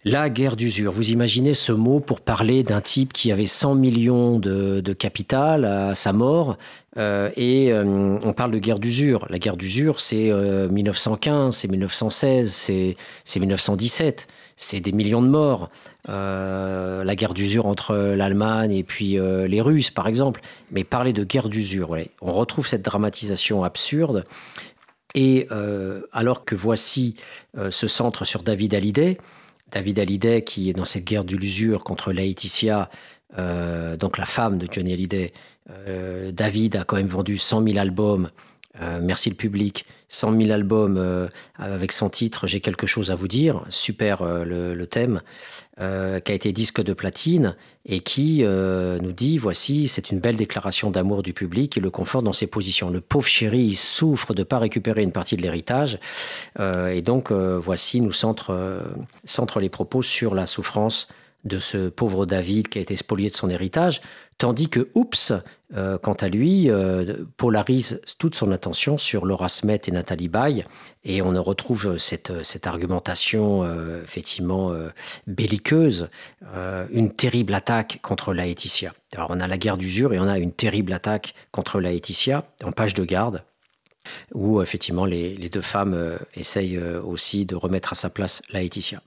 La 0.05 0.31
guerre 0.31 0.55
d'usure. 0.55 0.93
Vous 0.93 1.11
imaginez 1.11 1.55
ce 1.55 1.73
mot 1.73 1.99
pour 1.99 2.21
parler 2.21 2.63
d'un 2.63 2.81
type 2.81 3.13
qui 3.13 3.33
avait 3.33 3.47
100 3.47 3.75
millions 3.75 4.39
de, 4.39 4.93
capital 4.93 5.65
à 5.65 5.97
sa 5.97 6.13
mort 6.13 6.57
euh, 6.97 7.31
et 7.35 7.73
euh, 7.73 8.17
on 8.23 8.33
parle 8.33 8.53
de 8.53 8.61
guerre 8.61 8.79
d'usure. 8.79 9.27
La 9.29 9.41
guerre 9.41 9.57
d'usure, 9.57 9.99
c'est 9.99 10.31
1915, 10.71 11.57
c'est 11.57 11.67
1916, 11.67 12.53
c'est 13.25 13.41
1917. 13.41 14.29
C'est 14.57 14.79
des 14.79 14.93
millions 14.93 15.21
de 15.21 15.27
morts. 15.27 15.69
Euh, 16.09 17.03
la 17.03 17.17
guerre 17.17 17.35
d'usure 17.35 17.67
entre 17.67 17.97
l'Allemagne 17.97 18.73
et 18.73 18.85
puis 18.85 19.19
les 19.19 19.61
Russes, 19.61 19.91
par 19.91 20.07
exemple. 20.07 20.43
Mais 20.71 20.85
parler 20.85 21.13
de 21.13 21.25
guerre 21.25 21.49
d'usure, 21.49 21.97
on 22.23 22.33
retrouve 22.33 22.69
cette 22.69 22.83
dramatisation 22.83 23.65
absurde. 23.65 24.25
Et 25.17 25.49
alors 26.13 26.45
que 26.45 26.55
voici 26.55 27.17
ce 27.71 27.89
centre 27.89 28.25
sur 28.25 28.45
David 28.45 28.75
Hallyday, 28.75 29.19
David 29.71 29.99
Hallyday, 29.99 30.43
qui 30.43 30.71
est 30.71 30.73
dans 30.73 30.85
cette 30.85 31.05
guerre 31.05 31.25
de 31.25 31.37
l'usure 31.37 31.85
contre 31.85 32.13
Laetitia, 32.13 32.91
euh, 33.37 33.97
donc 33.97 34.19
la 34.19 34.25
femme 34.25 34.59
de 34.59 34.67
Johnny 34.71 34.93
Hallyday. 34.93 35.33
Euh, 35.71 36.33
David 36.33 36.77
a 36.77 36.85
quand 36.85 36.97
même 36.97 37.09
vendu 37.09 37.37
100 37.39 37.65
000 37.65 37.79
albums. 37.79 38.31
Euh, 38.81 39.01
merci 39.03 39.31
le 39.31 39.37
public. 39.37 39.87
100 40.11 40.41
000 40.41 40.53
albums 40.53 41.29
avec 41.59 41.93
son 41.93 42.09
titre 42.09 42.47
J'ai 42.47 42.61
quelque 42.61 42.87
chose 42.87 43.11
à 43.11 43.15
vous 43.15 43.29
dire. 43.29 43.63
Super 43.69 44.25
le, 44.25 44.87
thème. 44.87 45.21
qui 45.77 45.85
a 45.85 46.35
été 46.35 46.51
disque 46.53 46.83
de 46.83 46.95
platine 46.95 47.55
et 47.85 48.01
qui 48.01 48.43
nous 48.43 49.13
dit 49.13 49.37
voici, 49.37 49.87
c'est 49.87 50.11
une 50.11 50.19
belle 50.19 50.39
déclaration 50.39 50.91
d'amour 50.91 51.23
du 51.23 51.35
public 51.35 51.77
et 51.77 51.81
le 51.81 51.91
confort 51.91 52.23
dans 52.23 52.33
ses 52.33 52.47
positions. 52.47 52.89
Le 52.89 53.03
pauvre 53.03 53.27
chéri 53.27 53.75
souffre 53.75 54.33
de 54.33 54.41
ne 54.41 54.45
pas 54.45 54.59
récupérer 54.59 55.03
une 55.03 55.13
partie 55.13 55.37
de 55.37 55.43
l'héritage 55.43 55.99
et 56.59 57.03
donc 57.03 57.33
voici 57.33 58.01
nous 58.01 58.13
centre 58.13 58.55
les 59.61 59.69
propos 59.69 60.01
sur 60.01 60.35
la 60.35 60.47
souffrance 60.47 61.07
de 61.45 61.59
ce 61.59 61.89
pauvre 61.89 62.27
David 62.27 62.69
qui 62.69 62.79
a 62.79 62.83
été 62.83 62.97
spolié 62.97 63.31
de 63.31 63.35
son 63.35 63.51
héritage, 63.51 64.01
tandis 64.39 64.69
que 64.69 64.89
Oups, 64.95 65.33
euh, 65.75 65.99
quant 65.99 66.15
à 66.15 66.29
lui, 66.29 66.71
euh, 66.71 67.25
polarise 67.37 68.01
toute 68.19 68.35
son 68.35 68.53
attention 68.53 68.97
sur 68.97 69.27
Laura 69.27 69.49
Smet 69.49 69.81
et 69.87 69.91
Nathalie 69.91 70.29
Baye, 70.29 70.65
et 71.05 71.21
on 71.21 71.43
retrouve 71.43 71.99
cette, 71.99 72.45
cette 72.45 72.67
argumentation 72.67 73.65
euh, 73.65 74.03
effectivement 74.03 74.73
belliqueuse, 75.27 76.09
une 76.91 77.13
terrible 77.13 77.55
attaque 77.55 77.99
contre 78.03 78.33
Laetitia. 78.33 78.95
Alors 79.15 79.31
on 79.31 79.41
a 79.41 79.47
la 79.47 79.59
guerre 79.59 79.77
d'usure 79.77 80.15
et 80.15 80.19
on 80.19 80.29
a 80.29 80.39
une 80.39 80.53
terrible 80.53 80.93
attaque 80.93 81.35
contre 81.51 81.81
Laetitia 81.81 82.45
en 82.65 82.73
page 82.73 82.95
de 82.95 83.05
garde 83.05 83.43
où 84.33 84.63
effectivement 84.63 85.05
les, 85.05 85.37
les 85.37 85.51
deux 85.51 85.63
femmes 85.63 86.19
essayent 86.35 86.79
aussi 86.79 87.45
de 87.45 87.55
remettre 87.55 87.93
à 87.93 87.95
sa 87.95 88.09
place 88.09 88.43
Laetitia. 88.51 89.03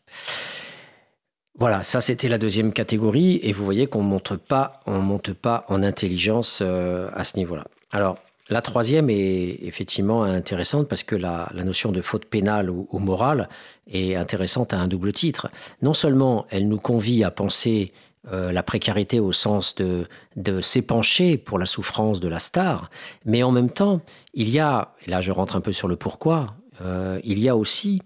Voilà, 1.59 1.83
ça 1.83 2.01
c'était 2.01 2.27
la 2.27 2.37
deuxième 2.37 2.71
catégorie, 2.71 3.39
et 3.43 3.51
vous 3.51 3.65
voyez 3.65 3.87
qu'on 3.87 3.99
on 3.99 4.99
monte 4.99 5.33
pas 5.33 5.65
en 5.67 5.83
intelligence 5.83 6.59
euh, 6.61 7.09
à 7.13 7.23
ce 7.23 7.37
niveau-là. 7.37 7.65
Alors 7.91 8.17
la 8.49 8.61
troisième 8.61 9.09
est 9.09 9.59
effectivement 9.61 10.23
intéressante 10.23 10.89
parce 10.89 11.03
que 11.03 11.15
la, 11.15 11.49
notion 11.53 11.91
de 11.91 12.01
faute 12.01 12.25
pénale 12.25 12.69
ou, 12.69 12.87
morale 12.99 13.47
est 13.89 14.15
intéressante 14.15 14.73
à 14.73 14.79
un 14.79 14.87
double 14.87 15.13
titre. 15.13 15.49
Non 15.81 15.93
seulement 15.93 16.45
elle 16.49 16.67
nous 16.67 16.79
convie 16.79 17.23
à 17.23 17.31
penser 17.31 17.93
euh, 18.31 18.51
la 18.51 18.61
précarité 18.61 19.19
au 19.19 19.31
sens 19.31 19.75
de, 19.75 20.05
de 20.35 20.59
s'épancher 20.59 21.37
pour 21.37 21.59
la 21.59 21.65
souffrance 21.65 22.19
de 22.19 22.27
la 22.27 22.39
star, 22.39 22.89
mais 23.23 23.41
en 23.41 23.51
même 23.51 23.69
temps, 23.69 24.01
il 24.33 24.49
y 24.49 24.59
a, 24.59 24.93
et 25.05 25.09
là 25.09 25.21
je 25.21 25.31
rentre 25.31 25.55
un 25.55 25.61
peu 25.61 25.71
sur 25.71 25.87
le 25.87 25.95
pourquoi, 25.95 26.55
euh, 26.81 27.19
il 27.23 27.39
y 27.39 27.47
a 27.47 27.55
aussi 27.55 28.01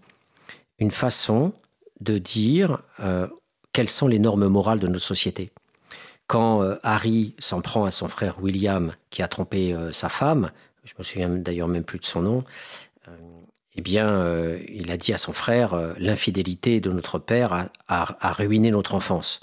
une 0.79 0.91
façon 0.91 1.53
de 2.01 2.17
dire 2.17 2.81
euh, 2.99 3.27
quelles 3.73 3.89
sont 3.89 4.07
les 4.07 4.19
normes 4.19 4.47
morales 4.47 4.79
de 4.79 4.87
notre 4.87 5.05
société. 5.05 5.51
Quand 6.27 6.61
euh, 6.61 6.75
Harry 6.83 7.35
s'en 7.39 7.61
prend 7.61 7.85
à 7.85 7.91
son 7.91 8.07
frère 8.07 8.41
William, 8.41 8.93
qui 9.09 9.21
a 9.21 9.27
trompé 9.27 9.73
euh, 9.73 9.91
sa 9.91 10.09
femme, 10.09 10.51
je 10.83 10.93
me 10.97 11.03
souviens 11.03 11.29
d'ailleurs 11.29 11.67
même 11.67 11.83
plus 11.83 11.99
de 11.99 12.05
son 12.05 12.21
nom, 12.21 12.43
eh 13.77 13.81
bien, 13.81 14.55
il 14.69 14.89
a 14.89 14.95
dit 14.95 15.11
à 15.11 15.17
son 15.17 15.33
frère 15.33 15.75
l'infidélité 15.97 16.79
de 16.79 16.91
notre 16.91 17.19
père 17.19 17.67
a, 17.89 18.31
ruiné 18.31 18.71
notre 18.71 18.95
enfance. 18.95 19.41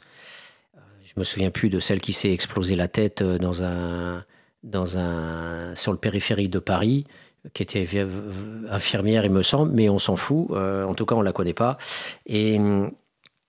Je 1.05 1.13
me 1.19 1.25
souviens 1.25 1.51
plus 1.51 1.69
de 1.69 1.81
celle 1.81 2.01
qui 2.01 2.15
s'est 2.15 2.33
explosé 2.33 2.75
la 2.75 2.89
tête 2.89 3.23
dans 3.23 3.63
un, 3.63 4.25
dans 4.63 4.97
un, 4.97 5.75
sur 5.75 5.93
le 5.93 5.99
périphérique 5.99 6.49
de 6.49 6.61
Paris 6.61 7.05
qui 7.55 7.63
était 7.63 7.87
infirmière, 8.71 9.25
il 9.25 9.33
me 9.33 9.43
semble, 9.43 9.73
mais 9.73 9.89
on 9.89 9.99
s'en 9.99 10.17
fout. 10.17 10.49
Euh, 10.51 10.85
en 10.85 10.95
tout 10.95 11.07
cas, 11.07 11.15
on 11.15 11.23
la 11.23 11.33
connaît 11.33 11.55
pas. 11.55 11.77
Et, 12.27 12.59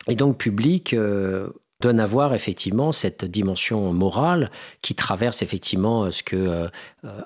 et 0.08 0.16
donc, 0.16 0.38
public 0.38 0.94
euh, 0.94 1.50
donne 1.80 2.00
à 2.00 2.06
voir 2.08 2.34
effectivement 2.34 2.92
cette 2.92 3.24
dimension 3.24 3.94
morale 3.94 4.50
qui 4.82 4.96
traverse 4.96 5.44
effectivement 5.44 6.10
ce 6.10 6.24
que 6.24 6.36
euh, 6.36 6.68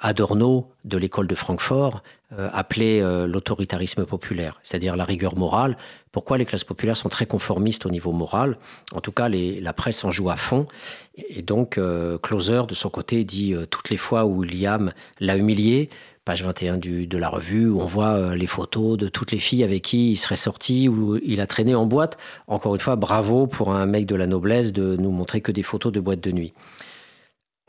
Adorno 0.02 0.70
de 0.84 0.98
l'école 0.98 1.28
de 1.28 1.36
Francfort 1.36 2.04
appelait 2.36 3.00
l'autoritarisme 3.26 4.06
populaire, 4.06 4.60
c'est-à-dire 4.62 4.98
la 4.98 5.06
rigueur 5.06 5.38
morale. 5.38 5.78
Pourquoi 6.12 6.38
les 6.38 6.46
classes 6.46 6.66
populaires 6.66 6.98
sont 6.98 7.08
très 7.08 7.26
conformistes 7.26 7.86
au 7.86 7.90
niveau 7.90 8.12
moral? 8.12 8.58
En 8.94 9.00
tout 9.00 9.14
cas, 9.14 9.30
la 9.30 9.72
presse 9.72 10.04
en 10.04 10.12
joue 10.12 10.30
à 10.30 10.36
fond. 10.36 10.68
Et 11.16 11.42
donc, 11.42 11.80
Closer, 12.22 12.64
de 12.68 12.74
son 12.74 12.90
côté, 12.90 13.24
dit 13.24 13.56
toutes 13.70 13.90
les 13.90 13.96
fois 13.96 14.26
où 14.26 14.40
William 14.40 14.92
l'a 15.22 15.38
humilié, 15.38 15.90
page 16.28 16.44
21 16.44 16.78
du, 16.78 17.08
de 17.08 17.18
la 17.18 17.30
revue, 17.30 17.70
où 17.70 17.80
on 17.80 17.86
voit 17.86 18.16
euh, 18.16 18.36
les 18.36 18.48
photos 18.48 18.98
de 18.98 19.08
toutes 19.08 19.32
les 19.32 19.40
filles 19.40 19.64
avec 19.64 19.82
qui 19.82 20.12
il 20.12 20.18
serait 20.18 20.36
sorti, 20.36 20.90
où 20.90 21.16
il 21.24 21.40
a 21.40 21.48
traîné 21.48 21.74
en 21.74 21.86
boîte. 21.86 22.18
Encore 22.48 22.76
une 22.76 22.82
fois, 22.82 22.98
bravo 22.98 23.48
pour 23.48 23.72
un 23.72 23.86
mec 23.86 24.06
de 24.06 24.16
la 24.16 24.28
noblesse 24.28 24.74
de 24.74 24.98
nous 24.98 25.12
montrer 25.12 25.40
que 25.40 25.54
des 25.54 25.64
photos 25.64 25.94
de 25.94 26.02
boîtes 26.02 26.20
de 26.20 26.34
nuit. 26.34 26.54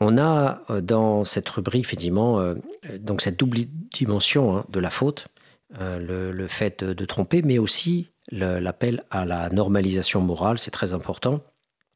On 0.01 0.17
a 0.17 0.61
euh, 0.69 0.81
dans 0.81 1.23
cette 1.23 1.47
rubrique, 1.47 1.85
effectivement, 1.85 2.41
euh, 2.41 2.55
donc 2.99 3.21
cette 3.21 3.39
double 3.39 3.59
dimension 3.93 4.57
hein, 4.57 4.65
de 4.69 4.81
la 4.81 4.89
faute, 4.89 5.29
le, 5.79 6.47
fait 6.47 6.83
de, 6.83 6.93
de, 6.93 7.05
tromper, 7.05 7.41
mais 7.41 7.59
aussi 7.59 8.09
l'appel 8.31 9.03
à 9.09 9.25
la 9.25 9.49
normalisation 9.49 10.19
morale, 10.19 10.59
c'est 10.59 10.71
très 10.71 10.93
important 10.93 11.41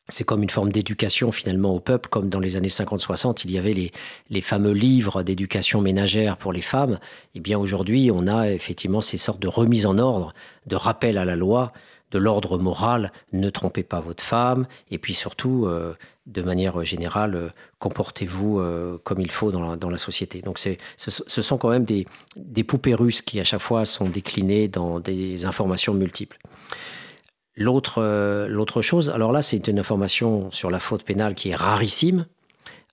c'est 0.10 0.26
comme 0.26 0.43
une 0.43 0.49
forme 0.49 0.72
d'éducation 0.72 1.32
finalement 1.32 1.74
au 1.74 1.80
peuple, 1.80 2.10
comme 2.10 2.30
dans 2.30 2.39
les 2.39 2.58
années 2.58 2.68
50-60, 2.68 3.43
il 3.45 3.51
y 3.51 3.58
avait 3.58 3.91
les, 4.30 4.41
fameux 4.41 4.74
livres 4.74 5.24
d'éducation 5.24 5.82
ménagère 5.82 6.38
pour 6.38 6.51
les 6.51 6.62
femmes. 6.62 6.93
Et 6.93 7.38
eh 7.38 7.39
bien 7.39 7.58
aujourd'hui, 7.58 8.12
on 8.14 8.28
a 8.28 8.51
effectivement 8.51 9.01
ces 9.01 9.18
sortes 9.18 9.39
de 9.39 9.47
remises 9.47 9.86
en 9.86 9.97
ordre, 9.97 10.34
de 10.68 10.76
rappel 10.76 11.18
à 11.18 11.24
la 11.24 11.38
loi, 11.38 11.72
de 12.12 12.20
l'ordre 12.20 12.58
moral. 12.58 13.14
Ne 13.32 13.49
trompez 13.49 13.84
pas 13.84 14.01
votre 14.01 14.24
femme. 14.24 14.68
Et 14.91 14.97
puis 14.97 15.14
surtout, 15.14 15.68
euh, 15.68 15.93
de 16.28 16.41
manière 16.41 16.84
générale, 16.84 17.36
euh, 17.36 17.49
comportez-vous 17.80 18.60
euh, 18.60 18.97
comme 19.06 19.22
il 19.22 19.32
faut 19.32 19.51
dans 19.51 19.89
la, 19.89 19.97
société. 19.97 20.41
Donc 20.41 20.60
ce, 20.60 20.72
ce, 20.97 21.41
sont 21.41 21.58
quand 21.58 21.70
même 21.70 21.86
des 21.86 22.64
poupées 22.66 22.93
russes 22.93 23.22
qui 23.22 23.39
à 23.39 23.45
chaque 23.45 23.62
fois 23.62 23.86
sont 23.86 24.10
déclinées 24.10 24.68
dans 24.68 24.99
des 24.99 25.45
informations 25.45 25.93
multiples. 25.93 26.38
L'autre, 27.56 28.01
euh, 28.01 28.47
l'autre 28.47 28.82
chose, 28.82 29.12
alors 29.12 29.32
là, 29.32 29.41
c'est 29.41 29.68
une 29.68 29.80
information 29.80 30.49
sur 30.51 30.72
la 30.72 30.80
faute 30.80 31.04
pénale 31.04 31.36
qui 31.36 31.49
est 31.49 31.56
rarissime, 31.56 32.26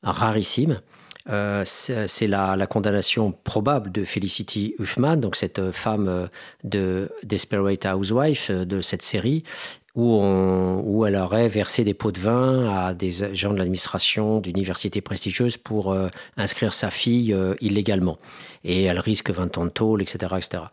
rarissime. 0.03 0.81
Euh, 1.29 1.63
c'est 1.65 2.27
la, 2.27 2.57
la, 2.57 2.67
condamnation 2.67 3.33
probable 3.45 3.93
de 3.93 4.05
Felicity 4.05 4.75
Huffman, 4.79 5.17
donc 5.17 5.37
cette 5.37 5.71
femme 5.71 6.09
euh, 6.09 6.27
de 6.65 7.11
Desperate 7.23 7.85
Housewife 7.87 8.51
de 8.51 8.81
cette 8.81 9.03
série, 9.03 9.45
où, 10.01 10.21
on, 10.23 11.07
elle 11.07 11.17
aurait 11.17 11.49
versé 11.49 11.85
des 11.85 11.95
pots 11.95 12.13
de 12.13 12.21
vin 12.21 12.69
à 12.69 12.95
des 12.95 13.11
gens 13.35 13.53
de 13.53 13.59
l'administration 13.59 14.41
d'universités 14.41 15.01
prestigieuses 15.01 15.57
pour 15.57 15.97
inscrire 16.37 16.75
sa 16.75 16.91
fille 16.91 17.35
illégalement. 17.61 18.19
Et 18.65 18.85
elle 18.85 18.99
risque 18.99 19.31
20 19.31 19.57
ans 19.59 19.65
de 19.65 19.71
tôle, 19.71 20.03
etc. 20.03 20.35
etc. 20.37 20.65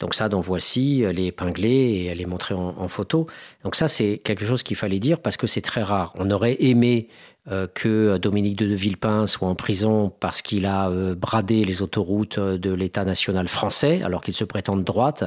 Donc 0.00 0.14
ça, 0.14 0.28
donc 0.28 0.44
voici, 0.44 1.02
elle 1.02 1.18
est 1.18 1.26
épinglée 1.26 1.68
et 1.68 2.06
elle 2.06 2.20
est 2.20 2.26
montrée 2.26 2.54
en, 2.54 2.88
photo. 2.88 3.26
Donc 3.62 3.76
ça, 3.76 3.88
c'est 3.88 4.18
quelque 4.24 4.44
chose 4.44 4.62
qu'il 4.62 4.76
fallait 4.76 5.00
dire 5.00 5.20
parce 5.20 5.36
que 5.36 5.46
c'est 5.46 5.60
très 5.60 5.82
rare. 5.82 6.12
On 6.16 6.30
aurait 6.30 6.56
aimé 6.60 7.08
euh, 7.08 7.33
que 7.74 8.16
Dominique 8.16 8.56
de 8.56 8.66
Villepin 8.74 9.26
soit 9.26 9.48
en 9.48 9.54
prison 9.54 10.12
parce 10.20 10.42
qu'il 10.42 10.66
a 10.66 10.88
euh, 10.88 11.14
bradé 11.14 11.64
les 11.64 11.82
autoroutes 11.82 12.38
de 12.38 12.72
l'État 12.72 13.04
national 13.04 13.48
français, 13.48 14.02
alors 14.02 14.22
qu'il 14.22 14.34
se 14.34 14.44
prétend 14.44 14.76
de 14.76 14.82
droite, 14.82 15.24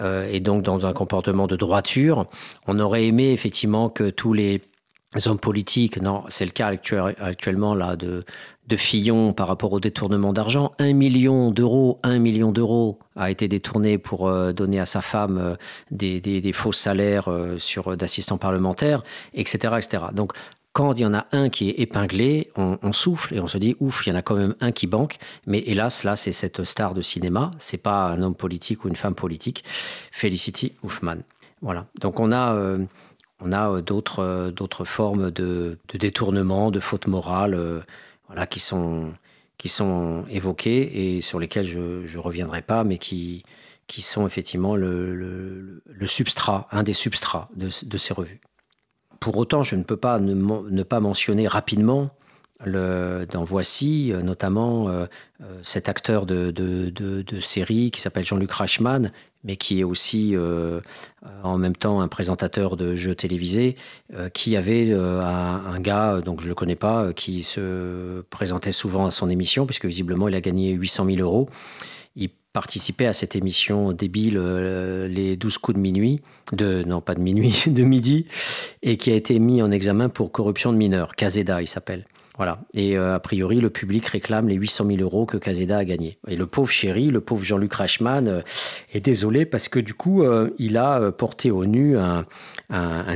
euh, 0.00 0.28
et 0.30 0.40
donc 0.40 0.62
dans 0.62 0.86
un 0.86 0.92
comportement 0.92 1.46
de 1.46 1.56
droiture. 1.56 2.26
On 2.66 2.78
aurait 2.78 3.06
aimé 3.06 3.32
effectivement 3.32 3.88
que 3.88 4.10
tous 4.10 4.32
les 4.32 4.60
hommes 5.26 5.38
politiques, 5.38 6.00
non, 6.00 6.24
c'est 6.28 6.44
le 6.44 6.52
cas 6.52 6.72
actuellement 7.20 7.74
là 7.74 7.96
de, 7.96 8.24
Fillon 8.76 9.32
par 9.32 9.48
rapport 9.48 9.72
au 9.72 9.80
détournement 9.80 10.32
d'argent. 10.32 10.70
Un 10.78 10.92
million 10.92 11.50
d'euros, 11.50 11.98
un 12.04 12.20
million 12.20 12.52
d'euros 12.52 13.00
a 13.16 13.28
été 13.28 13.48
détourné 13.48 13.98
pour 13.98 14.28
euh, 14.28 14.52
donner 14.52 14.78
à 14.78 14.86
sa 14.86 15.00
femme 15.00 15.38
euh, 15.38 15.56
des, 15.90 16.52
faux 16.52 16.70
salaires 16.70 17.28
euh, 17.28 17.58
sur 17.58 17.96
d'assistants 17.96 18.38
parlementaires, 18.38 19.02
etc., 19.34 19.74
etc. 19.76 20.04
Donc, 20.12 20.34
quand 20.72 20.94
il 20.94 21.00
y 21.00 21.06
en 21.06 21.14
a 21.14 21.26
un 21.32 21.48
qui 21.48 21.70
est 21.70 21.80
épinglé, 21.80 22.50
on, 22.56 22.92
souffle 22.92 23.34
et 23.34 23.40
on 23.40 23.48
se 23.48 23.58
dit 23.58 23.76
ouf, 23.80 24.06
il 24.06 24.10
y 24.10 24.12
en 24.12 24.16
a 24.16 24.22
quand 24.22 24.36
même 24.36 24.54
un 24.60 24.70
qui 24.70 24.86
banque. 24.86 25.18
Mais 25.46 25.58
hélas, 25.66 26.04
là, 26.04 26.14
c'est 26.16 26.32
cette 26.32 26.64
star 26.64 26.94
de 26.94 27.02
cinéma. 27.02 27.50
C'est 27.58 27.78
pas 27.78 28.06
un 28.06 28.22
homme 28.22 28.36
politique 28.36 28.84
ou 28.84 28.88
une 28.88 28.96
femme 28.96 29.14
politique. 29.14 29.64
Felicity 30.12 30.72
Hoffman. 30.82 31.18
Voilà. 31.60 31.86
Donc 32.00 32.20
on 32.20 32.30
a, 32.30 32.54
euh, 32.54 32.78
on 33.40 33.52
a 33.52 33.70
euh, 33.70 33.82
d'autres, 33.82 34.20
euh, 34.20 34.50
d'autres 34.50 34.84
formes 34.84 35.30
de, 35.30 35.78
détournement, 35.92 36.70
de 36.70 36.80
fautes 36.80 37.08
morales, 37.08 37.84
voilà, 38.28 38.46
qui 38.46 38.60
sont, 38.60 39.12
qui 39.58 39.68
sont 39.68 40.24
évoquées 40.30 41.16
et 41.16 41.20
sur 41.20 41.40
lesquelles 41.40 41.66
je 41.66 41.78
ne 42.16 42.18
reviendrai 42.18 42.62
pas, 42.62 42.84
mais 42.84 42.98
qui, 42.98 43.42
qui 43.90 44.02
sont 44.02 44.24
effectivement 44.24 44.76
le, 44.76 45.14
le, 45.14 46.06
substrat, 46.06 46.68
un 46.70 46.84
des 46.84 46.92
substrats 46.92 47.48
de, 47.56 47.98
ces 47.98 48.14
revues. 48.14 48.40
Pour 49.20 49.36
autant, 49.36 49.62
je 49.62 49.76
ne 49.76 49.82
peux 49.82 49.96
pas 49.96 50.18
ne, 50.18 50.34
ne 50.34 50.82
pas 50.82 51.00
mentionner 51.00 51.46
rapidement 51.46 52.10
dans 52.66 53.44
Voici, 53.44 54.12
euh, 54.12 54.22
notamment 54.22 54.88
euh, 54.88 55.06
euh, 55.40 55.58
cet 55.62 55.88
acteur 55.88 56.26
de, 56.26 56.52
série 57.40 57.90
qui 57.90 58.00
s'appelle 58.00 58.26
Jean-Luc 58.26 58.52
Reichmann, 58.52 59.12
mais 59.44 59.56
qui 59.56 59.80
est 59.80 59.84
aussi 59.84 60.36
en 61.42 61.56
même 61.56 61.74
temps 61.74 62.02
un 62.02 62.08
présentateur 62.08 62.76
de 62.76 62.94
jeux 62.94 63.14
télévisés, 63.14 63.76
qui 64.34 64.54
avait 64.54 64.92
un, 64.92 65.80
gars, 65.80 66.20
donc 66.20 66.42
je 66.42 66.48
le 66.48 66.54
connais 66.54 66.76
pas, 66.76 67.14
qui 67.14 67.42
se 67.42 68.20
présentait 68.28 68.72
souvent 68.72 69.06
à 69.06 69.10
son 69.10 69.30
émission, 69.30 69.64
puisque 69.64 69.86
visiblement 69.86 70.28
il 70.28 70.34
a 70.34 70.42
gagné 70.42 70.72
800 70.72 71.06
000 71.06 71.18
euros. 71.20 71.48
Participait 72.52 73.06
à 73.06 73.12
cette 73.12 73.36
émission 73.36 73.92
débile, 73.92 74.38
les 74.38 75.36
12 75.36 75.58
coups 75.58 75.76
de 75.76 75.80
minuit, 75.80 76.20
de, 76.52 76.82
non 76.84 77.00
pas 77.00 77.14
de 77.14 77.20
minuit, 77.20 77.64
de 77.66 77.82
midi, 77.82 78.26
et 78.82 78.96
qui 78.96 79.10
a 79.10 79.14
été 79.14 79.38
mis 79.38 79.62
en 79.62 79.70
examen 79.70 80.08
pour 80.08 80.32
corruption 80.32 80.72
de 80.72 80.78
mineurs. 80.78 81.14
Kazeda, 81.14 81.62
il 81.62 81.68
s'appelle. 81.68 82.06
Voilà. 82.40 82.60
Et 82.72 82.96
euh, 82.96 83.14
a 83.14 83.20
priori, 83.20 83.60
le 83.60 83.68
public 83.68 84.06
réclame 84.06 84.48
les 84.48 84.54
800 84.54 84.86
000 84.86 85.00
euros 85.02 85.26
que 85.26 85.36
Caseda 85.36 85.76
a 85.76 85.84
gagné. 85.84 86.18
Et 86.26 86.36
le 86.36 86.46
pauvre 86.46 86.70
chéri, 86.70 87.08
le 87.08 87.20
pauvre 87.20 87.44
Jean-Luc 87.44 87.74
Reichmann, 87.74 88.28
euh, 88.28 88.40
est 88.94 89.00
désolé 89.00 89.44
parce 89.44 89.68
que 89.68 89.78
du 89.78 89.92
coup, 89.92 90.22
euh, 90.22 90.48
il 90.58 90.78
a 90.78 91.12
porté 91.12 91.50
au 91.50 91.66
nu 91.66 91.98
un, 91.98 92.24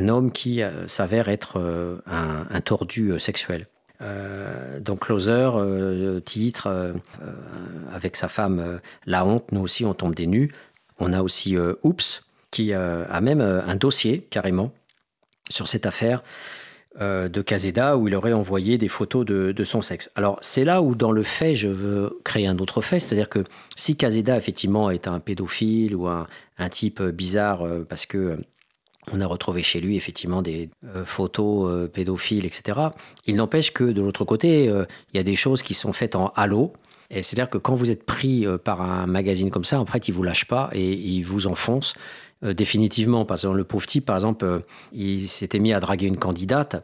homme 0.09 0.31
qui 0.31 0.61
s'avère 0.87 1.31
être 1.31 1.59
un, 2.07 2.61
tordu 2.61 3.19
sexuel. 3.19 3.67
Donc 4.01 5.01
Closer, 5.01 5.51
titre, 6.25 6.95
avec 7.93 8.17
sa 8.17 8.29
femme 8.29 8.81
La 9.07 9.25
honte, 9.25 9.51
nous 9.53 9.61
aussi 9.61 9.85
on 9.85 9.95
tombe 9.95 10.15
des 10.15 10.27
nus. 10.27 10.53
On 10.99 11.13
a 11.13 11.23
aussi 11.23 11.57
Oops, 11.83 12.25
qui 12.51 12.73
a 12.73 13.21
même 13.21 13.41
un 13.41 13.77
dossier 13.77 14.27
carrément 14.31 14.73
sur 15.51 15.69
cette 15.69 15.87
affaire 15.87 16.23
euh, 17.01 17.29
de 17.29 17.43
Caseda 17.43 17.97
où 17.97 18.07
il 18.07 18.15
aurait 18.15 18.33
envoyé 18.33 18.79
des 18.79 18.87
photos 18.87 19.27
de, 19.27 19.51
de 19.51 19.65
son 19.65 19.83
sexe. 19.83 20.13
Alors 20.15 20.39
c'est 20.43 20.65
là 20.65 20.81
où 20.81 20.95
dans 20.95 21.11
le 21.11 21.25
fait 21.25 21.57
je 21.57 21.67
veux 21.67 22.21
créer 22.23 22.47
un 22.47 22.57
autre 22.59 22.83
fait, 22.83 23.01
c'est-à-dire 23.01 23.29
que 23.29 23.43
si 23.75 23.97
Caseda 23.97 24.37
effectivement 24.37 24.91
est 24.91 25.09
un 25.09 25.19
pédophile 25.19 25.97
ou 25.97 26.07
un, 26.07 26.29
un 26.57 26.69
type 26.69 27.03
bizarre 27.03 27.63
euh, 27.63 27.85
parce 27.89 28.07
que 28.07 28.19
euh, 28.19 28.37
on 29.13 29.21
a 29.21 29.27
retrouvé 29.27 29.63
chez 29.63 29.81
lui 29.81 29.97
effectivement 29.97 30.43
des 30.43 30.71
euh, 30.95 31.05
photos 31.05 31.71
euh, 31.71 31.89
pédophiles, 31.89 32.47
etc. 32.47 32.81
Il 33.27 33.37
n'empêche 33.37 33.73
que 33.73 33.85
de 33.85 34.01
l'autre 34.01 34.25
côté, 34.25 34.69
euh, 34.69 34.85
il 35.13 35.17
y 35.17 35.21
a 35.21 35.23
des 35.23 35.37
choses 35.37 35.63
qui 35.63 35.75
sont 35.75 35.93
faites 35.93 36.15
en 36.15 36.29
halo. 36.37 36.73
Et 37.11 37.23
c'est-à-dire 37.23 37.51
que 37.51 37.59
quand 37.59 37.75
vous 37.75 37.91
êtes 37.91 38.05
pris 38.05 38.47
par 38.65 38.81
un 38.81 39.07
magazine 39.07 39.51
comme 39.51 39.63
ça, 39.63 39.79
en 39.79 39.85
fait, 39.85 40.09
il 40.09 40.13
vous 40.13 40.23
lâche 40.23 40.47
pas 40.47 40.71
et 40.73 40.95
il 40.95 41.23
vous 41.23 41.47
enfonce 41.47 41.95
définitivement. 42.43 43.27
Parce 43.27 43.43
que 43.43 43.49
le 43.49 43.63
pauvre 43.63 43.87
type, 43.87 44.07
par 44.07 44.17
exemple, 44.17 44.63
il 44.93 45.29
s'était 45.29 45.59
mis 45.59 45.75
à 45.75 45.81
draguer 45.81 46.07
une 46.07 46.17
candidate. 46.17 46.83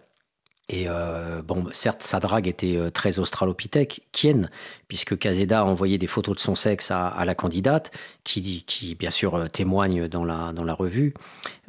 Et 0.72 0.84
euh, 0.86 1.42
bon, 1.42 1.66
certes, 1.72 2.04
sa 2.04 2.20
drague 2.20 2.46
était 2.46 2.76
euh, 2.76 2.90
très 2.90 3.18
australopithèque, 3.18 4.02
Kien, 4.12 4.48
puisque 4.86 5.18
Caseda 5.18 5.60
a 5.60 5.64
envoyé 5.64 5.98
des 5.98 6.06
photos 6.06 6.36
de 6.36 6.40
son 6.40 6.54
sexe 6.54 6.92
à, 6.92 7.24
la 7.24 7.34
candidate, 7.34 7.90
qui, 8.22 8.62
qui 8.64 8.94
bien 8.94 9.10
sûr 9.10 9.34
euh, 9.34 9.46
témoigne 9.48 10.06
dans 10.06 10.24
la, 10.24 10.52
dans 10.52 10.62
la 10.62 10.72
revue. 10.72 11.12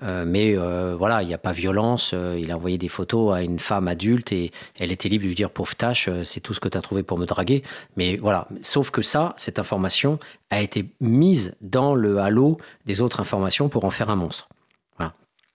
Mais 0.03 0.55
voilà, 0.55 1.21
il 1.21 1.27
n'y 1.27 1.33
a 1.35 1.37
pas 1.37 1.51
violence. 1.51 2.15
il 2.15 2.49
a 2.51 2.55
envoyé 2.55 2.79
des 2.79 2.87
photos 2.87 3.35
à 3.35 3.43
une 3.43 3.59
femme 3.59 3.87
adulte 3.87 4.31
et 4.31 4.51
elle 4.79 4.91
était 4.91 5.09
libre 5.09 5.23
de 5.23 5.27
lui 5.27 5.35
dire 5.35 5.51
pauvre 5.51 5.75
tâche, 5.75 6.09
c'est 6.23 6.39
tout 6.39 6.55
ce 6.55 6.59
que 6.59 6.67
tu 6.69 6.75
as 6.75 6.81
trouvé 6.81 7.03
pour 7.03 7.19
me 7.19 7.27
draguer. 7.27 7.61
Mais 7.97 8.17
voilà, 8.17 8.47
sauf 8.63 8.89
que 8.89 9.03
ça, 9.03 9.35
cette 9.37 9.59
information 9.59 10.17
a 10.49 10.59
été 10.59 10.85
mise 11.01 11.53
dans 11.61 11.93
le 11.93 12.17
halo 12.17 12.57
des 12.87 13.01
autres 13.01 13.19
informations 13.19 13.69
pour 13.69 13.85
en 13.85 13.91
faire 13.91 14.09
un 14.09 14.15
monstre. 14.15 14.49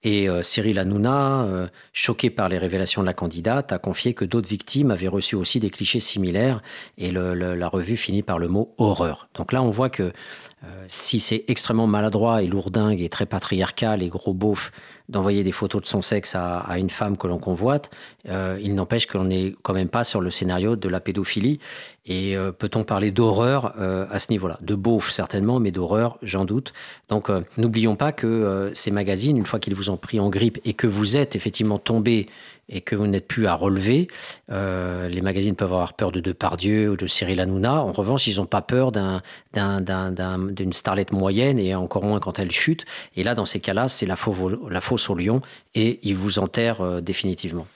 Et 0.07 0.28
euh, 0.28 0.40
Cyril 0.40 0.78
Hanouna, 0.78 1.42
euh, 1.42 1.66
choqué 1.92 2.30
par 2.30 2.48
les 2.48 2.59
révélations 2.59 3.00
de 3.02 3.07
la 3.07 3.12
candidate, 3.12 3.72
a 3.72 3.78
confié 3.78 4.14
que 4.14 4.24
d'autres 4.24 4.48
victimes 4.48 4.92
avaient 4.92 5.09
reçu 5.09 5.34
aussi 5.34 5.59
des 5.59 5.68
clichés 5.68 5.98
similaires 5.98 6.62
et 6.96 7.11
la 7.11 7.68
revue 7.68 7.96
finit 7.96 8.22
par 8.22 8.38
le 8.38 8.46
mot 8.46 8.72
horreur. 8.78 9.28
Donc 9.34 9.50
là, 9.50 9.64
on 9.64 9.70
voit 9.70 9.90
que 9.90 10.04
euh, 10.04 10.84
si 10.86 11.18
c'est 11.18 11.44
extrêmement 11.48 11.88
maladroit 11.88 12.44
et 12.44 12.46
lourdingue 12.46 13.00
et 13.00 13.09
très 13.09 13.26
patriarcal 13.26 14.00
et 14.00 14.09
gros 14.09 14.32
beauf 14.32 14.70
d'envoyer 15.09 15.44
des 15.44 15.52
photos 15.52 15.82
de 15.82 15.86
son 15.86 16.02
sexe 16.02 16.34
à, 16.34 16.78
une 16.78 16.90
femme 16.90 17.16
que 17.16 17.26
l'on 17.26 17.38
convoite, 17.38 17.90
euh, 18.28 18.59
il 18.61 18.74
n'empêche 18.74 19.07
que 19.07 19.16
l'on 19.16 19.24
n'est 19.24 19.54
quand 19.62 19.72
même 19.72 19.88
pas 19.88 20.04
sur 20.04 20.20
le 20.20 20.30
scénario 20.30 20.76
de 20.76 20.88
la 20.88 21.00
pédophilie. 21.00 21.59
Et 22.07 22.36
euh, 22.36 22.52
peut-on 22.52 22.84
parler 22.84 23.11
d'horreur 23.11 23.74
euh, 23.78 24.07
à 24.11 24.18
ce 24.18 24.30
niveau-là? 24.30 24.59
De 24.62 24.74
beauf 24.74 25.11
certainement, 25.11 25.61
mais 25.61 25.70
d'horreur, 25.70 26.18
j'en 26.22 26.44
doute. 26.44 26.72
Donc 27.09 27.30
n'oublions 27.57 27.96
pas 27.96 28.12
que 28.12 28.70
ces 28.74 28.90
magazines, 28.90 29.36
une 29.36 29.46
fois 29.46 29.61
qu'ils 29.61 29.74
vous 29.74 29.90
ont 29.90 29.96
pris 29.96 30.20
en 30.20 30.28
grippe 30.28 30.59
et 30.64 30.72
que 30.72 30.86
vous 30.86 31.16
êtes 31.16 31.36
effectivement 31.36 31.78
tombé 31.78 32.26
et 32.68 32.80
que 32.80 32.96
vous 32.96 33.06
n'êtes 33.06 33.28
plus 33.28 33.46
à 33.46 33.54
relever, 33.54 34.08
euh, 34.50 35.08
les 35.08 35.20
magazines 35.20 35.54
peuvent 35.54 35.72
avoir 35.72 35.94
peur 35.94 36.12
de 36.12 36.20
Depardieu 36.20 36.90
ou 36.90 36.96
de 36.96 37.06
Cyril 37.06 37.40
Hanouna. 37.40 37.82
En 37.82 37.92
revanche, 37.92 38.26
ils 38.26 38.36
n'ont 38.36 38.46
pas 38.46 38.62
peur 38.62 38.92
d'une 38.92 39.20
un, 39.56 39.84
un, 39.88 40.72
starlette 40.72 41.12
moyenne 41.12 41.58
et 41.58 41.74
encore 41.74 42.04
moins 42.04 42.20
quand 42.20 42.38
elle 42.38 42.50
chute. 42.50 42.84
Et 43.16 43.22
là, 43.22 43.34
dans 43.34 43.44
ces 43.44 43.60
cas-là, 43.60 43.88
c'est 43.88 44.06
la, 44.06 44.16
fosse 44.16 45.10
au 45.10 45.14
lion 45.14 45.40
et 45.74 46.00
ils 46.02 46.16
vous 46.16 46.38
enterrent 46.38 46.80
euh, 46.80 47.00
définitivement. 47.00 47.66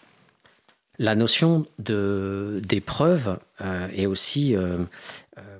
La 1.02 1.14
notion 1.14 1.64
d'épreuve 1.78 3.38
euh, 3.62 3.88
est 3.96 4.04
aussi 4.04 4.54
euh, 4.54 4.84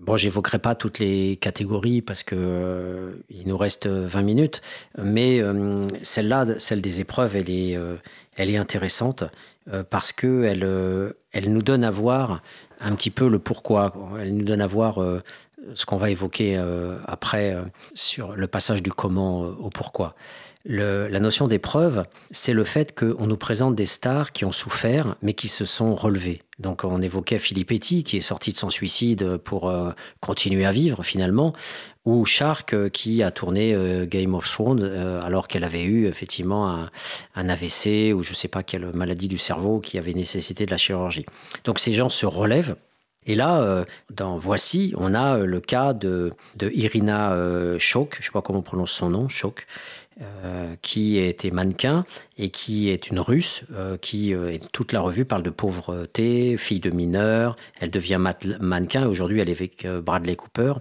Bon, 0.00 0.16
j'évoquerai 0.16 0.58
pas 0.58 0.74
toutes 0.74 0.98
les 0.98 1.36
catégories 1.36 2.00
parce 2.00 2.22
que 2.22 2.34
euh, 2.34 3.12
il 3.28 3.46
nous 3.46 3.58
reste 3.58 3.86
20 3.86 4.22
minutes, 4.22 4.62
mais 4.96 5.40
euh, 5.40 5.86
celle-là, 6.00 6.58
celle 6.58 6.80
des 6.80 7.02
épreuves, 7.02 7.36
elle 7.36 7.50
est, 7.50 7.76
euh, 7.76 7.96
elle 8.36 8.48
est 8.48 8.56
intéressante 8.56 9.24
euh, 9.70 9.84
parce 9.88 10.12
que 10.12 10.44
elle, 10.44 10.64
euh, 10.64 11.12
elle 11.32 11.52
nous 11.52 11.60
donne 11.60 11.84
à 11.84 11.90
voir 11.90 12.42
un 12.80 12.94
petit 12.94 13.10
peu 13.10 13.28
le 13.28 13.38
pourquoi. 13.38 13.92
Elle 14.18 14.38
nous 14.38 14.44
donne 14.44 14.62
à 14.62 14.66
voir 14.66 15.02
euh, 15.02 15.22
ce 15.74 15.84
qu'on 15.84 15.98
va 15.98 16.08
évoquer 16.08 16.56
après 17.06 17.54
sur 17.92 18.34
le 18.34 18.46
passage 18.46 18.82
du 18.82 18.90
comment 18.90 19.40
au 19.42 19.68
pourquoi. 19.68 20.14
La 20.66 21.20
notion 21.20 21.48
d'épreuve, 21.48 22.04
c'est 22.30 22.52
le 22.52 22.64
fait 22.64 22.94
qu'on 22.94 23.26
nous 23.26 23.38
présente 23.38 23.74
des 23.74 23.86
stars 23.86 24.32
qui 24.32 24.44
ont 24.44 24.52
souffert, 24.52 25.16
mais 25.22 25.32
qui 25.32 25.48
se 25.48 25.64
sont 25.64 25.94
relevées. 25.94 26.42
Donc 26.58 26.84
on 26.84 27.00
évoquait 27.00 27.38
Philippe 27.38 27.68
Petit, 27.68 28.04
qui 28.04 28.18
est 28.18 28.20
sorti 28.20 28.52
de 28.52 28.58
son 28.58 28.68
suicide 28.68 29.38
pour 29.38 29.70
euh, 29.70 29.92
continuer 30.20 30.66
à 30.66 30.72
vivre 30.72 31.02
finalement, 31.02 31.54
ou 32.04 32.26
Shark, 32.26 32.74
euh, 32.74 32.90
qui 32.90 33.22
a 33.22 33.30
tourné 33.30 33.72
euh, 33.74 34.04
Game 34.04 34.34
of 34.34 34.46
Thrones, 34.46 34.84
alors 35.24 35.48
qu'elle 35.48 35.64
avait 35.64 35.84
eu 35.84 36.06
effectivement 36.06 36.86
un, 37.34 37.48
AVC, 37.48 38.12
ou 38.14 38.22
je 38.22 38.30
ne 38.30 38.34
sais 38.34 38.48
pas 38.48 38.62
quelle 38.62 38.92
maladie 38.92 39.28
du 39.28 39.38
cerveau 39.38 39.80
qui 39.80 39.96
avait 39.96 40.12
nécessité 40.12 40.66
de 40.66 40.70
la 40.70 40.76
chirurgie. 40.76 41.24
Donc 41.64 41.78
ces 41.78 41.94
gens 41.94 42.10
se 42.10 42.26
relèvent, 42.26 42.76
et 43.26 43.34
là, 43.34 43.84
dans 44.10 44.36
Voici, 44.36 44.94
on 44.96 45.14
a 45.14 45.38
le 45.38 45.60
cas 45.60 45.92
de, 45.92 46.32
de 46.56 46.70
Irina 46.70 47.36
Chok, 47.78 48.14
je 48.14 48.20
ne 48.20 48.24
sais 48.24 48.30
pas 48.32 48.40
comment 48.40 48.60
on 48.60 48.62
prononce 48.62 48.92
son 48.92 49.10
nom, 49.10 49.28
Chok, 49.28 49.66
euh, 50.22 50.74
qui 50.82 51.16
était 51.16 51.50
mannequin 51.50 52.04
et 52.36 52.50
qui 52.50 52.90
est 52.90 53.08
une 53.08 53.20
russe, 53.20 53.62
euh, 53.72 53.96
qui 53.96 54.34
euh, 54.34 54.58
toute 54.70 54.92
la 54.92 55.00
revue 55.00 55.24
parle 55.24 55.42
de 55.42 55.48
pauvreté, 55.48 56.58
fille 56.58 56.78
de 56.78 56.90
mineur, 56.90 57.56
elle 57.80 57.90
devient 57.90 58.20
mannequin, 58.60 59.06
aujourd'hui 59.06 59.40
elle 59.40 59.48
est 59.48 59.52
avec 59.52 59.86
Bradley 59.86 60.36
Cooper. 60.36 60.74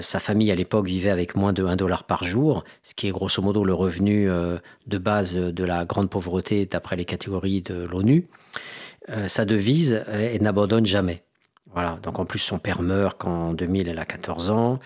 Sa 0.00 0.18
famille 0.18 0.50
à 0.50 0.54
l'époque 0.54 0.86
vivait 0.86 1.10
avec 1.10 1.36
moins 1.36 1.52
de 1.52 1.62
1 1.62 1.76
dollar 1.76 2.04
par 2.04 2.24
jour, 2.24 2.64
ce 2.82 2.94
qui 2.94 3.06
est 3.06 3.10
grosso 3.10 3.42
modo 3.42 3.64
le 3.64 3.74
revenu 3.74 4.30
de 4.86 4.98
base 4.98 5.34
de 5.34 5.64
la 5.64 5.84
grande 5.84 6.08
pauvreté 6.08 6.64
d'après 6.64 6.96
les 6.96 7.04
catégories 7.04 7.60
de 7.60 7.84
l'ONU. 7.84 8.26
Sa 9.26 9.44
devise 9.44 10.04
est 10.08 10.40
n'abandonne 10.40 10.86
jamais. 10.86 11.22
Voilà, 11.74 11.98
donc 12.02 12.20
en 12.20 12.24
plus 12.24 12.38
son 12.38 12.60
père 12.60 12.82
meurt 12.82 13.18
qu'en 13.18 13.52
2000 13.52 13.88
elle 13.88 13.98
a 13.98 14.04
14 14.04 14.50
ans, 14.50 14.78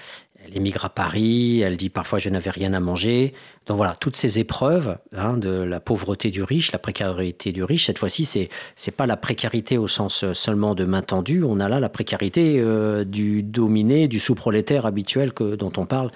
elle 0.48 0.56
émigre 0.56 0.84
à 0.84 0.88
Paris, 0.88 1.60
elle 1.60 1.76
dit 1.76 1.90
parfois 1.90 2.18
je 2.18 2.28
n'avais 2.28 2.50
rien 2.50 2.72
à 2.72 2.80
manger. 2.80 3.32
Donc 3.66 3.76
voilà, 3.76 3.94
toutes 3.98 4.16
ces 4.16 4.38
épreuves 4.38 4.98
hein, 5.14 5.36
de 5.36 5.50
la 5.50 5.80
pauvreté 5.80 6.30
du 6.30 6.42
riche, 6.42 6.72
la 6.72 6.78
précarité 6.78 7.52
du 7.52 7.62
riche, 7.62 7.86
cette 7.86 7.98
fois-ci, 7.98 8.24
c'est 8.24 8.48
c'est 8.74 8.96
pas 8.96 9.06
la 9.06 9.16
précarité 9.16 9.76
au 9.76 9.88
sens 9.88 10.32
seulement 10.32 10.74
de 10.74 10.84
main 10.84 11.02
tendue, 11.02 11.42
on 11.44 11.60
a 11.60 11.68
là 11.68 11.80
la 11.80 11.88
précarité 11.88 12.60
euh, 12.60 13.04
du 13.04 13.42
dominé, 13.42 14.08
du 14.08 14.18
sous-prolétaire 14.18 14.86
habituel 14.86 15.32
que, 15.32 15.54
dont 15.54 15.72
on 15.76 15.86
parle 15.86 16.10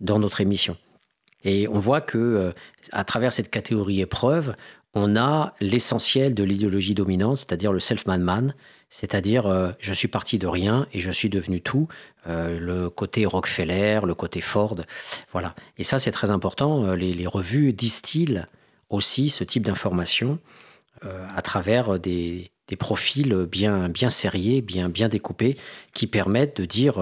dans 0.00 0.18
notre 0.18 0.40
émission. 0.40 0.76
Et 1.44 1.68
on 1.68 1.78
voit 1.78 2.00
que 2.00 2.18
euh, 2.18 2.52
à 2.92 3.04
travers 3.04 3.32
cette 3.32 3.50
catégorie 3.50 4.00
épreuve, 4.00 4.56
on 4.94 5.14
a 5.14 5.54
l'essentiel 5.60 6.34
de 6.34 6.42
l'idéologie 6.42 6.94
dominante, 6.94 7.36
c'est-à-dire 7.36 7.72
le 7.72 7.80
self-man 7.80 8.22
man, 8.22 8.54
C'est-à-dire, 8.90 9.46
euh, 9.46 9.72
je 9.78 9.92
suis 9.92 10.08
parti 10.08 10.38
de 10.38 10.46
rien 10.46 10.86
et 10.92 11.00
je 11.00 11.10
suis 11.10 11.28
devenu 11.28 11.60
tout. 11.60 11.88
Euh, 12.26 12.58
le 12.58 12.88
côté 12.90 13.26
Rockefeller, 13.26 14.00
le 14.04 14.14
côté 14.14 14.40
Ford, 14.40 14.76
voilà. 15.32 15.54
Et 15.78 15.84
ça, 15.84 15.98
c'est 15.98 16.12
très 16.12 16.30
important. 16.30 16.84
Euh, 16.84 16.96
les, 16.96 17.26
revues 17.26 17.72
distillent 17.72 18.44
aussi 18.88 19.30
ce 19.30 19.44
type 19.44 19.64
d'informations 19.64 20.38
à 21.02 21.42
travers 21.42 22.00
des, 22.00 22.50
des 22.68 22.76
profils 22.76 23.34
bien, 23.50 23.88
bien 23.88 24.08
serrés, 24.08 24.62
bien, 24.62 24.88
bien 24.88 25.08
découpés, 25.08 25.56
qui 25.92 26.06
permettent 26.06 26.56
de 26.60 26.64
dire 26.64 26.94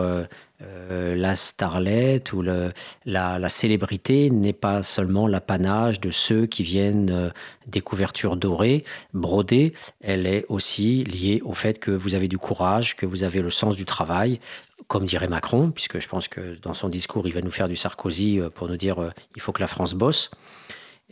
euh, 0.62 0.84
euh, 0.94 1.14
la 1.14 1.36
starlette 1.36 2.32
ou 2.32 2.42
la, 2.42 3.48
célébrité 3.48 4.30
n'est 4.30 4.52
pas 4.52 4.82
seulement 4.82 5.26
l'apanage 5.26 6.00
de 6.00 6.10
ceux 6.10 6.46
qui 6.46 6.62
viennent 6.62 7.10
euh, 7.10 7.30
des 7.66 7.80
couvertures 7.80 8.36
dorées, 8.36 8.84
brodées, 9.12 9.72
elle 10.00 10.26
est 10.26 10.44
aussi 10.48 11.04
liée 11.04 11.40
au 11.44 11.54
fait 11.54 11.78
que 11.78 11.90
vous 11.90 12.14
avez 12.14 12.28
du 12.28 12.38
courage, 12.38 12.96
que 12.96 13.06
vous 13.06 13.22
avez 13.24 13.42
le 13.42 13.50
sens 13.50 13.76
du 13.76 13.84
travail, 13.84 14.40
comme 14.88 15.04
dirait 15.04 15.28
Macron, 15.28 15.70
puisque 15.70 16.00
je 16.00 16.08
pense 16.08 16.28
que 16.28 16.56
dans 16.60 16.74
son 16.74 16.88
discours, 16.88 17.26
il 17.26 17.34
va 17.34 17.40
nous 17.40 17.50
faire 17.50 17.68
du 17.68 17.76
Sarkozy 17.76 18.40
pour 18.54 18.68
nous 18.68 18.76
dire 18.76 19.12
il 19.34 19.42
faut 19.42 19.52
que 19.52 19.60
la 19.60 19.66
France 19.66 19.94
bosse. 19.94 20.30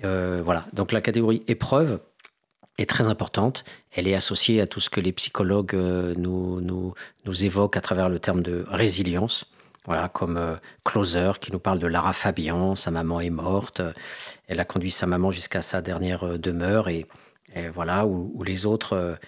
voilà, 0.02 0.66
donc 0.72 0.92
la 0.92 1.00
catégorie 1.00 1.42
épreuve 1.48 2.00
est 2.78 2.88
très 2.88 3.08
importante. 3.08 3.64
Elle 3.92 4.08
est 4.08 4.14
associée 4.14 4.60
à 4.60 4.66
tout 4.66 4.80
ce 4.80 4.90
que 4.90 5.00
les 5.00 5.12
psychologues 5.12 5.74
euh, 5.74 6.14
nous, 6.16 6.60
nous, 6.60 6.94
nous 7.24 7.44
évoquent 7.44 7.76
à 7.76 7.80
travers 7.80 8.08
le 8.08 8.18
terme 8.18 8.42
de 8.42 8.64
résilience. 8.68 9.50
Voilà, 9.84 10.08
comme 10.08 10.36
euh, 10.36 10.56
Closer 10.84 11.32
qui 11.40 11.52
nous 11.52 11.58
parle 11.58 11.78
de 11.78 11.86
Lara 11.86 12.12
Fabian, 12.12 12.74
sa 12.76 12.90
maman 12.90 13.20
est 13.20 13.30
morte, 13.30 13.82
elle 14.46 14.60
a 14.60 14.64
conduit 14.64 14.92
sa 14.92 15.06
maman 15.06 15.30
jusqu'à 15.30 15.60
sa 15.60 15.82
dernière 15.82 16.24
euh, 16.24 16.38
demeure 16.38 16.88
et, 16.88 17.06
voilà, 17.74 18.06
ou, 18.06 18.42
les 18.44 18.64
autres 18.64 19.18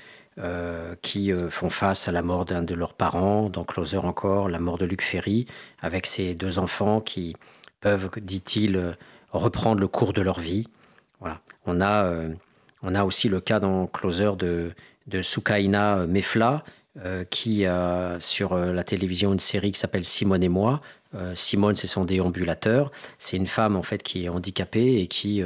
qui 1.02 1.30
font 1.50 1.68
face 1.68 2.08
à 2.08 2.12
la 2.12 2.22
mort 2.22 2.46
d'un 2.46 2.62
de 2.62 2.74
leurs 2.74 2.94
parents, 2.94 3.50
dans 3.50 3.64
Closer 3.64 3.98
encore, 3.98 4.48
la 4.48 4.58
mort 4.58 4.78
de 4.78 4.86
Luc 4.86 5.02
Ferry, 5.02 5.44
avec 5.82 6.06
ses 6.06 6.34
deux 6.34 6.58
enfants 6.58 7.02
qui 7.02 7.36
peuvent, 7.82 8.08
dit-il, 8.16 8.96
reprendre 9.30 9.78
le 9.78 9.88
cours 9.88 10.14
de 10.14 10.22
leur 10.22 10.40
vie. 10.40 10.68
Voilà, 11.20 11.42
on 11.66 11.82
a 11.82 12.10
on 12.84 12.94
a 12.94 13.04
aussi 13.04 13.28
le 13.28 13.40
cas 13.40 13.60
dans 13.60 13.86
Closer 13.86 14.32
de, 14.38 14.70
de 15.06 15.22
Sukaina 15.22 16.06
Mefla, 16.06 16.64
euh, 17.04 17.24
qui 17.28 17.66
a 17.66 18.20
sur 18.20 18.52
euh, 18.52 18.72
la 18.72 18.84
télévision 18.84 19.32
une 19.32 19.40
série 19.40 19.72
qui 19.72 19.80
s'appelle 19.80 20.04
Simone 20.04 20.44
et 20.44 20.48
moi. 20.48 20.80
Euh, 21.16 21.34
Simone, 21.34 21.74
c'est 21.74 21.88
son 21.88 22.04
déambulateur. 22.04 22.92
C'est 23.18 23.36
une 23.36 23.48
femme 23.48 23.74
en 23.74 23.82
fait 23.82 24.00
qui 24.00 24.26
est 24.26 24.28
handicapée 24.28 25.00
et 25.00 25.08
qui 25.08 25.42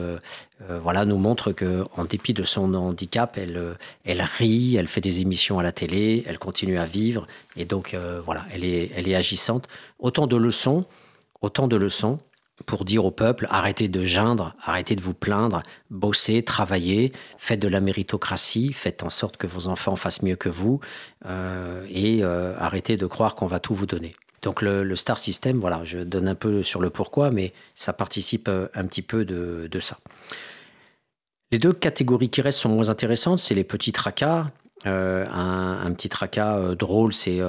voilà 0.83 1.07
nous 1.07 1.17
montre 1.17 1.53
que 1.53 1.85
en 1.97 2.05
dépit 2.05 2.35
de 2.35 2.43
son 2.43 2.75
handicap, 2.75 3.39
elle 3.39 3.77
elle 4.05 4.21
rit, 4.21 4.77
elle 4.77 4.89
fait 4.89 5.01
des 5.01 5.21
émissions 5.23 5.59
à 5.59 5.63
la 5.63 5.73
télé, 5.73 6.23
elle 6.27 6.39
continue 6.39 6.79
à 6.79 6.85
vivre 6.85 7.27
et 7.57 7.65
donc 7.65 7.97
voilà, 8.25 8.45
elle 8.53 8.65
est 8.65 8.91
elle 8.95 9.09
est 9.09 9.15
agissante. 9.15 9.69
Autant 9.99 10.27
de 10.27 10.37
leçons, 10.37 10.85
autant 11.41 11.69
de 11.69 11.77
leçons 11.77 12.19
pour 12.67 12.85
dire 12.85 13.05
au 13.05 13.11
peuple 13.11 13.47
arrêtez 13.51 13.89
de 13.89 14.05
geindre, 14.05 14.55
arrêtez 14.63 14.97
de 14.97 15.01
vous 15.01 15.15
plaindre, 15.15 15.63
bossez, 15.91 16.43
travaillez, 16.43 17.13
faites 17.39 17.61
de 17.61 17.69
la 17.69 17.81
méritocratie, 17.81 18.73
faites 18.73 19.03
en 19.03 19.11
sorte 19.11 19.37
que 19.37 19.47
vos 19.47 19.69
enfants 19.69 19.97
fassent 19.97 20.23
mieux 20.23 20.37
que 20.37 20.49
vous 20.49 20.81
euh, 21.27 21.85
et 21.91 22.21
euh, 22.23 22.55
arrêtez 22.59 22.97
de 22.97 23.07
croire 23.07 23.35
qu'on 23.35 23.47
va 23.47 23.61
tout 23.61 23.75
vous 23.75 23.87
donner. 23.87 24.15
Donc 24.43 24.63
le, 24.63 24.95
Star 24.95 25.19
System, 25.19 25.59
voilà, 25.59 25.83
je 25.85 25.99
donne 25.99 26.29
un 26.29 26.35
peu 26.35 26.63
sur 26.63 26.81
le 26.81 26.91
pourquoi, 26.91 27.31
mais 27.31 27.53
ça 27.75 27.93
participe 27.93 28.49
euh, 28.49 28.69
un 28.75 28.87
petit 28.87 29.03
peu 29.03 29.25
de, 29.25 29.79
ça. 29.81 29.99
Les 31.51 31.59
deux 31.59 31.73
catégories 31.73 32.29
qui 32.29 32.41
restent 32.41 32.61
sont 32.61 32.69
moins 32.69 32.89
intéressantes, 32.89 33.41
c'est 33.41 33.55
les 33.55 33.65
petits 33.65 33.93
tracas. 33.93 34.51
un, 34.85 35.81
un, 35.85 35.93
petit 35.93 36.09
tracas 36.09 36.75
drôle, 36.77 37.13
c'est 37.13 37.41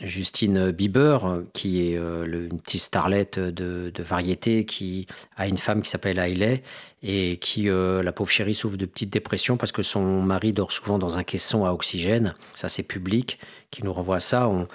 Justine 0.00 0.70
Bieber, 0.70 1.42
qui 1.52 1.88
est 1.88 1.96
euh, 1.96 2.48
une 2.50 2.60
petite 2.60 2.80
starlette 2.80 3.38
de, 3.38 3.92
variété, 4.02 4.64
qui 4.64 5.06
a 5.36 5.46
une 5.46 5.56
femme 5.56 5.82
qui 5.82 5.90
s'appelle 5.90 6.18
Hailey 6.18 6.62
et 7.02 7.36
qui, 7.36 7.68
euh, 7.68 8.02
la 8.02 8.12
pauvre 8.12 8.30
chérie, 8.30 8.54
souffre 8.54 8.76
de 8.76 8.86
petites 8.86 9.10
dépressions 9.10 9.56
parce 9.56 9.72
que 9.72 9.82
son 9.82 10.22
mari 10.22 10.52
dort 10.52 10.72
souvent 10.72 10.98
dans 10.98 11.18
un 11.18 11.22
caisson 11.22 11.64
à 11.64 11.72
oxygène. 11.72 12.34
Ça, 12.54 12.68
c'est 12.68 12.82
public 12.82 13.38
qui 13.70 13.84
nous 13.84 13.92
renvoie 13.92 14.16
à 14.16 14.20
ça. 14.20 14.48
On, 14.48 14.66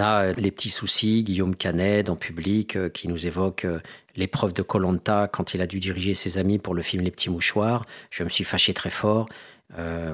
a 0.00 0.32
les 0.32 0.50
petits 0.50 0.70
soucis, 0.70 1.22
Guillaume 1.22 1.54
Canet 1.54 2.08
en 2.08 2.16
public, 2.16 2.76
euh, 2.76 2.88
qui 2.88 3.06
nous 3.06 3.26
évoque 3.28 3.66
l'épreuve 4.16 4.52
de 4.52 4.62
Colanta 4.62 5.28
quand 5.28 5.54
il 5.54 5.60
a 5.60 5.68
dû 5.68 5.78
diriger 5.78 6.14
ses 6.14 6.38
amis 6.38 6.58
pour 6.58 6.74
le 6.74 6.82
film 6.82 7.04
Les 7.04 7.12
Petits 7.12 7.30
Mouchoirs. 7.30 7.84
Je 8.10 8.24
me 8.24 8.28
suis 8.28 8.42
fâché 8.42 8.74
très 8.74 8.90
fort. 8.90 9.28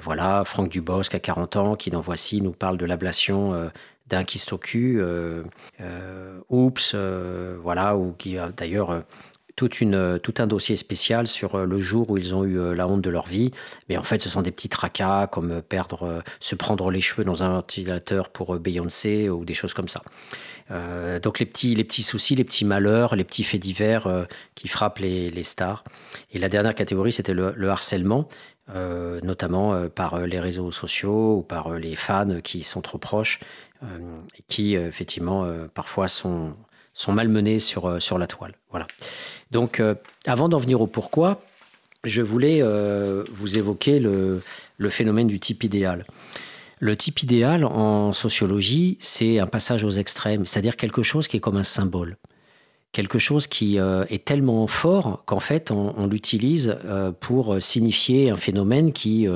voilà, 0.03 0.45
Franck 0.45 0.69
Dubosc, 0.69 1.15
à 1.15 1.21
40 1.21 1.57
ans, 1.57 1.77
qui 1.77 1.91
dans 1.91 2.01
Voici 2.01 2.43
nous 2.43 2.53
parle 2.53 2.77
de 2.77 2.85
l'ablation 2.85 3.71
d'un 4.13 4.25
kyste 4.25 4.53
au 4.53 4.61
euh, 4.75 5.43
euh, 5.81 6.39
Oups, 6.51 6.93
euh, 6.95 7.57
voilà, 7.63 7.97
ou 7.97 8.13
qui 8.13 8.39
a 8.39 8.51
d'ailleurs 8.51 9.03
tout 9.55 9.69
un 10.39 10.47
dossier 10.47 10.77
spécial 10.77 11.27
sur 11.29 11.57
le 11.59 11.79
jour 11.79 12.11
où 12.11 12.19
ils 12.19 12.35
ont 12.35 12.45
eu 12.45 12.75
la 12.75 12.89
honte 12.89 13.03
de 13.03 13.11
leur 13.11 13.27
vie. 13.27 13.53
Mais 13.89 13.97
en 13.97 14.03
fait, 14.03 14.21
ce 14.21 14.29
sont 14.29 14.43
des 14.43 14.51
petits 14.51 14.69
tracas 14.69 15.29
comme 15.29 15.63
perdre, 15.63 16.23
se 16.41 16.55
prendre 16.57 16.91
les 16.91 17.01
cheveux 17.01 17.23
dans 17.23 17.45
un 17.45 17.51
ventilateur 17.51 18.31
pour 18.31 18.59
Beyoncé 18.59 19.29
ou 19.29 19.45
des 19.45 19.55
choses 19.55 19.73
comme 19.73 19.89
ça. 19.89 20.03
donc 21.23 21.39
les 21.39 21.47
petits, 21.47 21.75
les 21.77 21.85
petits 21.85 22.03
soucis, 22.03 22.35
les 22.35 22.45
petits 22.45 22.65
malheurs, 22.65 23.15
les 23.15 23.25
petits 23.25 23.45
faits 23.45 23.61
divers 23.61 24.09
qui 24.57 24.69
frappent 24.69 24.99
les, 24.99 25.45
stars. 25.45 25.85
Et 26.33 26.39
la 26.39 26.49
dernière 26.49 26.75
catégorie, 26.75 27.13
c'était 27.13 27.35
le, 27.35 27.69
harcèlement. 27.69 28.27
Notamment 29.23 29.89
par 29.89 30.21
les 30.21 30.41
réseaux 30.41 30.71
sociaux 30.71 31.39
ou 31.39 31.43
par 31.43 31.79
les 31.79 31.97
fans 31.97 32.41
qui 32.43 32.63
sont 32.63 32.81
trop 32.81 32.99
proches 32.99 33.41
euh, 33.85 33.99
qui 34.47 34.77
euh, 34.77 34.87
effectivement 34.87 35.45
euh, 35.45 35.67
parfois 35.67 36.07
sont, 36.07 36.55
sont 36.95 37.13
malmenés 37.13 37.59
sur, 37.59 38.01
sur 38.01 38.17
la 38.17 38.29
toile. 38.29 38.55
Voilà. 38.71 38.87
Donc 39.51 39.83
avant 40.25 40.49
d'en 40.49 40.59
venir 40.59 40.81
au 40.81 40.87
pourquoi, 40.87 41.43
je 42.05 42.23
voulais 42.23 42.63
vous 43.33 43.59
évoquer 43.59 43.99
le, 44.01 44.43
le, 44.79 44.91
phénomène 44.91 45.27
du 45.27 45.39
type 45.41 45.63
idéal. 45.63 46.07
Le 46.79 46.97
type 46.97 47.23
idéal 47.23 47.65
en 47.65 48.13
sociologie, 48.13 48.97
c'est 48.99 49.39
un 49.39 49.47
passage 49.47 49.85
aux 49.85 49.91
extrêmes, 49.91 50.47
c'est-à-dire 50.47 50.77
quelque 50.77 51.03
chose 51.03 51.29
qui 51.29 51.37
est 51.37 51.41
comme 51.41 51.59
un 51.59 51.65
symbole. 51.65 52.17
Quelque 52.93 53.19
chose 53.19 53.47
qui 53.47 53.79
est 53.79 54.25
tellement 54.25 54.67
fort 54.67 55.23
qu'en 55.25 55.41
fait, 55.41 55.71
on, 55.71 56.07
l'utilise 56.07 56.77
pour 57.21 57.57
signifier 57.59 58.29
un 58.29 58.37
phénomène 58.37 58.93
qui, 58.93 59.27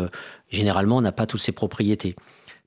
généralement, 0.50 1.00
n'a 1.00 1.10
pas 1.10 1.24
toutes 1.24 1.40
ses 1.40 1.52
propriétés. 1.52 2.16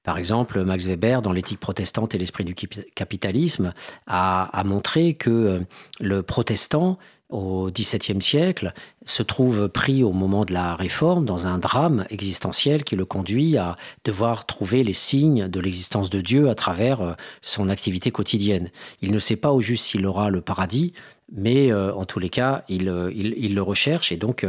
Par 0.03 0.17
exemple, 0.17 0.63
Max 0.63 0.87
Weber, 0.87 1.21
dans 1.21 1.31
l'éthique 1.31 1.59
protestante 1.59 2.15
et 2.15 2.17
l'esprit 2.17 2.45
du 2.45 2.55
capitalisme, 2.95 3.73
a, 4.07 4.63
montré 4.65 5.13
que 5.13 5.29
euh, 5.29 5.59
le 5.99 6.23
protestant, 6.23 6.97
au 7.30 7.69
XVIIe 7.71 8.21
siècle, 8.21 8.73
se 9.05 9.23
trouve 9.23 9.69
pris 9.69 10.03
au 10.03 10.11
moment 10.11 10.45
de 10.45 10.53
la 10.53 10.75
réforme 10.75 11.25
dans 11.25 11.47
un 11.47 11.59
drame 11.59 12.05
existentiel 12.09 12.84
qui 12.84 12.95
le 12.95 13.05
conduit 13.05 13.57
à 13.57 13.77
devoir 14.03 14.45
trouver 14.45 14.84
les 14.84 14.93
signes 14.93 15.47
de 15.47 15.59
l'existence 15.59 16.09
de 16.09 16.21
Dieu 16.21 16.49
à 16.49 16.55
travers 16.55 17.01
euh, 17.01 17.13
son 17.41 17.69
activité 17.69 18.11
quotidienne. 18.11 18.69
Il 19.01 19.11
ne 19.11 19.19
sait 19.19 19.36
pas 19.36 19.51
au 19.51 19.61
juste 19.61 19.86
s'il 19.86 20.05
aura 20.05 20.30
le 20.30 20.41
paradis, 20.41 20.93
mais 21.32 21.71
euh, 21.71 21.93
en 21.93 22.05
tous 22.05 22.19
les 22.19 22.30
cas, 22.30 22.63
il, 22.67 22.91
il 23.13 23.53
le 23.53 23.61
recherche 23.61 24.11
et 24.11 24.17
donc 24.17 24.45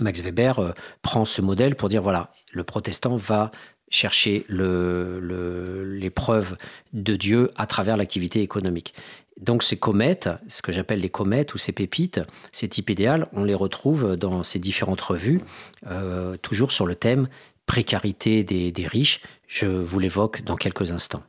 Max 0.00 0.22
Weber 0.22 0.72
prend 1.02 1.26
ce 1.26 1.42
modèle 1.42 1.76
pour 1.76 1.90
dire 1.90 2.02
voilà, 2.02 2.32
le 2.52 2.64
protestant 2.64 3.16
va 3.16 3.50
chercher 3.92 4.44
l'épreuve 4.48 6.56
de 6.92 7.14
Dieu 7.14 7.50
à 7.56 7.66
travers 7.66 7.96
l'activité 7.96 8.40
économique. 8.40 8.94
Donc 9.42 9.64
ces 9.64 9.76
comètes, 9.76 10.30
ce 10.48 10.62
que 10.62 10.72
j'appelle 10.72 11.00
les 11.00 11.10
comètes 11.10 11.54
ou 11.54 11.58
ces 11.58 11.72
pépites, 11.72 12.20
ces 12.52 12.68
types 12.68 12.88
idéaux, 12.88 13.24
on 13.32 13.44
les 13.44 13.54
retrouve 13.54 14.16
dans 14.16 14.42
ces 14.44 14.60
différentes 14.60 15.00
revues, 15.00 15.40
euh, 15.88 16.36
toujours 16.40 16.70
sur 16.70 16.86
le 16.86 16.94
thème 16.94 17.28
précarité 17.66 18.44
des 18.44 18.86
riches. 18.86 19.20
Je 19.48 19.66
vous 19.66 19.98
l'évoque 19.98 20.42
dans 20.44 20.56
quelques 20.56 20.92
instants. 20.92 21.22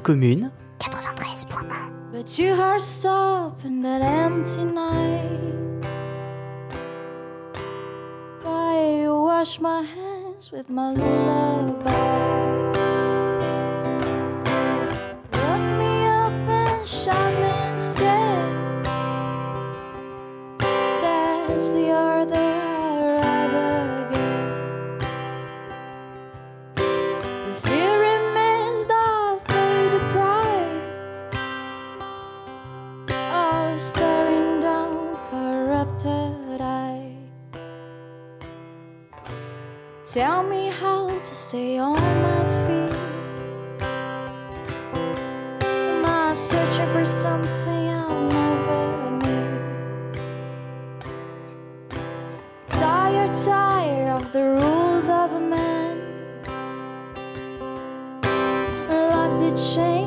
Commune. 0.00 0.52
93.1 0.78 2.12
But 2.12 2.38
in 3.64 3.82
that 3.82 4.02
empty 4.02 4.64
night. 4.64 5.48
Wash 9.38 9.60
my 9.60 9.82
hands 9.82 10.50
with 10.50 10.68
my 10.68 10.90
lullaby 10.92 12.67
stay 41.48 41.78
on 41.78 41.94
my 41.94 42.44
feet. 42.66 42.94
Am 45.62 46.04
I 46.04 46.34
searching 46.34 46.88
for 46.88 47.06
something 47.06 47.88
I'll 47.88 48.28
never 48.28 49.10
meet? 49.22 50.20
Tired, 52.68 53.32
tired 53.32 54.08
of 54.18 54.30
the 54.30 54.42
rules 54.42 55.08
of 55.08 55.32
a 55.32 55.40
man. 55.40 55.96
Lock 58.90 59.32
the 59.40 59.52
chains, 59.56 59.97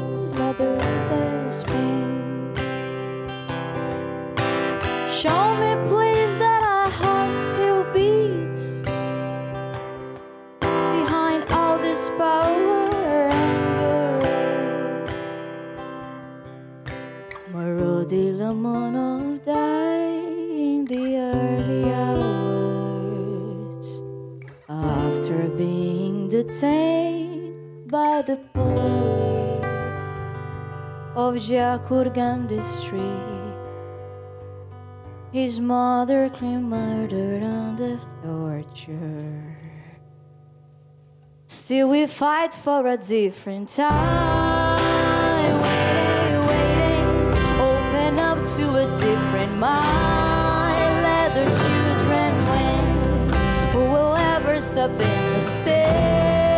detained 26.62 27.90
by 27.90 28.22
the 28.22 28.38
police 28.54 29.66
of 31.16 31.34
Jakurgan 31.36 32.48
district. 32.48 33.02
His 35.32 35.60
mother 35.60 36.30
claimed 36.30 36.66
murdered 36.66 37.42
under 37.42 38.00
torture. 38.22 39.58
Still, 41.48 41.90
we 41.90 42.06
fight 42.06 42.54
for 42.54 42.86
a 42.86 42.98
different 42.98 43.70
time. 43.70 44.82
Waiting, 45.66 46.42
waiting, 46.52 47.10
open 47.70 48.20
up 48.20 48.38
to 48.56 48.66
a 48.84 48.86
different 49.00 49.58
mind. 49.58 50.94
Let 51.08 51.34
the 51.34 51.46
children 51.62 52.32
win. 52.52 52.84
Who 53.74 53.80
will 53.94 54.16
ever 54.16 54.62
stop 54.62 54.92
in 54.92 55.24
a 55.40 55.44
stand 55.44 56.51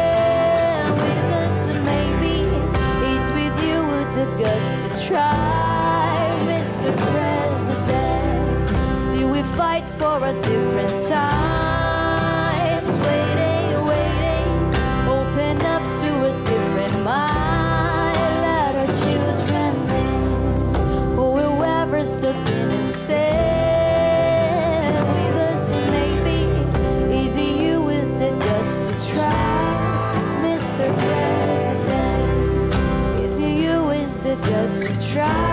guts 4.40 4.84
to 4.84 5.08
try, 5.08 6.40
Mr. 6.42 6.96
President. 7.12 8.96
Still, 8.96 9.30
we 9.30 9.44
fight 9.58 9.88
for 9.88 10.18
a 10.26 10.34
different 10.42 11.04
time. 11.04 11.73
Try, 35.14 35.53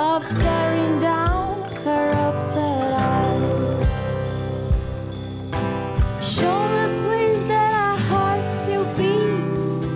of 0.00 0.24
staring 0.24 0.98
down 0.98 1.62
corrupted 1.84 2.92
eyes. 2.94 4.06
Show 6.24 6.58
me, 6.74 6.84
please, 7.04 7.44
that 7.44 7.72
our 7.84 7.98
heart 8.08 8.42
still 8.42 8.86
beats 8.96 9.92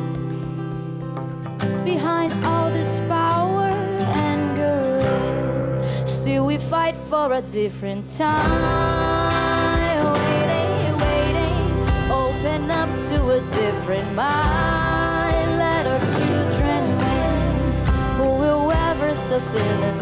behind 1.86 2.44
all 2.44 2.70
this 2.70 3.00
power 3.08 3.70
and 4.28 4.40
greed. 4.58 6.06
Still, 6.06 6.44
we 6.44 6.58
fight 6.58 6.98
for 6.98 7.32
a 7.32 7.40
different 7.40 8.10
time. 8.10 8.44
Waiting, 10.20 10.98
waiting, 11.06 11.64
open 12.12 12.70
up 12.70 12.90
to 13.08 13.16
a 13.38 13.40
different 13.56 14.14
mind. 14.14 15.48
Let 15.64 15.86
our 15.86 16.00
children 16.14 16.82
win. 16.98 17.24
Who 18.18 18.28
will 18.42 18.70
ever 18.70 19.14
stop 19.14 19.42
in 19.54 19.93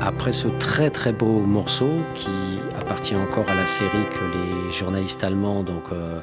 Après 0.00 0.32
ce 0.32 0.48
très 0.48 0.90
très 0.90 1.12
beau 1.12 1.40
morceau 1.40 1.90
qui 2.14 2.28
appartient 2.78 3.16
encore 3.16 3.48
à 3.48 3.54
la 3.54 3.66
série 3.66 3.90
que 4.10 4.68
les 4.68 4.72
journalistes 4.72 5.24
allemands 5.24 5.62
donc, 5.62 5.84
euh, 5.92 6.20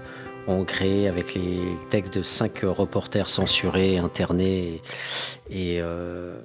ont 0.48 0.64
créé 0.64 1.08
avec 1.08 1.34
les 1.34 1.60
textes 1.90 2.18
de 2.18 2.24
cinq 2.24 2.62
reporters 2.64 3.30
censurés, 3.30 3.98
internés 3.98 4.82
et, 5.50 5.76
et, 5.76 5.82
euh, 5.82 6.40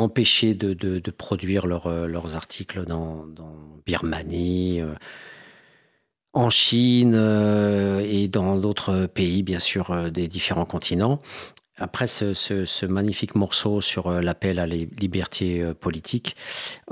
empêchés 0.00 0.54
de, 0.54 0.72
de- 0.72 1.10
produire 1.10 1.66
leurs, 1.66 1.86
euh, 1.86 2.06
leurs 2.06 2.34
articles 2.34 2.84
dans, 2.86 3.26
dans 3.26 3.54
Birmanie, 3.86 4.80
euh, 4.80 4.94
en 6.32 6.48
Chine 6.48 7.14
euh, 7.16 8.00
et 8.08 8.28
dans 8.28 8.56
d'autres 8.56 9.06
pays, 9.06 9.42
bien 9.42 9.58
sûr, 9.58 10.10
des 10.10 10.28
différents 10.28 10.64
continents. 10.64 11.20
Après 11.76 12.06
ce, 12.06 12.34
ce- 12.34 12.86
magnifique 12.86 13.34
morceau 13.34 13.80
sur 13.80 14.10
l'appel 14.22 14.58
à 14.58 14.66
la 14.66 14.76
liberté 14.76 15.60
euh, 15.62 15.74
politique, 15.74 16.36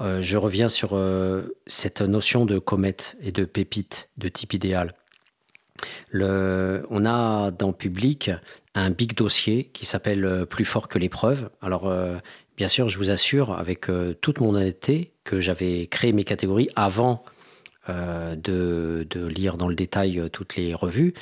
euh, 0.01 0.21
je 0.21 0.37
reviens 0.37 0.69
sur 0.69 0.91
cette 1.67 2.03
notion 2.03 2.45
de 2.45 2.59
comète 2.59 3.17
et 3.23 3.33
de 3.33 3.45
pépite, 3.45 4.11
de 4.19 4.29
type 4.29 4.53
idéal. 4.55 4.95
Le, 6.11 6.85
on 6.91 7.07
a 7.07 7.53
dans 7.53 7.73
Public 7.73 8.33
un 8.75 8.91
big 8.91 9.15
dossier 9.15 9.65
qui 9.73 9.87
s'appelle 9.87 10.47
Plus 10.47 10.65
fort 10.65 10.89
que 10.89 10.99
l'épreuve. 10.99 11.51
Alors, 11.63 11.87
euh, 11.87 12.17
bien 12.59 12.69
sûr, 12.69 12.89
je 12.89 12.99
vous 12.99 13.13
assure, 13.13 13.53
avec 13.53 13.89
euh, 13.89 14.15
toute 14.21 14.41
mon 14.41 14.53
honnêteté, 14.53 15.13
que 15.23 15.41
j'avais 15.41 15.87
créé 15.87 16.13
mes 16.13 16.25
catégories 16.25 16.69
avant 16.75 17.23
euh, 17.89 18.35
de, 18.35 19.07
lire 19.29 19.57
dans 19.57 19.69
le 19.69 19.77
détail 19.77 20.19
euh, 20.19 20.29
toutes 20.29 20.57
les 20.57 20.75
revues. 20.75 21.15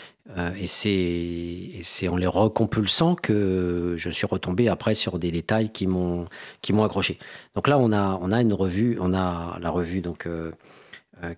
Et 0.59 0.66
c'est 0.66 2.09
en 2.09 2.16
les 2.16 2.26
recompulsant 2.26 3.14
que 3.14 3.95
je 3.97 4.11
suis 4.11 4.26
retombé 4.26 4.68
après 4.68 4.97
sur 4.97 5.20
des 5.20 5.30
détails 5.30 5.70
qui 5.70 5.87
m'ont 5.87 6.26
accroché. 6.84 7.18
Donc 7.55 7.68
là, 7.68 7.78
on 7.78 7.93
a 7.93 8.18
on 8.20 8.32
a 8.32 8.41
une 8.41 8.53
revue, 8.53 8.99
on 9.01 9.14
a 9.14 9.57
la 9.61 9.70
revue 9.70 10.01
donc 10.01 10.28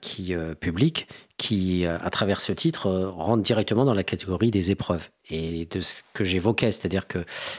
qui 0.00 0.34
publique, 0.58 1.06
qui 1.38 1.86
euh, 1.86 1.96
à 2.00 2.10
travers 2.10 2.40
ce 2.40 2.52
titre 2.52 2.86
euh, 2.86 3.08
rentre 3.08 3.42
directement 3.42 3.84
dans 3.84 3.94
la 3.94 4.04
catégorie 4.04 4.50
des 4.50 4.70
épreuves. 4.70 5.08
Et 5.30 5.66
de 5.70 5.80
ce 5.80 6.02
que 6.14 6.24
j'évoquais, 6.24 6.72
c'est-à-dire 6.72 7.06
que 7.06 7.18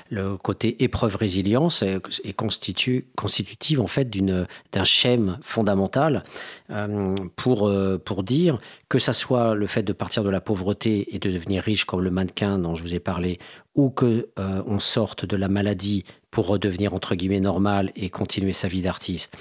le 0.09 0.37
côté 0.37 0.83
épreuve 0.83 1.15
résilience 1.15 1.83
est, 1.83 2.33
constitu, 2.33 3.07
constitutive 3.15 3.79
en 3.79 3.87
fait 3.87 4.09
d'un 4.09 4.83
schème 4.83 5.37
fondamental 5.41 6.23
euh, 6.71 7.15
pour 7.35 7.71
pour 8.05 8.23
dire 8.23 8.59
que 8.89 8.97
ça 8.97 9.13
soit 9.13 9.53
le 9.53 9.67
fait 9.67 9.83
de 9.83 9.93
partir 9.93 10.23
de 10.23 10.29
la 10.29 10.41
pauvreté 10.41 11.15
et 11.15 11.19
de 11.19 11.31
devenir 11.31 11.63
riche 11.63 11.85
comme 11.85 12.01
le 12.01 12.09
mannequin 12.09 12.57
dont 12.57 12.75
je 12.75 12.81
vous 12.81 12.95
ai 12.95 12.99
parlé, 12.99 13.37
ou 13.75 13.89
que 13.89 14.29
euh, 14.39 14.63
on 14.65 14.79
sorte 14.79 15.25
de 15.25 15.35
la 15.35 15.47
maladie 15.47 16.03
pour 16.31 16.47
redevenir 16.47 16.93
entre 16.93 17.15
guillemets 17.15 17.39
normal 17.39 17.91
et 17.95 18.09
continuer 18.09 18.53
sa 18.53 18.67
vie 18.67 18.81
d'artiste, 18.81 19.37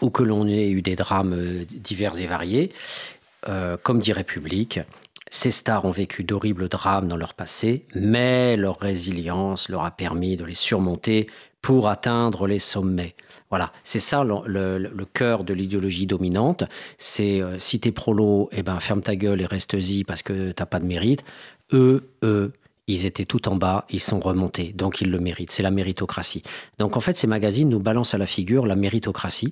ou 0.00 0.10
que 0.10 0.22
l'on 0.22 0.46
ait 0.46 0.68
eu 0.68 0.82
des 0.82 0.96
drames 0.96 1.64
divers 1.64 2.20
et 2.20 2.26
variés, 2.26 2.72
euh, 3.48 3.76
comme 3.82 3.98
dit 3.98 4.12
République, 4.12 4.80
Ces 5.30 5.50
stars 5.50 5.84
ont 5.84 5.90
vécu 5.90 6.24
d'horribles 6.24 6.68
drames 6.68 7.08
dans 7.08 7.16
leur 7.16 7.34
passé, 7.34 7.84
mais 7.94 8.56
leur 8.56 8.78
résilience 8.78 9.68
leur 9.68 9.84
a 9.84 9.90
permis 9.90 10.36
de 10.36 10.44
les 10.44 10.54
surmonter 10.54 11.26
pour 11.60 11.88
atteindre 11.88 12.46
les 12.46 12.58
sommets. 12.58 13.14
Voilà, 13.50 13.72
c'est 13.84 14.00
ça 14.00 14.24
le, 14.24 15.04
cœur 15.12 15.44
de 15.44 15.52
l'idéologie 15.54 16.06
dominante. 16.06 16.64
C'est 16.98 17.42
euh, 17.42 17.58
si 17.58 17.80
t'es 17.80 17.92
prolo, 17.92 18.48
eh 18.52 18.62
ben 18.62 18.78
ferme 18.80 19.02
ta 19.02 19.16
gueule 19.16 19.40
et 19.40 19.46
reste-y 19.46 20.04
parce 20.04 20.22
que 20.22 20.52
t'as 20.52 20.66
pas 20.66 20.80
de 20.80 20.86
mérite. 20.86 21.24
Eux, 21.72 22.08
eux, 22.22 22.52
ils 22.88 23.04
étaient 23.04 23.26
tout 23.26 23.48
en 23.48 23.56
bas, 23.56 23.84
ils 23.90 24.00
sont 24.00 24.18
remontés, 24.18 24.72
donc 24.74 25.00
ils 25.00 25.10
le 25.10 25.18
méritent. 25.18 25.52
C'est 25.52 25.62
la 25.62 25.70
méritocratie. 25.70 26.42
Donc 26.78 26.96
en 26.96 27.00
fait, 27.00 27.16
ces 27.16 27.26
magazines 27.26 27.68
nous 27.68 27.80
balancent 27.80 28.14
à 28.14 28.18
la 28.18 28.26
figure 28.26 28.66
la 28.66 28.76
méritocratie, 28.76 29.50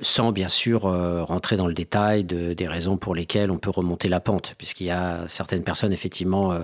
sans 0.00 0.32
bien 0.32 0.48
sûr 0.48 0.86
euh, 0.86 1.22
rentrer 1.22 1.56
dans 1.56 1.66
le 1.66 1.74
détail 1.74 2.24
de, 2.24 2.54
des 2.54 2.66
raisons 2.66 2.96
pour 2.96 3.14
lesquelles 3.14 3.50
on 3.50 3.58
peut 3.58 3.70
remonter 3.70 4.08
la 4.08 4.20
pente, 4.20 4.54
puisqu'il 4.56 4.86
y 4.86 4.90
a 4.90 5.28
certaines 5.28 5.62
personnes 5.62 5.92
effectivement 5.92 6.52
euh, 6.52 6.60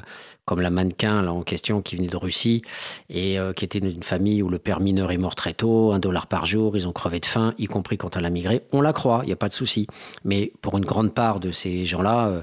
comme 0.48 0.62
la 0.62 0.70
mannequin 0.70 1.20
là 1.20 1.30
en 1.30 1.42
question 1.42 1.82
qui 1.82 1.94
venait 1.94 2.08
de 2.08 2.16
Russie 2.16 2.62
et 3.10 3.38
euh, 3.38 3.52
qui 3.52 3.66
était 3.66 3.80
d'une 3.80 4.02
famille 4.02 4.42
où 4.42 4.48
le 4.48 4.58
père 4.58 4.80
mineur 4.80 5.12
est 5.12 5.18
mort 5.18 5.34
très 5.34 5.52
tôt, 5.52 5.92
un 5.92 5.98
dollar 5.98 6.26
par 6.26 6.46
jour, 6.46 6.74
ils 6.74 6.88
ont 6.88 6.92
crevé 6.92 7.20
de 7.20 7.26
faim, 7.26 7.52
y 7.58 7.66
compris 7.66 7.98
quand 7.98 8.16
elle 8.16 8.24
a 8.24 8.30
migré. 8.30 8.62
On 8.72 8.80
la 8.80 8.94
croit, 8.94 9.20
il 9.24 9.26
n'y 9.26 9.32
a 9.34 9.36
pas 9.36 9.50
de 9.50 9.52
souci. 9.52 9.86
Mais 10.24 10.50
pour 10.62 10.78
une 10.78 10.86
grande 10.86 11.12
part 11.12 11.38
de 11.38 11.52
ces 11.52 11.84
gens-là, 11.84 12.28
euh, 12.28 12.40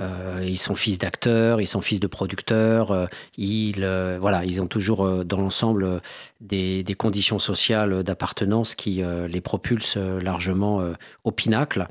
euh, 0.00 0.44
ils 0.44 0.58
sont 0.58 0.74
fils 0.74 0.98
d'acteurs, 0.98 1.60
ils 1.60 1.68
sont 1.68 1.80
fils 1.80 2.00
de 2.00 2.08
producteurs, 2.08 3.08
ils, 3.38 3.86
voilà, 4.20 4.44
ils 4.44 4.60
ont 4.60 4.66
toujours 4.66 5.24
dans 5.24 5.38
l'ensemble 5.38 6.00
des, 6.40 6.84
conditions 6.98 7.38
sociales 7.38 8.02
d'appartenance 8.02 8.74
qui 8.74 9.02
les 9.28 9.40
propulsent 9.40 9.96
largement 9.96 10.82
au 11.22 11.30
pinacle. 11.30 11.86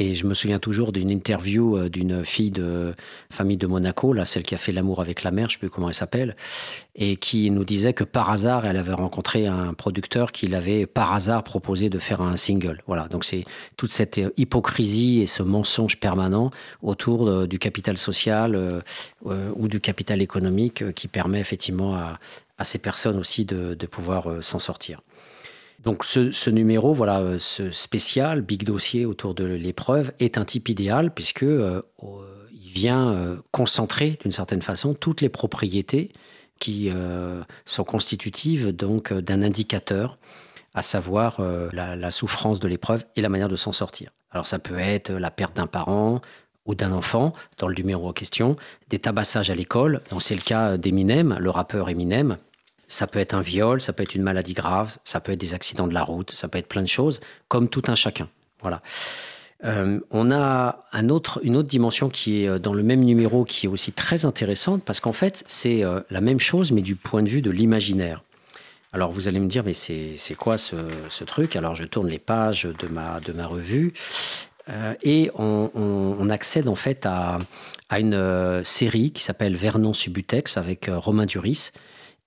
Et 0.00 0.14
je 0.14 0.26
me 0.26 0.34
souviens 0.34 0.58
toujours 0.58 0.90
d'une 0.90 1.10
interview 1.10 1.76
euh, 1.76 1.88
d'une 1.88 2.24
fille 2.24 2.50
de 2.50 2.94
famille 3.30 3.56
de 3.56 3.66
Monaco, 3.66 4.12
là, 4.12 4.24
celle 4.24 4.42
qui 4.42 4.54
a 4.54 4.58
fait 4.58 4.72
l'amour 4.72 5.00
avec 5.00 5.22
la 5.22 5.30
mère, 5.30 5.48
je 5.48 5.52
ne 5.52 5.56
sais 5.56 5.58
plus 5.58 5.70
comment 5.70 5.88
elle 5.88 5.94
s'appelle, 5.94 6.34
et 6.96 7.16
qui 7.16 7.50
nous 7.50 7.64
disait 7.64 7.92
que 7.92 8.04
par 8.04 8.30
hasard, 8.30 8.66
elle 8.66 8.76
avait 8.76 8.94
rencontré 8.94 9.46
un 9.46 9.74
producteur 9.74 10.32
qui 10.32 10.48
l'avait 10.48 10.86
par 10.86 11.12
hasard 11.12 11.44
proposé 11.44 11.88
de 11.90 11.98
faire 11.98 12.22
un 12.22 12.36
single. 12.36 12.82
Voilà, 12.86 13.08
donc 13.08 13.24
c'est 13.24 13.44
toute 13.76 13.90
cette 13.90 14.20
hypocrisie 14.36 15.20
et 15.20 15.26
ce 15.26 15.42
mensonge 15.42 15.98
permanent 16.00 16.50
autour 16.82 17.46
du 17.46 17.58
capital 17.58 17.98
social 17.98 18.54
euh, 18.56 18.80
euh, 19.26 19.52
ou 19.54 19.68
du 19.68 19.80
capital 19.80 20.22
économique 20.22 20.80
euh, 20.80 20.92
qui 20.92 21.06
permet 21.06 21.40
effectivement 21.40 21.94
à, 21.94 22.18
ces 22.64 22.78
personnes 22.78 23.18
aussi 23.18 23.44
de, 23.44 23.74
pouvoir 23.86 24.30
euh, 24.30 24.40
s'en 24.40 24.58
sortir. 24.58 25.00
Donc 25.82 26.04
ce, 26.04 26.50
numéro, 26.50 26.92
voilà, 26.92 27.20
euh, 27.20 27.38
ce 27.38 27.70
spécial, 27.70 28.42
big 28.42 28.64
dossier 28.64 29.06
autour 29.06 29.34
de 29.34 29.44
l'épreuve, 29.44 30.12
est 30.18 30.36
un 30.36 30.44
type 30.44 30.68
idéal 30.68 31.12
puisque 31.14 31.42
euh, 31.42 31.82
il 32.52 32.70
vient 32.70 33.12
euh, 33.12 33.36
concentrer 33.50 34.18
d'une 34.22 34.32
certaine 34.32 34.60
façon 34.60 34.92
toutes 34.92 35.22
les 35.22 35.30
propriétés 35.30 36.12
qui 36.58 36.90
sont 37.64 37.84
constitutives 37.84 38.76
donc 38.76 39.14
d'un 39.14 39.40
indicateur, 39.40 40.18
à 40.74 40.82
savoir 40.82 41.40
la, 41.72 41.96
la, 41.96 42.10
souffrance 42.10 42.60
de 42.60 42.68
l'épreuve 42.68 43.06
et 43.16 43.22
la 43.22 43.30
manière 43.30 43.48
de 43.48 43.56
s'en 43.56 43.72
sortir. 43.72 44.10
Alors 44.30 44.46
ça 44.46 44.58
peut 44.58 44.78
être 44.78 45.10
la 45.10 45.30
perte 45.30 45.56
d'un 45.56 45.66
parent 45.66 46.20
ou 46.66 46.74
d'un 46.74 46.92
enfant, 46.92 47.32
dans 47.56 47.66
le 47.66 47.74
numéro 47.74 48.06
en 48.06 48.12
question, 48.12 48.56
des 48.90 48.98
tabassages 48.98 49.48
à 49.48 49.54
l'école, 49.54 50.02
c'est 50.18 50.34
le 50.34 50.42
cas 50.42 50.76
d'Eminem, 50.76 51.38
le 51.40 51.48
rappeur 51.48 51.88
Eminem, 51.88 52.36
ça 52.90 53.06
peut 53.06 53.20
être 53.20 53.34
un 53.34 53.40
viol, 53.40 53.80
ça 53.80 53.92
peut 53.92 54.02
être 54.02 54.14
une 54.14 54.22
maladie 54.22 54.52
grave, 54.52 54.98
ça 55.04 55.20
peut 55.20 55.32
être 55.32 55.40
des 55.40 55.54
accidents 55.54 55.86
de 55.86 55.94
la 55.94 56.02
route, 56.02 56.32
ça 56.32 56.48
peut 56.48 56.58
être 56.58 56.68
plein 56.68 56.82
de 56.82 56.88
choses, 56.88 57.20
comme 57.48 57.68
tout 57.68 57.84
un 57.86 57.94
chacun. 57.94 58.28
Voilà. 58.60 58.82
Euh, 59.64 60.00
on 60.10 60.30
a 60.30 60.80
une 60.92 61.10
autre 61.12 61.62
dimension 61.62 62.08
qui 62.08 62.42
est 62.42 62.48
euh, 62.48 62.58
dans 62.58 62.72
le 62.72 62.82
même 62.82 63.00
numéro, 63.00 63.44
qui 63.44 63.66
est 63.66 63.68
aussi 63.68 63.92
très 63.92 64.24
intéressante, 64.24 64.82
parce 64.84 65.00
qu'en 65.00 65.12
fait, 65.12 65.44
c'est 65.46 65.84
euh, 65.84 66.00
la 66.10 66.20
même 66.20 66.40
chose, 66.40 66.72
mais 66.72 66.82
du 66.82 66.96
point 66.96 67.22
de 67.22 67.28
vue 67.28 67.42
de 67.42 67.50
l'imaginaire. 67.50 68.22
Alors 68.92 69.12
vous 69.12 69.28
allez 69.28 69.38
me 69.38 69.46
dire, 69.46 69.62
mais 69.64 69.72
c'est 69.72 70.34
quoi 70.36 70.58
ce, 70.58 71.24
truc? 71.24 71.54
Alors 71.54 71.76
je 71.76 71.84
tourne 71.84 72.08
les 72.08 72.18
pages 72.18 72.64
de 72.64 72.88
ma, 72.88 73.46
revue. 73.46 73.92
Et 75.04 75.30
on, 75.36 76.28
accède 76.28 76.66
en 76.66 76.74
fait 76.74 77.06
à, 77.06 77.38
une 77.96 78.64
série 78.64 79.12
qui 79.12 79.22
s'appelle 79.22 79.54
Vernon 79.54 79.92
Subutex 79.92 80.56
avec 80.56 80.90
Romain 80.92 81.26
Duris, 81.26 81.70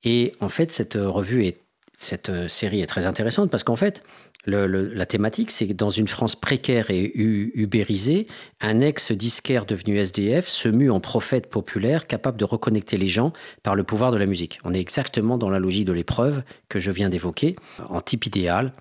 et 0.03 0.33
en 0.39 0.49
fait, 0.49 0.71
cette 0.71 0.95
revue 0.95 1.45
est, 1.45 1.57
cette 1.97 2.47
série 2.47 2.81
est 2.81 2.87
très 2.87 3.05
intéressante 3.05 3.49
parce 3.49 3.63
qu'en 3.63 3.75
fait, 3.75 4.03
la 4.45 5.05
thématique, 5.05 5.51
c'est 5.51 5.67
que 5.67 5.73
dans 5.73 5.89
une 5.89 6.07
France 6.07 6.35
précaire 6.35 6.89
et 6.89 7.11
ubérisée, 7.15 8.27
un 8.59 8.81
ex-disquaire 8.81 9.65
devenu 9.65 9.97
SDF 9.97 10.47
se 10.47 10.67
mue 10.67 10.91
en 10.91 10.99
prophète 10.99 11.49
populaire 11.49 12.07
capable 12.07 12.37
de 12.37 12.43
reconnecter 12.43 12.97
les 12.97 13.07
gens 13.07 13.31
par 13.63 13.75
le 13.75 13.83
pouvoir 13.83 14.11
de 14.11 14.17
la 14.17 14.25
musique. 14.25 14.59
On 14.65 14.73
est 14.73 14.81
exactement 14.81 15.37
dans 15.37 15.49
la 15.49 15.59
logique 15.59 15.85
de 15.85 15.93
l'épreuve 15.93 16.43
que 16.67 16.79
je 16.79 16.91
viens 16.91 17.09
d'évoquer, 17.09 17.55
en 17.89 18.01
type 18.01 18.25
idéal. 18.25 18.73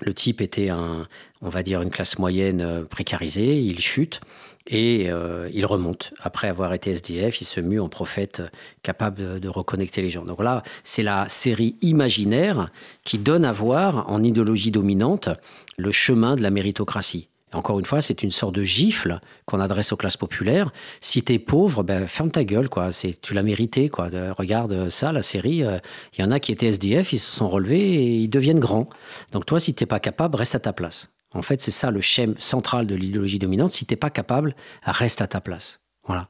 Le 0.00 0.14
type 0.14 0.40
était 0.40 0.68
un, 0.68 1.06
on 1.42 1.48
va 1.48 1.62
dire, 1.62 1.82
une 1.82 1.90
classe 1.90 2.18
moyenne 2.18 2.60
euh, 2.60 2.84
précarisée, 2.84 3.58
il 3.60 3.80
chute 3.80 4.20
et 4.68 5.10
euh, 5.10 5.48
il 5.52 5.66
remonte. 5.66 6.12
Après 6.20 6.48
avoir 6.48 6.72
été 6.72 6.92
SDF, 6.92 7.40
il 7.40 7.44
se 7.44 7.60
mue 7.60 7.80
en 7.80 7.88
prophète 7.88 8.42
capable 8.82 9.16
de, 9.18 9.38
de 9.38 9.48
reconnecter 9.48 10.02
les 10.02 10.10
gens. 10.10 10.24
Donc 10.24 10.42
là, 10.42 10.62
c'est 10.84 11.02
la 11.02 11.28
série 11.28 11.76
imaginaire 11.80 12.70
qui 13.04 13.18
donne 13.18 13.44
à 13.44 13.52
voir 13.52 14.08
en 14.10 14.22
idéologie 14.22 14.70
dominante 14.70 15.30
le 15.78 15.90
chemin 15.90 16.36
de 16.36 16.42
la 16.42 16.50
méritocratie. 16.50 17.28
Encore 17.54 17.78
une 17.78 17.84
fois, 17.84 18.02
c'est 18.02 18.22
une 18.22 18.30
sorte 18.30 18.54
de 18.54 18.62
gifle 18.62 19.20
qu'on 19.46 19.60
adresse 19.60 19.92
aux 19.92 19.96
classes 19.96 20.16
populaires. 20.16 20.70
Si 21.00 21.22
t'es 21.22 21.38
pauvre, 21.38 21.82
ben, 21.82 22.06
ferme 22.06 22.30
ta 22.30 22.44
gueule, 22.44 22.68
quoi. 22.68 22.92
C'est, 22.92 23.20
tu 23.20 23.34
l'as 23.34 23.42
mérité, 23.42 23.88
quoi. 23.88 24.10
De, 24.10 24.30
regarde 24.36 24.90
ça, 24.90 25.12
la 25.12 25.22
série. 25.22 25.56
Il 25.56 25.64
euh, 25.64 25.78
y 26.18 26.22
en 26.22 26.30
a 26.30 26.40
qui 26.40 26.52
étaient 26.52 26.66
SDF, 26.66 27.12
ils 27.12 27.18
se 27.18 27.30
sont 27.30 27.48
relevés 27.48 27.94
et 27.94 28.16
ils 28.16 28.28
deviennent 28.28 28.60
grands. 28.60 28.88
Donc 29.32 29.46
toi, 29.46 29.58
si 29.60 29.74
t'es 29.74 29.86
pas 29.86 30.00
capable, 30.00 30.36
reste 30.36 30.54
à 30.54 30.60
ta 30.60 30.72
place. 30.72 31.14
En 31.32 31.42
fait, 31.42 31.60
c'est 31.60 31.70
ça 31.70 31.90
le 31.90 32.00
schème 32.00 32.34
central 32.38 32.86
de 32.86 32.94
l'idéologie 32.94 33.38
dominante. 33.38 33.72
Si 33.72 33.86
t'es 33.86 33.96
pas 33.96 34.10
capable, 34.10 34.54
reste 34.82 35.22
à 35.22 35.26
ta 35.26 35.40
place. 35.40 35.80
Voilà. 36.06 36.28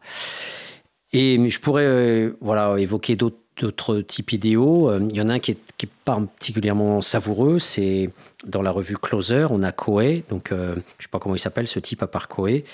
Et 1.12 1.38
je 1.48 1.60
pourrais 1.60 1.86
euh, 1.86 2.36
voilà, 2.40 2.76
évoquer 2.78 3.16
d'autres 3.16 3.38
d'autres 3.59 4.00
types 4.00 4.32
idéaux. 4.32 4.97
Il 5.10 5.16
y 5.16 5.20
en 5.20 5.28
a 5.28 5.35
un 5.35 5.39
qui 5.39 5.52
est, 5.52 5.59
qui 5.76 5.86
est 5.86 5.90
particulièrement 6.05 7.01
savoureux, 7.01 7.59
c'est 7.59 8.10
dans 8.47 8.62
la 8.62 8.70
revue 8.70 8.97
Closer, 8.97 9.47
on 9.51 9.62
a 9.62 9.72
Coé, 9.72 10.24
donc 10.28 10.52
euh, 10.52 10.74
je 10.74 10.78
ne 10.78 10.82
sais 11.01 11.09
pas 11.10 11.18
comment 11.18 11.35
il 11.35 11.40
s'appelle 11.40 11.66
ce 11.66 11.78
type 11.78 12.02
à 12.02 12.06
part 12.06 12.28
Coé, 12.28 12.64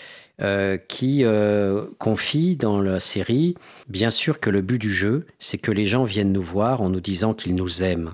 euh, 0.41 0.77
qui 0.89 1.25
euh, 1.25 1.85
confie 1.99 2.57
dans 2.57 2.81
la 2.81 3.01
série, 3.01 3.55
bien 3.89 4.11
sûr 4.11 4.41
que 4.41 4.51
le 4.51 4.61
but 4.61 4.81
du 4.81 4.93
jeu, 4.93 5.27
c'est 5.39 5.59
que 5.59 5.73
les 5.73 5.87
gens 5.87 6.05
viennent 6.05 6.33
nous 6.33 6.43
voir 6.43 6.83
en 6.83 6.91
nous 6.91 7.01
disant 7.01 7.35
qu'ils 7.35 7.55
nous 7.55 7.83
aiment. 7.83 8.13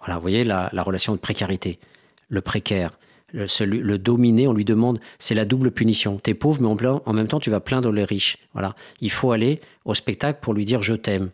Voilà, 0.00 0.16
vous 0.16 0.22
voyez 0.22 0.44
la, 0.44 0.68
la 0.72 0.82
relation 0.82 1.14
de 1.14 1.18
précarité, 1.18 1.78
le 2.28 2.40
précaire. 2.40 2.98
Le, 3.34 3.48
celui, 3.48 3.78
le 3.78 3.96
dominé, 3.96 4.46
on 4.46 4.52
lui 4.52 4.66
demande, 4.66 5.00
c'est 5.18 5.34
la 5.34 5.46
double 5.46 5.70
punition. 5.70 6.18
T'es 6.18 6.34
pauvre, 6.34 6.60
mais 6.60 6.68
en, 6.68 7.02
en 7.06 7.12
même 7.14 7.28
temps, 7.28 7.40
tu 7.40 7.48
vas 7.48 7.60
plaindre 7.60 7.90
les 7.90 8.04
riches. 8.04 8.36
Voilà. 8.52 8.74
Il 9.00 9.10
faut 9.10 9.32
aller 9.32 9.60
au 9.86 9.94
spectacle 9.94 10.40
pour 10.42 10.52
lui 10.52 10.66
dire 10.66 10.82
je 10.82 10.92
t'aime. 10.92 11.30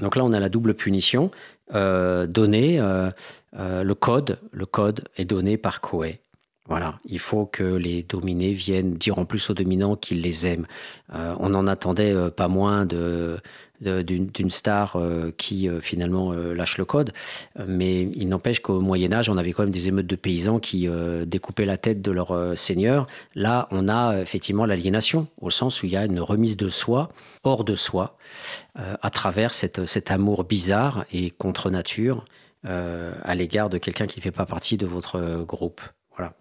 Donc 0.00 0.16
là, 0.16 0.24
on 0.24 0.32
a 0.32 0.40
la 0.40 0.48
double 0.48 0.74
punition 0.74 1.30
euh, 1.74 2.26
donnée. 2.26 2.80
Euh, 2.80 3.10
euh, 3.58 3.82
le 3.82 3.94
code, 3.94 4.38
le 4.52 4.66
code 4.66 5.04
est 5.16 5.24
donné 5.24 5.56
par 5.56 5.80
Coé. 5.80 6.20
Voilà, 6.66 7.00
il 7.06 7.18
faut 7.18 7.46
que 7.46 7.62
les 7.62 8.02
dominés 8.02 8.52
viennent 8.52 8.94
dire 8.94 9.18
en 9.18 9.24
plus 9.24 9.48
aux 9.48 9.54
dominants 9.54 9.96
qu'ils 9.96 10.20
les 10.20 10.46
aiment. 10.46 10.66
Euh, 11.14 11.34
on 11.38 11.54
en 11.54 11.66
attendait 11.66 12.14
pas 12.30 12.48
moins 12.48 12.84
de 12.84 13.38
d'une 13.80 14.50
star 14.50 14.96
euh, 14.96 15.30
qui 15.36 15.68
euh, 15.68 15.80
finalement 15.80 16.32
euh, 16.32 16.54
lâche 16.54 16.78
le 16.78 16.84
code. 16.84 17.12
Mais 17.66 18.02
il 18.14 18.28
n'empêche 18.28 18.60
qu'au 18.60 18.80
Moyen 18.80 19.12
Âge, 19.12 19.28
on 19.28 19.36
avait 19.36 19.52
quand 19.52 19.62
même 19.62 19.72
des 19.72 19.88
émeutes 19.88 20.06
de 20.06 20.16
paysans 20.16 20.58
qui 20.58 20.88
découpaient 21.26 21.64
la 21.64 21.76
tête 21.76 22.02
de 22.02 22.10
leur 22.10 22.56
seigneur. 22.56 23.06
Là, 23.34 23.68
on 23.70 23.88
a 23.88 24.20
effectivement 24.20 24.66
l'aliénation, 24.66 25.28
au 25.40 25.50
sens 25.50 25.82
où 25.82 25.86
il 25.86 25.92
y 25.92 25.96
a 25.96 26.04
une 26.04 26.20
remise 26.20 26.56
de 26.56 26.68
soi, 26.68 27.10
hors 27.44 27.64
de 27.64 27.76
soi, 27.76 28.16
à 28.74 29.10
travers 29.10 29.52
cette, 29.52 29.86
cet 29.86 30.10
amour 30.10 30.44
bizarre 30.44 31.04
et 31.12 31.30
contre 31.30 31.70
nature 31.70 32.24
à 32.64 33.34
l'égard 33.34 33.70
de 33.70 33.78
quelqu'un 33.78 34.06
qui 34.06 34.20
ne 34.20 34.22
fait 34.22 34.30
pas 34.30 34.46
partie 34.46 34.76
de 34.76 34.86
votre 34.86 35.44
groupe. 35.44 35.80
Voilà. 36.16 36.34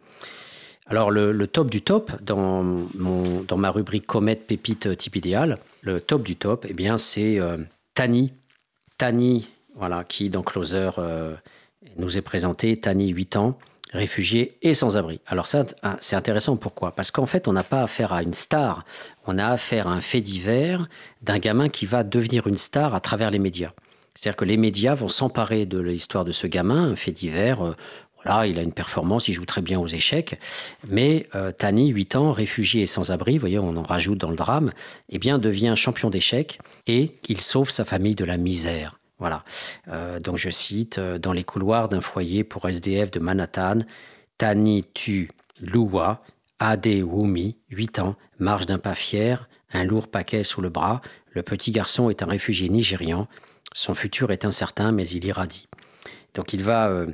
Alors 0.87 1.11
le, 1.11 1.31
le, 1.31 1.47
top 1.47 1.69
du 1.69 1.81
top, 1.81 2.11
dans, 2.21 2.63
mon, 2.63 3.41
dans 3.47 3.57
ma 3.57 3.71
rubrique 3.71 4.05
comète 4.05 4.47
pépite 4.47 4.95
type 4.97 5.15
idéal, 5.15 5.59
le 5.87 6.01
top 6.01 6.23
du 6.23 6.35
top, 6.35 6.65
eh 6.69 6.73
bien 6.73 6.97
c'est 6.97 7.39
euh, 7.39 7.57
Tani. 7.95 8.33
Tani, 8.97 9.49
voilà, 9.75 10.03
qui 10.03 10.29
dans 10.29 10.43
Closer 10.43 10.91
euh, 10.97 11.35
nous 11.97 12.17
est 12.17 12.21
présenté. 12.21 12.77
Tani, 12.77 13.09
8 13.09 13.37
ans, 13.37 13.57
réfugié 13.93 14.57
et 14.61 14.73
sans 14.73 14.97
abri. 14.97 15.19
Alors 15.25 15.47
ça, 15.47 15.65
ah, 15.83 15.97
c'est 15.99 16.15
intéressant. 16.15 16.57
Pourquoi? 16.57 16.91
Parce 16.91 17.09
qu'en 17.09 17.25
fait, 17.25 17.47
on 17.47 17.53
n'a 17.53 17.63
pas 17.63 17.83
affaire 17.83 18.11
à 18.13 18.21
une 18.21 18.33
star. 18.33 18.85
On 19.25 19.37
a 19.37 19.47
affaire 19.47 19.87
à 19.87 19.91
un 19.91 20.01
fait 20.01 20.21
divers 20.21 20.87
d'un 21.23 21.39
gamin 21.39 21.69
qui 21.69 21.85
va 21.85 22.03
devenir 22.03 22.47
une 22.47 22.57
star 22.57 22.93
à 22.93 22.99
travers 22.99 23.31
les 23.31 23.39
médias. 23.39 23.71
C'est-à-dire 24.13 24.35
que 24.35 24.45
les 24.45 24.57
médias 24.57 24.95
vont 24.95 25.09
s'emparer 25.09 25.67
de 25.67 25.79
l'histoire 25.79 26.25
de 26.25 26.31
ce 26.31 26.47
gamin, 26.47 26.91
un 26.91 26.95
fait 26.95 27.11
divers. 27.11 27.63
Euh, 27.65 27.75
il 28.45 28.59
a 28.59 28.61
une 28.61 28.73
performance, 28.73 29.27
il 29.27 29.33
joue 29.33 29.45
très 29.45 29.61
bien 29.61 29.79
aux 29.79 29.87
échecs. 29.87 30.39
Mais 30.87 31.27
euh, 31.35 31.51
Tani, 31.51 31.89
8 31.89 32.15
ans, 32.15 32.31
réfugié 32.31 32.83
et 32.83 32.87
sans 32.87 33.11
abri, 33.11 33.33
vous 33.33 33.41
voyez, 33.41 33.59
on 33.59 33.75
en 33.77 33.83
rajoute 33.83 34.17
dans 34.17 34.29
le 34.29 34.35
drame, 34.35 34.71
eh 35.09 35.19
bien, 35.19 35.39
devient 35.39 35.73
champion 35.75 36.09
d'échecs 36.09 36.59
et 36.87 37.15
il 37.29 37.41
sauve 37.41 37.69
sa 37.69 37.85
famille 37.85 38.15
de 38.15 38.25
la 38.25 38.37
misère. 38.37 38.99
Voilà. 39.19 39.43
Euh, 39.87 40.19
donc 40.19 40.37
je 40.37 40.49
cite, 40.49 40.99
euh, 40.99 41.17
dans 41.17 41.33
les 41.33 41.43
couloirs 41.43 41.89
d'un 41.89 42.01
foyer 42.01 42.43
pour 42.43 42.67
SDF 42.67 43.11
de 43.11 43.19
Manhattan, 43.19 43.79
Tani 44.37 44.83
Tu 44.93 45.31
Lua, 45.59 46.21
Ade 46.59 46.85
Wumi, 46.85 47.57
8 47.69 47.99
ans, 47.99 48.15
marche 48.39 48.67
d'un 48.67 48.77
pas 48.77 48.93
fier, 48.93 49.47
un 49.73 49.83
lourd 49.83 50.07
paquet 50.07 50.43
sous 50.43 50.61
le 50.61 50.69
bras. 50.69 51.01
Le 51.31 51.43
petit 51.43 51.71
garçon 51.71 52.09
est 52.09 52.21
un 52.21 52.27
réfugié 52.27 52.69
nigérian. 52.69 53.27
Son 53.73 53.95
futur 53.95 54.31
est 54.31 54.45
incertain, 54.45 54.91
mais 54.91 55.07
il 55.07 55.25
irradie. 55.25 55.67
Donc 56.33 56.53
il 56.53 56.61
va... 56.63 57.05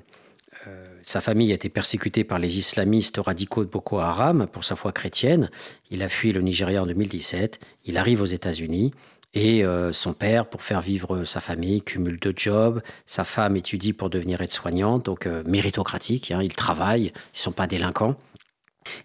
sa 1.04 1.22
famille 1.22 1.52
a 1.52 1.56
été 1.56 1.70
persécutée 1.70 2.24
par 2.24 2.40
les 2.40 2.58
islamistes 2.58 3.18
radicaux 3.18 3.64
de 3.64 3.70
Boko 3.70 4.00
Haram 4.00 4.48
pour 4.48 4.64
sa 4.64 4.76
foi 4.76 4.92
chrétienne. 4.92 5.50
Il 5.92 6.02
a 6.02 6.10
fui 6.10 6.32
le 6.32 6.42
Nigeria 6.42 6.82
en 6.82 6.86
2017. 6.86 7.60
Il 7.86 7.98
arrive 7.98 8.22
aux 8.22 8.26
États-Unis. 8.26 8.94
Et 9.36 9.66
euh, 9.66 9.92
son 9.94 10.14
père, 10.14 10.46
pour 10.46 10.62
faire 10.62 10.82
vivre 10.82 11.24
sa 11.24 11.40
famille, 11.40 11.82
cumule 11.82 12.20
deux 12.20 12.34
jobs. 12.36 12.82
Sa 13.06 13.24
femme 13.24 13.56
étudie 13.56 13.94
pour 13.94 14.10
devenir 14.10 14.42
aide-soignante, 14.42 15.06
donc 15.06 15.28
méritocratique. 15.46 16.32
Hein, 16.32 16.42
ils 16.44 16.56
travaillent, 16.56 17.08
ils 17.08 17.38
ne 17.38 17.40
sont 17.40 17.52
pas 17.52 17.68
délinquants. 17.68 18.16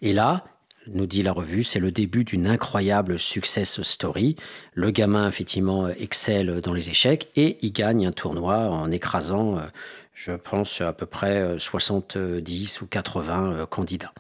Et 0.02 0.12
là, 0.12 0.44
nous 0.92 1.06
dit 1.06 1.22
la 1.22 1.32
revue, 1.32 1.64
c'est 1.64 1.80
le 1.80 1.90
début 1.90 2.24
d'une 2.24 2.46
incroyable 2.46 3.18
success 3.18 3.82
story. 3.82 4.36
Le 4.74 4.90
gamin, 4.90 5.28
effectivement, 5.28 5.88
excelle 5.88 6.60
dans 6.60 6.72
les 6.72 6.90
échecs 6.90 7.28
et 7.36 7.58
il 7.62 7.72
gagne 7.72 8.06
un 8.06 8.12
tournoi 8.12 8.56
en 8.56 8.90
écrasant, 8.90 9.58
euh, 9.58 9.62
je 10.18 10.32
pense, 10.32 10.80
à 10.80 10.92
peu 10.92 11.06
près 11.06 11.56
70 11.58 12.82
ou 12.82 12.86
80 12.86 13.52
euh, 13.52 13.66
candidats. 13.66 14.12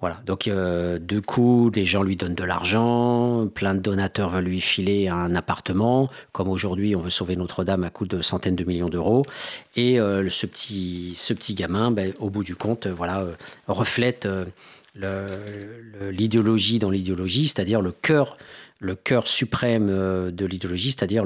Voilà, 0.00 0.18
donc 0.24 0.48
euh, 0.48 0.98
deux 0.98 1.20
coups, 1.20 1.76
les 1.76 1.84
gens 1.84 2.02
lui 2.02 2.16
donnent 2.16 2.34
de 2.34 2.44
l'argent, 2.44 3.46
plein 3.52 3.74
de 3.74 3.80
donateurs 3.80 4.30
veulent 4.30 4.44
lui 4.44 4.62
filer 4.62 5.08
un 5.08 5.34
appartement, 5.34 6.08
comme 6.32 6.48
aujourd'hui 6.48 6.96
on 6.96 7.00
veut 7.00 7.10
sauver 7.10 7.36
Notre-Dame 7.36 7.84
à 7.84 7.90
coût 7.90 8.06
de 8.06 8.22
centaines 8.22 8.56
de 8.56 8.64
millions 8.64 8.88
d'euros. 8.88 9.26
Et 9.76 9.96
ce, 9.96 10.46
petit, 10.46 11.12
ce 11.16 11.34
petit 11.34 11.54
gamin, 11.54 11.90
ben, 11.90 12.12
au 12.20 12.30
bout 12.30 12.44
du 12.44 12.56
compte, 12.56 12.86
voilà, 12.86 13.26
reflète 13.66 14.28
l'idéologie 16.00 16.78
dans 16.78 16.90
l'idéologie, 16.90 17.48
c'est-à-dire 17.48 17.80
le 17.80 17.92
cœur, 17.92 18.36
le 18.84 18.94
cœur 18.94 19.26
suprême 19.26 19.88
euh, 19.90 20.30
de 20.30 20.44
l'idéologie, 20.44 20.90
c'est-à-dire 20.90 21.24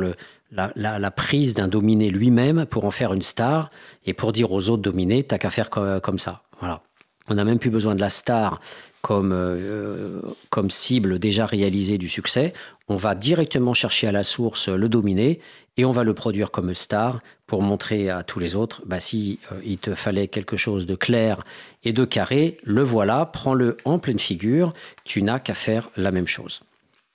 la, 0.53 1.11
prise 1.11 1.55
d'un 1.55 1.69
dominé 1.69 2.09
lui-même 2.09 2.65
pour 2.67 2.85
en 2.85 2.91
faire 2.91 3.13
une 3.13 3.23
star 3.23 3.71
et 4.07 4.15
pour 4.15 4.33
dire 4.33 4.53
aux 4.53 4.71
autres 4.71 4.83
dominés, 4.83 5.25
t'as 5.25 5.39
qu'à 5.39 5.51
faire 5.51 5.69
comme, 5.69 6.19
ça. 6.19 6.43
Voilà. 6.61 6.83
On 7.29 7.35
n'a 7.35 7.45
même 7.45 7.59
plus 7.59 7.71
besoin 7.71 7.95
de 7.95 8.01
la 8.01 8.11
star 8.11 8.61
comme, 9.03 9.33
euh, 9.35 10.21
comme 10.51 10.71
cible 10.71 11.19
déjà 11.19 11.45
réalisée 11.47 11.99
du 11.99 12.09
succès. 12.09 12.53
On 12.89 12.97
va 12.97 13.15
directement 13.15 13.75
chercher 13.75 14.07
à 14.07 14.13
la 14.13 14.25
source 14.25 14.69
le 14.69 14.89
dominé 14.89 15.41
et 15.77 15.85
on 15.85 15.91
va 15.91 16.05
le 16.05 16.15
produire 16.15 16.51
comme 16.51 16.75
star 16.75 17.21
pour 17.47 17.63
montrer 17.63 18.09
à 18.09 18.23
tous 18.23 18.39
les 18.39 18.57
autres, 18.57 18.83
bah, 18.87 19.01
si 19.01 19.41
euh, 19.53 19.61
il 19.65 19.79
te 19.79 19.95
fallait 19.95 20.29
quelque 20.29 20.57
chose 20.57 20.87
de 20.87 20.95
clair 20.95 21.43
et 21.85 21.93
de 21.93 22.05
carré, 22.05 22.59
le 22.63 22.83
voilà, 22.83 23.27
prends-le 23.27 23.77
en 23.85 23.99
pleine 23.99 24.19
figure, 24.19 24.75
tu 25.05 25.23
n'as 25.23 25.39
qu'à 25.39 25.55
faire 25.55 25.91
la 25.97 26.11
même 26.11 26.27
chose. 26.27 26.61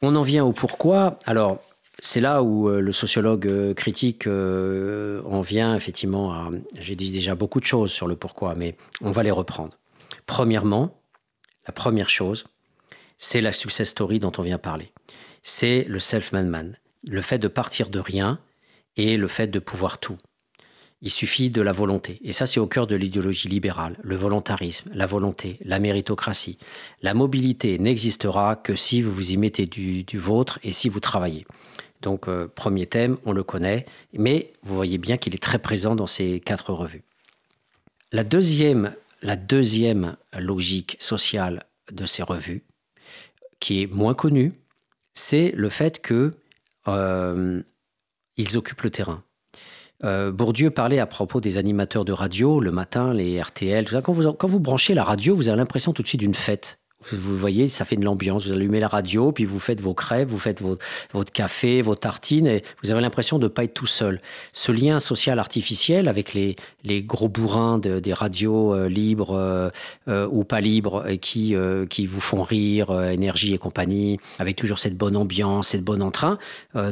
On 0.06 0.18
en 0.18 0.22
vient 0.22 0.44
au 0.44 0.52
pourquoi. 0.52 1.18
Alors, 1.26 1.64
c'est 2.00 2.20
là 2.20 2.44
où 2.44 2.68
euh, 2.68 2.82
le 2.82 2.92
sociologue 2.92 3.48
euh, 3.48 3.74
critique 3.74 4.28
en 4.28 5.40
vient 5.40 5.76
effectivement 5.76 6.34
à... 6.34 6.52
J'ai 6.78 6.98
dit 6.98 7.10
déjà 7.10 7.36
beaucoup 7.36 7.62
de 7.62 7.66
choses 7.66 7.90
sur 7.90 8.06
le 8.06 8.18
pourquoi, 8.18 8.54
mais 8.54 8.76
on 9.00 9.12
va 9.12 9.24
les 9.24 9.32
reprendre. 9.32 9.78
Premièrement, 10.26 11.00
la 11.66 11.72
première 11.72 12.10
chose, 12.10 12.44
c'est 13.18 13.40
la 13.40 13.54
success 13.54 13.92
story 13.92 14.20
dont 14.20 14.34
on 14.38 14.42
vient 14.42 14.58
parler. 14.58 14.92
C'est 15.42 15.86
le 15.88 16.02
self-made 16.02 16.48
man. 16.48 16.78
Le 17.08 17.22
fait 17.22 17.38
de 17.38 17.48
partir 17.48 17.90
de 17.90 18.00
rien 18.00 18.40
et 18.98 19.16
le 19.16 19.30
fait 19.30 19.48
de 19.48 19.60
pouvoir 19.60 20.00
tout. 20.00 20.18
Il 21.06 21.12
suffit 21.12 21.50
de 21.50 21.62
la 21.62 21.74
volonté. 21.74 22.18
Et 22.24 22.32
ça, 22.32 22.48
c'est 22.48 22.62
au 22.62 22.66
cœur 22.66 22.88
de 22.88 22.96
l'idéologie 22.96 23.50
libérale. 23.50 23.98
Le 24.04 24.16
volontarisme, 24.16 24.90
la 24.94 25.06
volonté, 25.06 25.60
la 25.66 25.80
méritocratie. 25.80 26.58
La 27.02 27.14
mobilité 27.14 27.78
n'existera 27.78 28.56
que 28.56 28.74
si 28.74 29.02
vous 29.02 29.12
vous 29.12 29.34
y 29.34 29.38
mettez 29.38 29.66
du, 29.66 30.06
vôtre 30.18 30.60
et 30.64 30.72
si 30.72 30.88
vous 30.88 31.02
travaillez. 31.02 31.46
Donc, 32.02 32.30
euh, 32.30 32.48
premier 32.48 32.86
thème, 32.86 33.18
on 33.26 33.34
le 33.34 33.44
connaît, 33.44 33.86
mais 34.14 34.54
vous 34.64 34.76
voyez 34.76 34.98
bien 34.98 35.18
qu'il 35.18 35.36
est 35.36 35.44
très 35.44 35.60
présent 35.60 35.94
dans 35.94 36.08
ces 36.08 36.40
quatre 36.40 36.72
revues. 36.72 37.04
La 38.14 38.24
deuxième, 38.24 38.96
logique 40.40 40.96
sociale 41.00 41.66
de 41.92 42.06
ces 42.06 42.24
revues, 42.24 42.64
qui 43.60 43.82
est 43.82 43.88
moins 43.88 44.14
connue, 44.14 44.54
c'est 45.14 45.52
le 45.54 45.68
fait 45.68 46.02
que 46.02 46.34
euh, 46.88 47.62
ils 48.38 48.58
occupent 48.58 48.84
le 48.84 48.90
terrain. 48.90 49.22
Euh, 50.04 50.32
Bourdieu 50.32 50.70
parlait 50.70 51.00
à 51.00 51.06
propos 51.06 51.40
des 51.40 51.58
animateurs 51.58 52.06
de 52.06 52.12
radio 52.12 52.60
le 52.60 52.72
matin, 52.72 53.14
les 53.14 53.42
RTL. 53.42 53.86
Quand 54.04 54.14
vous, 54.48 54.60
branchez 54.60 54.94
la 54.94 55.04
radio, 55.04 55.36
vous 55.36 55.48
avez 55.48 55.58
l'impression 55.58 55.94
tout 55.94 56.02
de 56.02 56.08
suite 56.08 56.20
d'une 56.20 56.34
fête. 56.34 56.80
Vous 57.12 57.38
voyez, 57.38 57.68
ça 57.68 57.84
fait 57.84 57.98
de 57.98 58.06
l'ambiance. 58.06 58.48
Vous 58.48 58.54
allumez 58.54 58.80
la 58.80 58.88
radio, 58.88 59.34
puis 59.34 59.44
vous 59.44 59.60
faites 59.60 59.82
vos 59.82 59.94
crêpes, 59.94 60.30
vous 60.30 60.38
faites 60.38 60.62
votre 60.62 61.34
café, 61.34 61.82
vos 61.82 61.96
tartines, 61.96 62.48
et 62.48 62.64
vous 62.82 62.92
avez 62.92 63.02
l'impression 63.02 63.40
de 63.40 63.44
ne 63.44 63.50
pas 63.50 63.66
être 63.66 63.74
tout 63.74 63.86
seul. 63.86 64.22
Ce 64.54 64.72
lien 64.72 65.02
social 65.02 65.38
artificiel 65.38 66.08
avec 66.08 66.34
les, 66.34 66.56
gros 67.04 67.28
bourrins 67.28 67.78
des 67.78 68.14
radios 68.14 68.74
euh, 68.74 68.88
libres 68.88 69.72
euh, 70.08 70.28
ou 70.32 70.46
pas 70.46 70.62
libres 70.62 71.06
qui, 71.22 71.56
qui 71.90 72.06
vous 72.06 72.22
font 72.22 72.42
rire, 72.42 73.02
énergie 73.10 73.54
et 73.54 73.58
compagnie, 73.58 74.18
avec 74.40 74.56
toujours 74.56 74.80
cette 74.80 74.96
bonne 74.96 75.18
ambiance, 75.18 75.70
cette 75.70 75.84
bonne 75.84 76.02
entrain, 76.02 76.38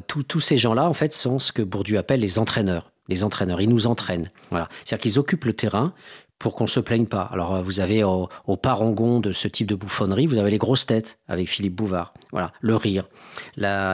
tous 0.08 0.40
ces 0.42 0.58
gens-là, 0.58 0.90
en 0.90 0.94
fait, 0.94 1.14
sont 1.14 1.40
ce 1.40 1.54
que 1.54 1.62
Bourdieu 1.62 1.98
appelle 1.98 2.20
les 2.20 2.38
entraîneurs 2.38 2.91
les 3.12 3.24
entraîneurs. 3.24 3.62
Ils 3.62 3.70
nous 3.70 3.88
entraînent. 3.88 4.32
Voilà. 4.50 4.70
C'est-à-dire 4.86 5.04
qu'ils 5.04 5.20
occupent 5.20 5.46
le 5.46 5.54
terrain 5.54 5.94
pour 6.42 6.56
qu'on 6.56 6.66
se 6.66 6.80
plaigne 6.80 7.06
pas. 7.06 7.30
Alors 7.32 7.56
euh, 7.56 7.62
vous 7.62 7.80
avez 7.80 8.04
au, 8.04 8.28
parangon 8.62 9.20
de 9.20 9.32
ce 9.32 9.48
type 9.48 9.68
de 9.68 9.76
bouffonnerie, 9.76 10.26
vous 10.26 10.40
avez 10.40 10.50
les 10.50 10.58
grosses 10.58 10.88
têtes 10.88 11.20
avec 11.28 11.48
Philippe 11.48 11.76
Bouvard, 11.76 12.14
voilà, 12.32 12.52
le 12.62 12.76
rire. 12.76 13.08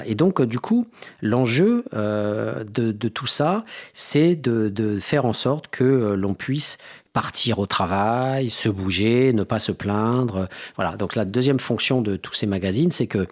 Et 0.05 0.15
donc 0.15 0.39
euh, 0.39 0.45
du 0.45 0.59
coup, 0.59 0.87
l'enjeu 1.21 1.83
euh, 1.93 2.63
de, 2.63 3.09
tout 3.09 3.27
ça, 3.27 3.65
c'est 3.93 4.35
de, 4.35 4.97
faire 4.99 5.25
en 5.25 5.33
sorte 5.33 5.67
que 5.67 6.13
l'on 6.13 6.33
puisse 6.33 6.77
partir 7.17 7.57
au 7.57 7.65
travail, 7.65 8.51
se 8.51 8.69
bouger, 8.69 9.33
ne 9.33 9.41
pas 9.41 9.57
se 9.57 9.71
plaindre. 9.71 10.47
Voilà. 10.75 10.95
Donc 10.97 11.15
la 11.15 11.25
deuxième 11.25 11.59
fonction 11.59 12.03
de 12.03 12.15
tous 12.15 12.35
ces 12.35 12.45
magazines, 12.45 12.91
c'est 12.91 13.07
que 13.07 13.25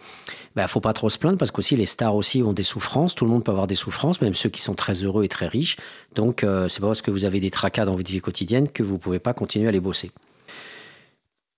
bah, 0.56 0.68
faut 0.68 0.80
pas 0.80 0.94
trop 0.94 1.12
se 1.12 1.20
plaindre 1.20 1.38
parce 1.38 1.52
qu'aussi 1.52 1.76
les 1.76 1.86
stars 1.86 2.16
aussi 2.16 2.42
ont 2.42 2.52
des 2.52 2.64
souffrances. 2.64 3.14
Tout 3.14 3.26
le 3.26 3.30
monde 3.30 3.44
peut 3.44 3.52
avoir 3.52 3.68
des 3.68 3.76
souffrances, 3.76 4.22
même 4.22 4.34
ceux 4.34 4.50
qui 4.50 4.64
sont 4.64 4.74
très 4.74 5.04
heureux 5.04 5.24
et 5.24 5.28
très 5.28 5.48
riches. 5.48 5.78
Donc 6.16 6.44
euh, 6.44 6.68
c'est 6.68 6.82
pas 6.82 6.88
parce 6.88 7.04
que 7.04 7.12
vous 7.12 7.26
avez 7.26 7.40
des 7.40 7.52
tracas 7.52 7.86
dans 7.86 7.96
votre 7.96 8.10
vie 8.10 8.22
quotidienne 8.22 8.70
que 8.70 8.82
vous 8.82 8.98
pouvez 8.98 9.20
pas 9.20 9.36
continuer 9.36 9.68
à 9.68 9.72
les 9.72 9.80
bosser. 9.80 10.10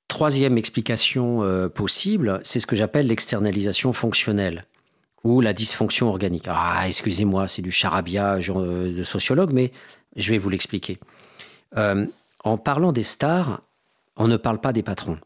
Troisième 0.10 0.58
explication 0.58 1.44
euh, 1.44 1.70
possible, 1.70 2.42
c'est 2.44 2.60
ce 2.60 2.68
que 2.68 2.76
j'appelle 2.76 3.08
l'externalisation 3.08 3.94
fonctionnelle 3.94 4.66
ou 5.24 5.40
la 5.40 5.54
dysfonction 5.54 6.10
organique. 6.10 6.48
Ah, 6.50 6.84
excusez-moi, 6.88 7.48
c'est 7.48 7.62
du 7.62 7.72
charabia 7.72 8.38
euh, 8.50 8.98
de 8.98 9.04
sociologue, 9.06 9.54
mais 9.54 9.72
je 10.18 10.30
vais 10.30 10.38
vous 10.38 10.50
l'expliquer. 10.50 11.00
En 11.76 12.58
parlant 12.58 12.92
des 12.92 13.04
stars, 13.04 13.62
on 14.16 14.28
ne 14.28 14.38
parle 14.38 14.60
pas 14.60 14.74
des 14.74 14.84
patrons. 14.84 15.20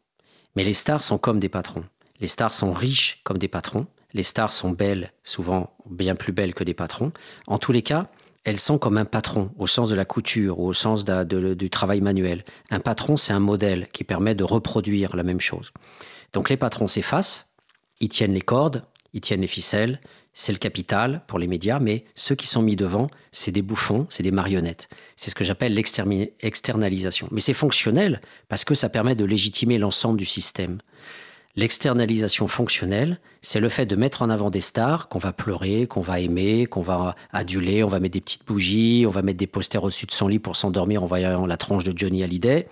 Mais 0.56 0.64
les 0.64 0.74
stars 0.74 1.04
sont 1.04 1.18
comme 1.18 1.40
des 1.40 1.50
patrons. 1.50 1.86
Les 2.20 2.28
stars 2.28 2.54
sont 2.54 2.72
riches 2.72 3.20
comme 3.24 3.38
des 3.38 3.48
patrons. 3.48 3.88
Les 4.14 4.24
stars 4.24 4.52
sont 4.52 4.72
belles, 4.72 5.14
souvent 5.24 5.74
bien 5.90 6.16
plus 6.16 6.34
belles 6.34 6.54
que 6.54 6.64
des 6.64 6.74
patrons. 6.74 7.12
En 7.48 7.58
tous 7.58 7.72
les 7.72 7.82
cas, 7.82 8.08
elles 8.44 8.60
sont 8.60 8.78
comme 8.78 8.98
un 8.98 9.06
patron, 9.06 9.52
au 9.58 9.68
sens 9.68 9.90
de 9.90 9.96
la 9.96 10.06
couture 10.06 10.60
ou 10.60 10.68
au 10.68 10.74
sens 10.74 11.06
du 11.06 11.70
travail 11.70 12.02
manuel. 12.02 12.44
Un 12.70 12.80
patron, 12.80 13.16
c'est 13.16 13.34
un 13.34 13.40
modèle 13.40 13.88
qui 13.94 14.04
permet 14.04 14.36
de 14.36 14.44
reproduire 14.44 15.16
la 15.16 15.24
même 15.24 15.40
chose. 15.40 15.72
Donc 16.34 16.50
les 16.50 16.58
patrons 16.58 16.88
s'effacent, 16.88 17.54
ils 18.00 18.10
tiennent 18.10 18.34
les 18.34 18.42
cordes, 18.42 18.84
ils 19.14 19.22
tiennent 19.22 19.42
les 19.42 19.48
ficelles, 19.48 20.00
c'est 20.34 20.54
le 20.54 20.58
capital 20.58 21.24
pour 21.28 21.40
les 21.40 21.48
médias, 21.48 21.80
mais 21.80 22.06
ceux 22.16 22.36
qui 22.36 22.48
sont 22.48 22.62
mis 22.62 22.76
devant, 22.76 23.08
c'est 23.32 23.52
des 23.52 23.62
bouffons, 23.62 24.08
c'est 24.10 24.24
des 24.24 24.32
marionnettes. 24.32 24.88
C'est 25.16 25.30
ce 25.30 25.36
que 25.36 25.44
j'appelle 25.44 25.74
l'externalisation. 25.74 27.28
Mais 27.32 27.42
c'est 27.42 27.54
fonctionnel 27.54 28.22
parce 28.48 28.64
que 28.64 28.76
ça 28.76 28.90
permet 28.90 29.16
de 29.16 29.26
légitimer 29.26 29.78
l'ensemble 29.78 30.18
du 30.18 30.26
système. 30.26 30.80
L'externalisation 31.58 32.48
fonctionnelle, 32.48 33.20
c'est 33.42 33.60
le 33.60 33.68
fait 33.68 33.86
de 33.86 33.98
mettre 33.98 34.22
en 34.22 34.30
avant 34.30 34.50
des 34.50 34.62
stars 34.62 35.10
qu'on 35.10 35.20
va 35.20 35.34
pleurer, 35.34 35.86
qu'on 35.86 36.00
va 36.00 36.22
aimer, 36.22 36.66
qu'on 36.66 36.82
va 36.82 37.16
aduler, 37.34 37.84
on 37.84 37.90
va 37.90 38.00
mettre 38.00 38.14
des 38.14 38.22
petites 38.22 38.46
bougies, 38.46 39.04
on 39.06 39.10
va 39.10 39.22
mettre 39.22 39.38
des 39.38 39.48
posters 39.48 39.84
au-dessus 39.84 40.06
de 40.06 40.14
son 40.14 40.30
lit 40.30 40.40
pour 40.40 40.56
s'endormir 40.56 41.04
en 41.04 41.08
voyant 41.08 41.46
la 41.46 41.58
tronche 41.58 41.84
de 41.84 41.98
Johnny 41.98 42.24
Hallyday, 42.24 42.68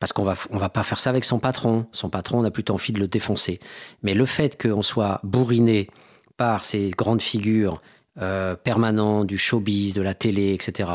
parce 0.00 0.12
qu'on 0.12 0.24
va, 0.24 0.34
on 0.50 0.58
va 0.58 0.68
pas 0.68 0.82
faire 0.82 0.98
ça 0.98 1.10
avec 1.10 1.24
son 1.24 1.38
patron. 1.38 1.86
Son 1.92 2.10
patron, 2.10 2.40
on 2.40 2.44
a 2.44 2.50
plutôt 2.50 2.74
envie 2.74 2.92
de 2.92 2.98
le 2.98 3.06
défoncer. 3.06 3.60
Mais 4.02 4.12
le 4.12 4.26
fait 4.26 4.60
qu'on 4.60 4.82
soit 4.82 5.20
bourriné 5.22 5.88
par 6.36 6.64
ces 6.64 6.90
grandes 6.90 7.22
figures 7.22 7.80
euh, 8.18 8.56
permanent 8.56 9.24
du 9.24 9.36
showbiz, 9.36 9.92
de 9.92 10.00
la 10.00 10.14
télé, 10.14 10.54
etc. 10.54 10.88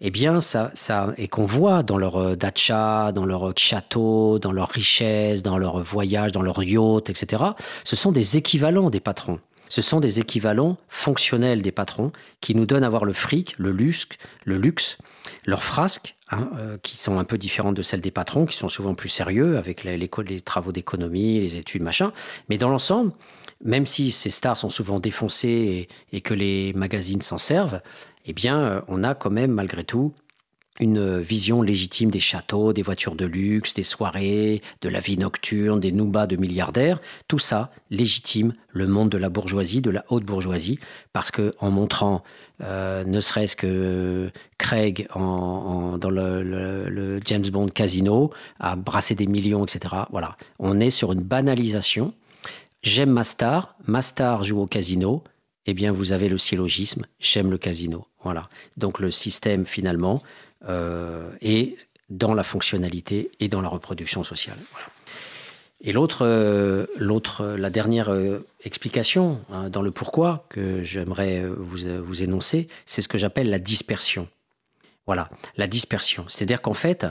Eh 0.00 0.10
bien, 0.10 0.40
ça, 0.40 0.72
ça 0.74 1.14
et 1.16 1.28
qu'on 1.28 1.46
voit 1.46 1.84
dans 1.84 1.96
leur 1.96 2.16
euh, 2.16 2.34
dacha, 2.34 3.12
dans 3.12 3.24
leur 3.24 3.52
château, 3.56 4.40
dans 4.40 4.50
leur 4.50 4.70
richesse, 4.70 5.44
dans 5.44 5.58
leur 5.58 5.80
voyage, 5.80 6.32
dans 6.32 6.42
leur 6.42 6.64
yacht, 6.64 7.08
etc. 7.08 7.44
Ce 7.84 7.94
sont 7.94 8.10
des 8.10 8.36
équivalents 8.36 8.90
des 8.90 8.98
patrons. 8.98 9.38
Ce 9.68 9.80
sont 9.80 10.00
des 10.00 10.18
équivalents 10.18 10.76
fonctionnels 10.88 11.62
des 11.62 11.70
patrons 11.70 12.10
qui 12.40 12.56
nous 12.56 12.66
donnent 12.66 12.84
à 12.84 12.88
voir 12.88 13.04
le 13.04 13.12
fric, 13.12 13.54
le 13.58 13.70
luxe, 13.70 14.08
le 14.44 14.58
luxe, 14.58 14.98
leurs 15.46 15.62
frasques, 15.62 16.16
hein, 16.30 16.50
euh, 16.58 16.76
qui 16.82 16.98
sont 16.98 17.18
un 17.18 17.24
peu 17.24 17.38
différentes 17.38 17.76
de 17.76 17.82
celles 17.82 18.00
des 18.00 18.10
patrons, 18.10 18.46
qui 18.46 18.56
sont 18.56 18.68
souvent 18.68 18.94
plus 18.94 19.08
sérieux 19.08 19.56
avec 19.56 19.84
les, 19.84 20.08
travaux 20.44 20.72
d'économie, 20.72 21.40
les 21.40 21.56
études, 21.56 21.82
machin. 21.82 22.12
Mais 22.48 22.58
dans 22.58 22.68
l'ensemble, 22.68 23.12
même 23.64 23.86
si 23.86 24.10
ces 24.10 24.30
stars 24.30 24.58
sont 24.58 24.70
souvent 24.70 25.00
défoncées 25.00 25.88
et, 26.12 26.16
et 26.16 26.20
que 26.20 26.34
les 26.34 26.72
magazines 26.74 27.22
s'en 27.22 27.38
servent, 27.38 27.80
eh 28.26 28.32
bien, 28.32 28.58
euh, 28.58 28.80
on 28.88 29.04
a 29.04 29.14
quand 29.14 29.30
même 29.30 29.52
malgré 29.52 29.84
tout 29.84 30.12
une 30.80 31.18
vision 31.18 31.62
légitime 31.62 32.10
des 32.10 32.20
châteaux, 32.20 32.72
des 32.72 32.82
voitures 32.82 33.14
de 33.14 33.24
luxe, 33.24 33.74
des 33.74 33.82
soirées, 33.82 34.62
de 34.82 34.88
la 34.88 35.00
vie 35.00 35.16
nocturne, 35.16 35.80
des 35.80 35.92
noubas 35.92 36.26
de 36.26 36.36
milliardaires. 36.36 37.00
Tout 37.28 37.38
ça 37.38 37.70
légitime 37.90 38.52
le 38.68 38.86
monde 38.86 39.08
de 39.08 39.18
la 39.18 39.28
bourgeoisie, 39.28 39.80
de 39.80 39.90
la 39.90 40.04
haute 40.08 40.24
bourgeoisie, 40.24 40.78
parce 41.12 41.30
que 41.30 41.54
en 41.60 41.70
montrant, 41.70 42.22
euh, 42.62 43.04
ne 43.04 43.20
serait-ce 43.20 43.56
que 43.56 44.30
Craig 44.58 45.08
dans 45.14 46.10
le, 46.10 47.20
James 47.24 47.46
Bond 47.50 47.68
Casino, 47.68 48.30
à 48.60 48.76
brasser 48.76 49.14
des 49.14 49.26
millions, 49.26 49.64
etc. 49.64 49.94
Voilà, 50.10 50.36
on 50.58 50.80
est 50.80 50.90
sur 50.90 51.12
une 51.12 51.22
banalisation. 51.22 52.14
J'aime 52.82 53.10
ma 53.10 53.24
star, 53.24 53.76
ma 53.86 54.02
star 54.02 54.44
joue 54.44 54.60
au 54.60 54.66
casino. 54.66 55.24
Eh 55.68 55.74
bien, 55.74 55.90
vous 55.90 56.12
avez 56.12 56.28
le 56.28 56.38
syllogisme, 56.38 57.06
j'aime 57.18 57.50
le 57.50 57.58
casino. 57.58 58.06
Voilà. 58.22 58.48
Donc 58.76 59.00
le 59.00 59.10
système 59.10 59.66
finalement 59.66 60.22
et 60.68 61.76
dans 62.10 62.34
la 62.34 62.42
fonctionnalité 62.42 63.30
et 63.40 63.48
dans 63.48 63.60
la 63.60 63.68
reproduction 63.68 64.22
sociale. 64.22 64.58
Et 65.82 65.92
l'autre, 65.92 66.24
euh, 66.24 66.86
l'autre, 66.96 67.44
la 67.46 67.70
dernière 67.70 68.08
euh, 68.08 68.44
explication 68.64 69.40
hein, 69.50 69.68
dans 69.68 69.82
le 69.82 69.90
pourquoi 69.90 70.46
que 70.48 70.82
j'aimerais 70.82 71.44
vous, 71.46 72.02
vous 72.02 72.22
énoncer, 72.22 72.68
c'est 72.86 73.02
ce 73.02 73.08
que 73.08 73.18
j'appelle 73.18 73.50
la 73.50 73.58
dispersion. 73.58 74.28
Voilà, 75.06 75.28
la 75.56 75.66
dispersion. 75.66 76.24
C'est-à-dire 76.28 76.62
qu'en 76.62 76.74
fait, 76.74 77.06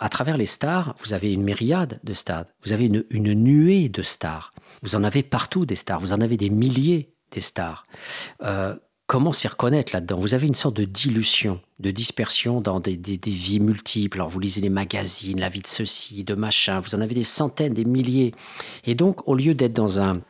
à 0.00 0.08
travers 0.08 0.36
les 0.36 0.46
stars, 0.46 0.96
vous 1.04 1.12
avez 1.12 1.32
une 1.32 1.42
myriade 1.42 2.00
de 2.02 2.14
stars, 2.14 2.46
vous 2.64 2.72
avez 2.72 2.86
une, 2.86 3.34
nuée 3.34 3.88
de 3.88 4.02
stars. 4.02 4.52
Vous 4.82 4.96
en 4.96 5.04
avez 5.04 5.22
partout 5.22 5.66
des 5.66 5.76
stars, 5.76 6.00
vous 6.00 6.12
en 6.12 6.20
avez 6.20 6.36
des 6.36 6.50
milliers 6.50 7.12
des 7.32 7.40
stars. 7.40 7.86
Euh, 8.42 8.74
comment 9.06 9.32
s'y 9.32 9.48
reconnaître 9.48 9.92
là-dedans? 9.92 10.18
Vous 10.18 10.34
avez 10.34 10.46
une 10.46 10.54
sorte 10.54 10.76
de 10.76 10.84
dilution, 10.84 11.60
de 11.80 11.90
dispersion 11.90 12.60
dans 12.60 12.80
des, 12.80 12.96
des, 12.96 13.18
vies 13.30 13.60
multiples. 13.60 14.18
Alors 14.18 14.30
vous 14.30 14.40
lisez 14.40 14.60
les 14.60 14.70
magazines, 14.70 15.40
la 15.40 15.48
vie 15.48 15.60
de 15.60 15.66
ceci, 15.66 16.24
de 16.24 16.34
machin, 16.34 16.80
vous 16.80 16.94
en 16.94 17.00
avez 17.00 17.14
des 17.14 17.24
centaines, 17.24 17.74
des 17.74 17.84
milliers. 17.84 18.34
Et 18.84 18.94
donc, 18.94 19.26
au 19.28 19.34
lieu 19.34 19.54
d'être 19.54 19.72
dans 19.72 20.00
un 20.00 20.20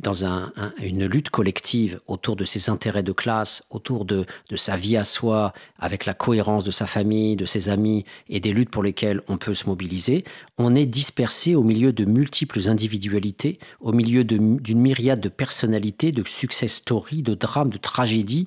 dans 0.00 0.24
un, 0.24 0.52
un, 0.56 0.72
une 0.82 1.06
lutte 1.06 1.30
collective 1.30 2.00
autour 2.06 2.36
de 2.36 2.44
ses 2.44 2.70
intérêts 2.70 3.02
de 3.02 3.12
classe, 3.12 3.64
autour 3.70 4.04
de, 4.04 4.26
de, 4.48 4.56
sa 4.56 4.76
vie 4.76 4.96
à 4.96 5.04
soi, 5.04 5.52
avec 5.78 6.06
la 6.06 6.14
cohérence 6.14 6.64
de 6.64 6.70
sa 6.70 6.86
famille, 6.86 7.36
de 7.36 7.44
ses 7.46 7.68
amis 7.68 8.04
et 8.28 8.40
des 8.40 8.52
luttes 8.52 8.70
pour 8.70 8.82
lesquelles 8.82 9.22
on 9.28 9.38
peut 9.38 9.54
se 9.54 9.66
mobiliser, 9.66 10.24
on 10.58 10.74
est 10.74 10.86
dispersé 10.86 11.54
au 11.54 11.62
milieu 11.62 11.92
de 11.92 12.04
multiples 12.04 12.68
individualités, 12.68 13.58
au 13.80 13.92
milieu 13.92 14.24
d'une 14.24 14.80
myriade 14.80 15.20
de 15.20 15.28
personnalités, 15.28 16.12
de 16.12 16.24
success 16.26 16.74
stories, 16.74 17.22
de 17.22 17.34
drames, 17.34 17.70
de 17.70 17.78
tragédies 17.78 18.46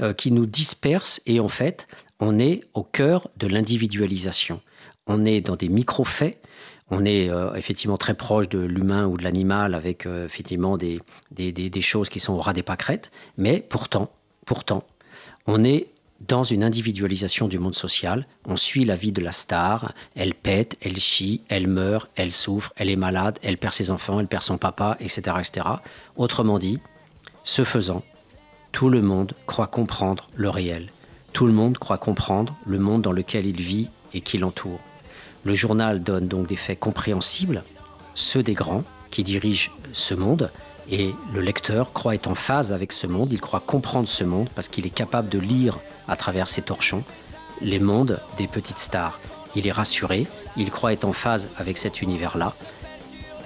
euh, 0.00 0.12
qui 0.12 0.30
nous 0.32 0.46
dispersent 0.46 1.20
et 1.26 1.40
en 1.40 1.48
fait, 1.48 1.88
on 2.20 2.38
est 2.38 2.60
au 2.74 2.82
cœur 2.82 3.28
de 3.36 3.46
l'individualisation. 3.46 4.60
On 5.06 5.24
est 5.24 5.40
dans 5.40 5.56
des 5.56 5.68
micro-faits 5.68 6.40
on 6.90 7.04
est 7.04 7.28
euh, 7.28 7.54
effectivement 7.54 7.98
très 7.98 8.14
proche 8.14 8.48
de 8.48 8.58
l'humain 8.58 9.06
ou 9.06 9.16
de 9.16 9.24
l'animal 9.24 9.74
avec 9.74 10.06
euh, 10.06 10.24
effectivement 10.24 10.78
des, 10.78 11.00
choses 11.80 12.08
qui 12.08 12.20
sont 12.20 12.34
au 12.34 12.40
ras 12.40 12.52
des 12.52 12.62
pâquerettes, 12.62 13.10
mais 13.36 13.64
pourtant, 13.66 14.10
pourtant, 14.46 14.84
on 15.46 15.64
est 15.64 15.88
dans 16.20 16.42
une 16.42 16.64
individualisation 16.64 17.46
du 17.46 17.58
monde 17.58 17.74
social. 17.74 18.26
On 18.44 18.56
suit 18.56 18.84
la 18.84 18.96
vie 18.96 19.12
de 19.12 19.20
la 19.20 19.32
star, 19.32 19.94
elle 20.16 20.34
pète, 20.34 20.76
elle 20.80 20.98
chie, 20.98 21.42
elle 21.48 21.68
meurt, 21.68 22.10
elle 22.16 22.32
souffre, 22.32 22.72
elle 22.76 22.90
est 22.90 22.96
malade, 22.96 23.38
elle 23.42 23.58
perd 23.58 23.74
ses 23.74 23.90
enfants, 23.90 24.18
elle 24.18 24.26
perd 24.26 24.42
son 24.42 24.58
papa, 24.58 24.96
etc. 25.00 25.36
etc. 25.38 25.66
Autrement 26.16 26.58
dit, 26.58 26.80
ce 27.44 27.62
faisant, 27.62 28.02
tout 28.72 28.88
le 28.88 29.00
monde 29.00 29.34
croit 29.46 29.68
comprendre 29.68 30.28
le 30.34 30.50
réel. 30.50 30.90
Tout 31.32 31.46
le 31.46 31.52
monde 31.52 31.78
croit 31.78 31.98
comprendre 31.98 32.56
le 32.66 32.78
monde 32.78 33.02
dans 33.02 33.12
lequel 33.12 33.46
il 33.46 33.60
vit 33.60 33.88
et 34.12 34.20
qui 34.20 34.38
l'entoure. 34.38 34.80
Le 35.44 35.54
journal 35.54 36.02
donne 36.02 36.26
donc 36.26 36.46
des 36.46 36.56
faits 36.56 36.80
compréhensibles, 36.80 37.62
ceux 38.14 38.42
des 38.42 38.54
grands 38.54 38.84
qui 39.10 39.22
dirigent 39.22 39.70
ce 39.92 40.14
monde, 40.14 40.50
et 40.90 41.14
le 41.32 41.40
lecteur 41.40 41.92
croit 41.92 42.14
être 42.14 42.28
en 42.28 42.34
phase 42.34 42.72
avec 42.72 42.92
ce 42.92 43.06
monde, 43.06 43.30
il 43.30 43.40
croit 43.40 43.62
comprendre 43.64 44.08
ce 44.08 44.24
monde 44.24 44.48
parce 44.54 44.68
qu'il 44.68 44.86
est 44.86 44.90
capable 44.90 45.28
de 45.28 45.38
lire 45.38 45.78
à 46.08 46.16
travers 46.16 46.48
ses 46.48 46.62
torchons 46.62 47.04
les 47.60 47.78
mondes 47.78 48.20
des 48.36 48.46
petites 48.46 48.78
stars. 48.78 49.18
Il 49.54 49.66
est 49.66 49.72
rassuré, 49.72 50.26
il 50.56 50.70
croit 50.70 50.92
être 50.92 51.04
en 51.04 51.12
phase 51.12 51.48
avec 51.56 51.78
cet 51.78 52.02
univers-là, 52.02 52.54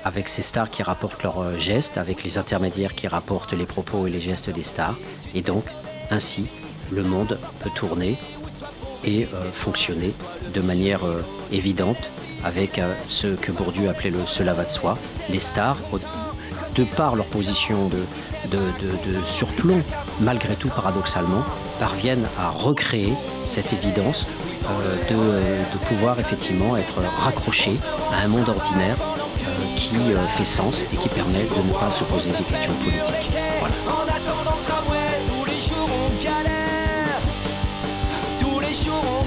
avec 0.05 0.29
ces 0.29 0.43
stars 0.43 0.71
qui 0.71 0.83
rapportent 0.83 1.23
leurs 1.23 1.59
gestes, 1.59 1.99
avec 1.99 2.23
les 2.25 2.39
intermédiaires 2.39 2.95
qui 2.95 3.09
rapportent 3.09 3.55
les 3.55 3.67
propos 3.67 4.07
et 4.07 4.11
les 4.11 4.21
gestes 4.21 4.51
des 4.51 4.63
stars, 4.63 4.97
et 5.35 5.43
donc 5.43 5.65
ainsi 6.11 6.47
le 6.91 7.05
monde 7.05 7.39
peut 7.61 7.71
tourner 7.75 8.17
et 9.05 9.25
euh, 9.35 9.51
fonctionner 9.53 10.15
de 10.55 10.61
manière 10.61 11.05
euh, 11.05 11.25
évidente 11.51 12.11
avec 12.45 12.79
euh, 12.79 12.93
ce 13.09 13.29
que 13.29 13.53
Bourdieu 13.53 13.89
appelait 13.89 14.11
le 14.11 14.19
cela 14.27 14.55
va 14.55 14.65
de 14.65 14.71
soi. 14.71 14.99
Les 15.31 15.39
stars, 15.39 15.79
de 16.75 16.85
par 16.85 17.17
leur 17.17 17.27
position 17.27 17.89
de, 17.89 17.99
surplomb, 19.25 19.83
malgré 20.21 20.55
tout 20.57 20.69
paradoxalement, 20.69 21.43
parviennent 21.79 22.27
à 22.39 22.51
recréer 22.51 23.13
cette 23.47 23.73
évidence 23.73 24.27
de, 25.09 25.87
pouvoir 25.87 26.19
effectivement 26.19 26.77
être 26.77 27.03
raccrochés 27.19 27.77
à 28.13 28.25
un 28.25 28.29
monde 28.29 28.49
ordinaire 28.49 28.97
qui 29.77 29.97
fait 30.29 30.45
sens 30.45 30.83
et 30.93 30.97
qui 30.97 31.09
permet 31.09 31.45
de 31.45 31.69
ne 31.69 31.79
pas 31.79 31.91
se 31.91 32.05
poser 32.05 32.31
des 32.31 32.45
questions 32.45 32.73
politiques. 32.73 33.39
Voilà. 33.61 33.92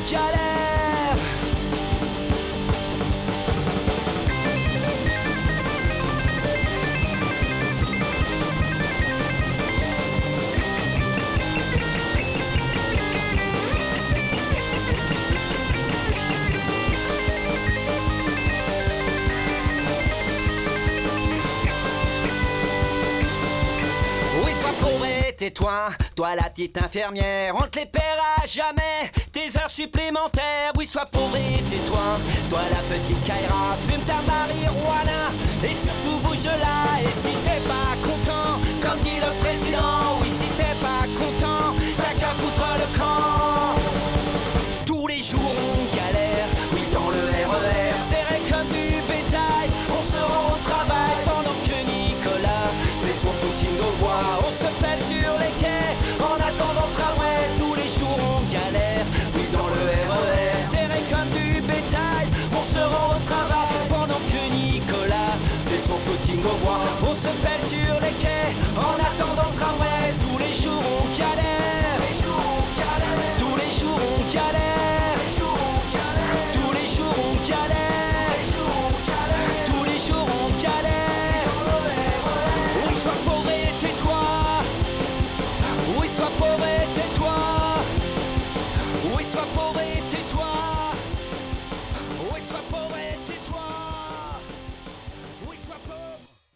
Galère. 0.09 1.15
Oui, 24.43 24.51
sois 24.59 24.69
pauvre 24.79 25.05
et 25.05 25.35
tais-toi, 25.35 25.89
toi 26.15 26.35
la 26.35 26.49
petite 26.49 26.77
infirmière, 26.77 27.55
on 27.55 27.67
te 27.67 27.79
les 27.79 27.85
paiera 27.85 28.45
jamais 28.45 29.11
supplémentaires. 29.67 30.71
Oui, 30.77 30.85
sois 30.85 31.05
pauvre 31.05 31.37
et 31.37 31.61
tais-toi. 31.69 32.19
Toi, 32.49 32.59
la 32.71 32.81
petite 32.95 33.23
Kaira, 33.23 33.77
fume 33.87 34.01
ta 34.01 34.21
marijuana 34.27 35.31
et 35.63 35.75
surtout 35.75 36.19
bouge 36.23 36.41
de 36.41 36.55
là. 36.63 36.99
Et 37.01 37.11
si 37.11 37.35
t'es 37.43 37.61
pas 37.67 37.95
content, 38.03 38.59
comme 38.81 38.99
dit 39.01 39.19
le 39.19 39.31
président, 39.43 40.19
oui, 40.21 40.29
si 40.29 40.47
t'es 40.57 40.75
pas 40.81 41.05
content, 41.19 41.75
t'as 41.97 42.13
qu'à 42.19 42.33
foutre 42.39 42.67
le 42.81 42.97
camp. 42.97 43.79
Tous 44.85 45.07
les 45.07 45.21
jours, 45.21 45.39
on 45.41 45.95
galère, 45.95 46.47
oui, 46.73 46.81
dans 46.93 47.09
le 47.09 47.23
RER, 47.49 47.94
On 67.07 67.13
se 67.13 67.27
pèle 67.27 67.61
sur 67.61 67.99
les 68.01 68.13
quais 68.19 68.55